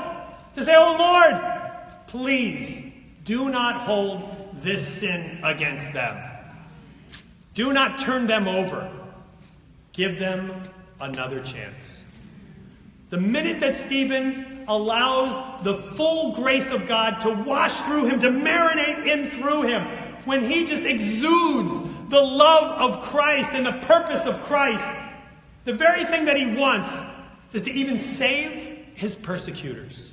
to 0.55 0.64
say, 0.64 0.75
Oh 0.77 0.97
Lord, 0.99 1.87
please 2.07 2.93
do 3.25 3.51
not 3.51 3.83
hold 3.83 4.62
this 4.62 4.87
sin 4.87 5.41
against 5.43 5.93
them. 5.93 6.26
Do 7.57 7.72
not 7.72 7.98
turn 7.98 8.26
them 8.26 8.46
over. 8.46 8.88
Give 9.94 10.18
them 10.18 10.52
another 11.00 11.42
chance. 11.42 12.04
The 13.09 13.16
minute 13.16 13.61
that 13.61 13.76
Stephen 13.76 14.64
allows 14.68 15.64
the 15.64 15.74
full 15.74 16.34
grace 16.34 16.70
of 16.70 16.86
God 16.86 17.20
to 17.20 17.30
wash 17.30 17.72
through 17.80 18.09
him, 18.09 18.20
to 18.20 18.28
marinate 18.28 19.07
in 19.07 19.30
through 19.30 19.62
him, 19.62 19.82
when 20.26 20.42
he 20.42 20.66
just 20.66 20.82
exudes 20.82 22.09
the 22.11 22.20
love 22.20 22.78
of 22.78 23.02
Christ 23.04 23.52
and 23.54 23.64
the 23.64 23.86
purpose 23.86 24.26
of 24.26 24.38
Christ, 24.42 24.86
the 25.64 25.72
very 25.72 26.04
thing 26.04 26.26
that 26.26 26.36
he 26.36 26.54
wants 26.54 27.02
is 27.54 27.62
to 27.62 27.72
even 27.72 27.98
save 27.98 28.86
his 28.94 29.16
persecutors. 29.16 30.12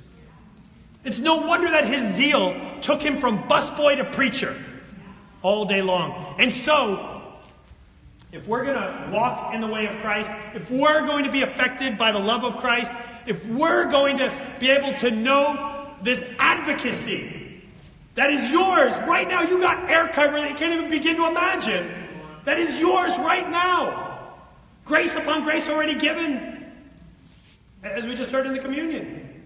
It's 1.04 1.18
no 1.18 1.46
wonder 1.46 1.68
that 1.68 1.86
his 1.86 2.14
zeal 2.14 2.58
took 2.80 3.02
him 3.02 3.18
from 3.18 3.38
busboy 3.42 3.96
to 3.96 4.04
preacher 4.04 4.56
all 5.42 5.66
day 5.66 5.82
long. 5.82 6.36
And 6.38 6.50
so, 6.50 7.13
if 8.34 8.48
we're 8.48 8.64
going 8.64 8.76
to 8.76 9.10
walk 9.12 9.54
in 9.54 9.60
the 9.60 9.68
way 9.68 9.86
of 9.86 9.96
Christ, 10.00 10.28
if 10.54 10.68
we're 10.68 11.06
going 11.06 11.24
to 11.24 11.30
be 11.30 11.42
affected 11.42 11.96
by 11.96 12.10
the 12.10 12.18
love 12.18 12.42
of 12.42 12.56
Christ, 12.56 12.92
if 13.28 13.46
we're 13.46 13.88
going 13.92 14.18
to 14.18 14.32
be 14.58 14.70
able 14.70 14.92
to 14.98 15.12
know 15.12 15.94
this 16.02 16.24
advocacy 16.40 17.62
that 18.16 18.30
is 18.30 18.50
yours 18.50 18.92
right 19.08 19.28
now, 19.28 19.42
you 19.42 19.60
got 19.60 19.88
air 19.88 20.08
cover 20.08 20.40
that 20.40 20.50
you 20.50 20.56
can't 20.56 20.72
even 20.72 20.90
begin 20.90 21.16
to 21.16 21.28
imagine. 21.28 21.88
That 22.44 22.58
is 22.58 22.80
yours 22.80 23.16
right 23.18 23.48
now. 23.48 24.32
Grace 24.84 25.14
upon 25.14 25.44
grace 25.44 25.68
already 25.68 25.94
given, 25.94 26.72
as 27.84 28.04
we 28.04 28.16
just 28.16 28.32
heard 28.32 28.46
in 28.46 28.52
the 28.52 28.58
communion. 28.58 29.44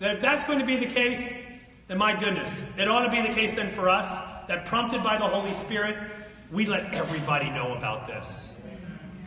That 0.00 0.16
if 0.16 0.20
that's 0.20 0.44
going 0.44 0.58
to 0.58 0.66
be 0.66 0.76
the 0.76 0.86
case, 0.86 1.32
then 1.86 1.98
my 1.98 2.18
goodness, 2.18 2.62
it 2.78 2.88
ought 2.88 3.04
to 3.04 3.12
be 3.12 3.22
the 3.22 3.32
case 3.32 3.54
then 3.54 3.70
for 3.70 3.88
us 3.88 4.18
that 4.48 4.66
prompted 4.66 5.04
by 5.04 5.18
the 5.18 5.26
Holy 5.26 5.54
Spirit, 5.54 5.96
we 6.50 6.66
let 6.66 6.92
everybody 6.94 7.50
know 7.50 7.74
about 7.74 8.06
this. 8.06 8.68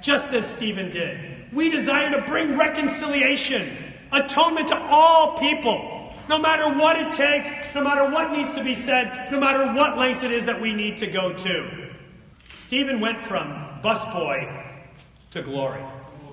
Just 0.01 0.29
as 0.29 0.47
Stephen 0.47 0.91
did. 0.91 1.51
We 1.51 1.69
desire 1.69 2.15
to 2.15 2.21
bring 2.29 2.57
reconciliation, 2.57 3.69
atonement 4.11 4.69
to 4.69 4.77
all 4.77 5.37
people, 5.39 6.13
no 6.29 6.39
matter 6.39 6.77
what 6.77 6.95
it 6.95 7.11
takes, 7.13 7.49
no 7.73 7.83
matter 7.83 8.09
what 8.09 8.31
needs 8.31 8.53
to 8.53 8.63
be 8.63 8.75
said, 8.75 9.31
no 9.31 9.39
matter 9.39 9.73
what 9.73 9.97
lengths 9.97 10.23
it 10.23 10.31
is 10.31 10.45
that 10.45 10.61
we 10.61 10.73
need 10.73 10.97
to 10.97 11.07
go 11.07 11.33
to. 11.33 11.89
Stephen 12.55 13.01
went 13.01 13.19
from 13.19 13.47
busboy 13.83 14.65
to 15.31 15.41
glory. 15.41 15.81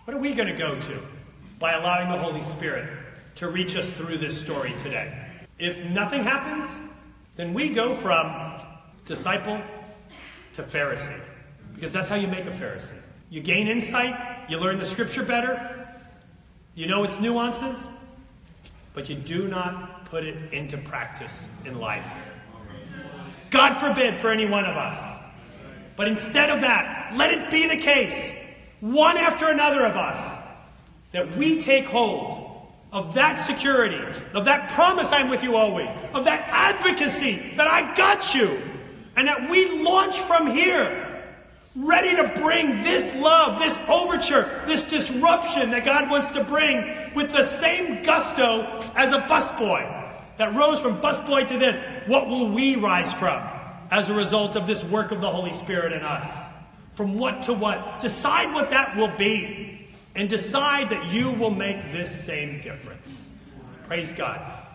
What 0.05 0.14
are 0.14 0.20
we 0.20 0.34
going 0.34 0.49
to 0.49 0.57
go 0.57 0.78
to 0.78 1.03
by 1.59 1.72
allowing 1.72 2.11
the 2.11 2.18
Holy 2.18 2.43
Spirit 2.43 2.89
to 3.37 3.49
reach 3.49 3.74
us 3.74 3.91
through 3.91 4.18
this 4.18 4.39
story 4.41 4.74
today? 4.76 5.26
If 5.59 5.82
nothing 5.87 6.22
happens, 6.22 6.78
then 7.37 7.55
we 7.55 7.70
go 7.70 7.95
from 7.95 8.61
disciple 9.07 9.62
to 10.57 10.63
Pharisee. 10.63 11.23
Because 11.75 11.93
that's 11.93 12.09
how 12.09 12.17
you 12.17 12.29
make 12.29 12.47
a 12.47 12.51
Pharisee. 12.51 13.01
You 13.31 13.41
gain 13.41 13.69
insight, 13.69 14.49
you 14.49 14.59
learn 14.59 14.79
the 14.79 14.85
scripture 14.85 15.23
better, 15.23 15.89
you 16.75 16.87
know 16.87 17.05
its 17.05 17.19
nuances, 17.21 17.89
but 18.95 19.09
you 19.09 19.15
do 19.15 19.49
not 19.49 20.07
put 20.07 20.25
it 20.25 20.53
into 20.53 20.79
practice 20.79 21.51
in 21.65 21.79
life. 21.79 22.25
God 23.51 23.75
forbid 23.75 24.21
for 24.21 24.31
any 24.31 24.47
one 24.47 24.65
of 24.65 24.77
us. 24.77 25.35
But 25.97 26.09
instead 26.09 26.51
of 26.51 26.61
that, 26.61 27.15
let 27.17 27.33
it 27.33 27.51
be 27.51 27.67
the 27.67 27.77
case, 27.77 28.55
one 28.81 29.17
after 29.17 29.49
another 29.49 29.85
of 29.87 29.97
us, 29.97 30.59
that 31.13 31.37
we 31.37 31.63
take 31.63 31.87
hold 31.87 32.69
of 32.93 33.15
that 33.15 33.41
security, 33.41 34.01
of 34.35 34.45
that 34.45 34.71
promise 34.71 35.11
I'm 35.13 35.29
with 35.29 35.43
you 35.43 35.57
always, 35.57 35.91
of 36.13 36.25
that 36.25 36.47
advocacy 36.49 37.55
that 37.57 37.67
I 37.67 37.95
got 37.95 38.35
you, 38.35 38.61
and 39.17 39.27
that 39.29 39.51
we 39.51 39.83
launch 39.83 40.19
from 40.21 40.47
here, 40.47 41.25
ready 41.75 42.14
to 42.17 42.41
bring 42.41 42.83
this 42.83 43.14
love, 43.17 43.59
this 43.61 43.77
overture, 43.89 44.64
this 44.67 44.85
disruption 44.89 45.71
that 45.71 45.85
God 45.85 46.11
wants 46.11 46.31
to 46.31 46.45
bring 46.45 47.14
with 47.14 47.33
the 47.33 47.43
same 47.43 48.03
gusto 48.03 48.62
as 48.95 49.12
a 49.12 49.21
busboy 49.23 50.05
that 50.39 50.55
rose 50.55 50.81
from 50.81 51.01
busboy 51.01 51.49
to 51.49 51.59
this. 51.59 51.81
What 52.07 52.29
will 52.29 52.51
we 52.51 52.77
rise 52.77 53.12
from 53.14 53.43
as 53.91 54.09
a 54.09 54.14
result 54.14 54.57
of 54.57 54.67
this 54.67 54.85
work 54.85 55.12
of 55.12 55.21
the 55.21 55.31
Holy 55.31 55.55
Spirit 55.55 55.93
in 55.93 56.03
us? 56.03 56.53
From 56.95 57.19
what 57.19 57.43
to 57.43 57.55
what? 57.55 58.01
Decide 58.01 58.55
what 58.55 58.71
that 58.71 58.97
will 58.97 59.14
be 59.17 59.87
and 60.14 60.29
decide 60.29 60.91
that 60.91 61.12
you 61.12 61.31
will 61.31 61.51
make 61.51 61.93
this 61.93 62.25
same 62.25 62.61
difference. 62.62 63.39
Praise 63.87 64.14
God. 64.14 64.56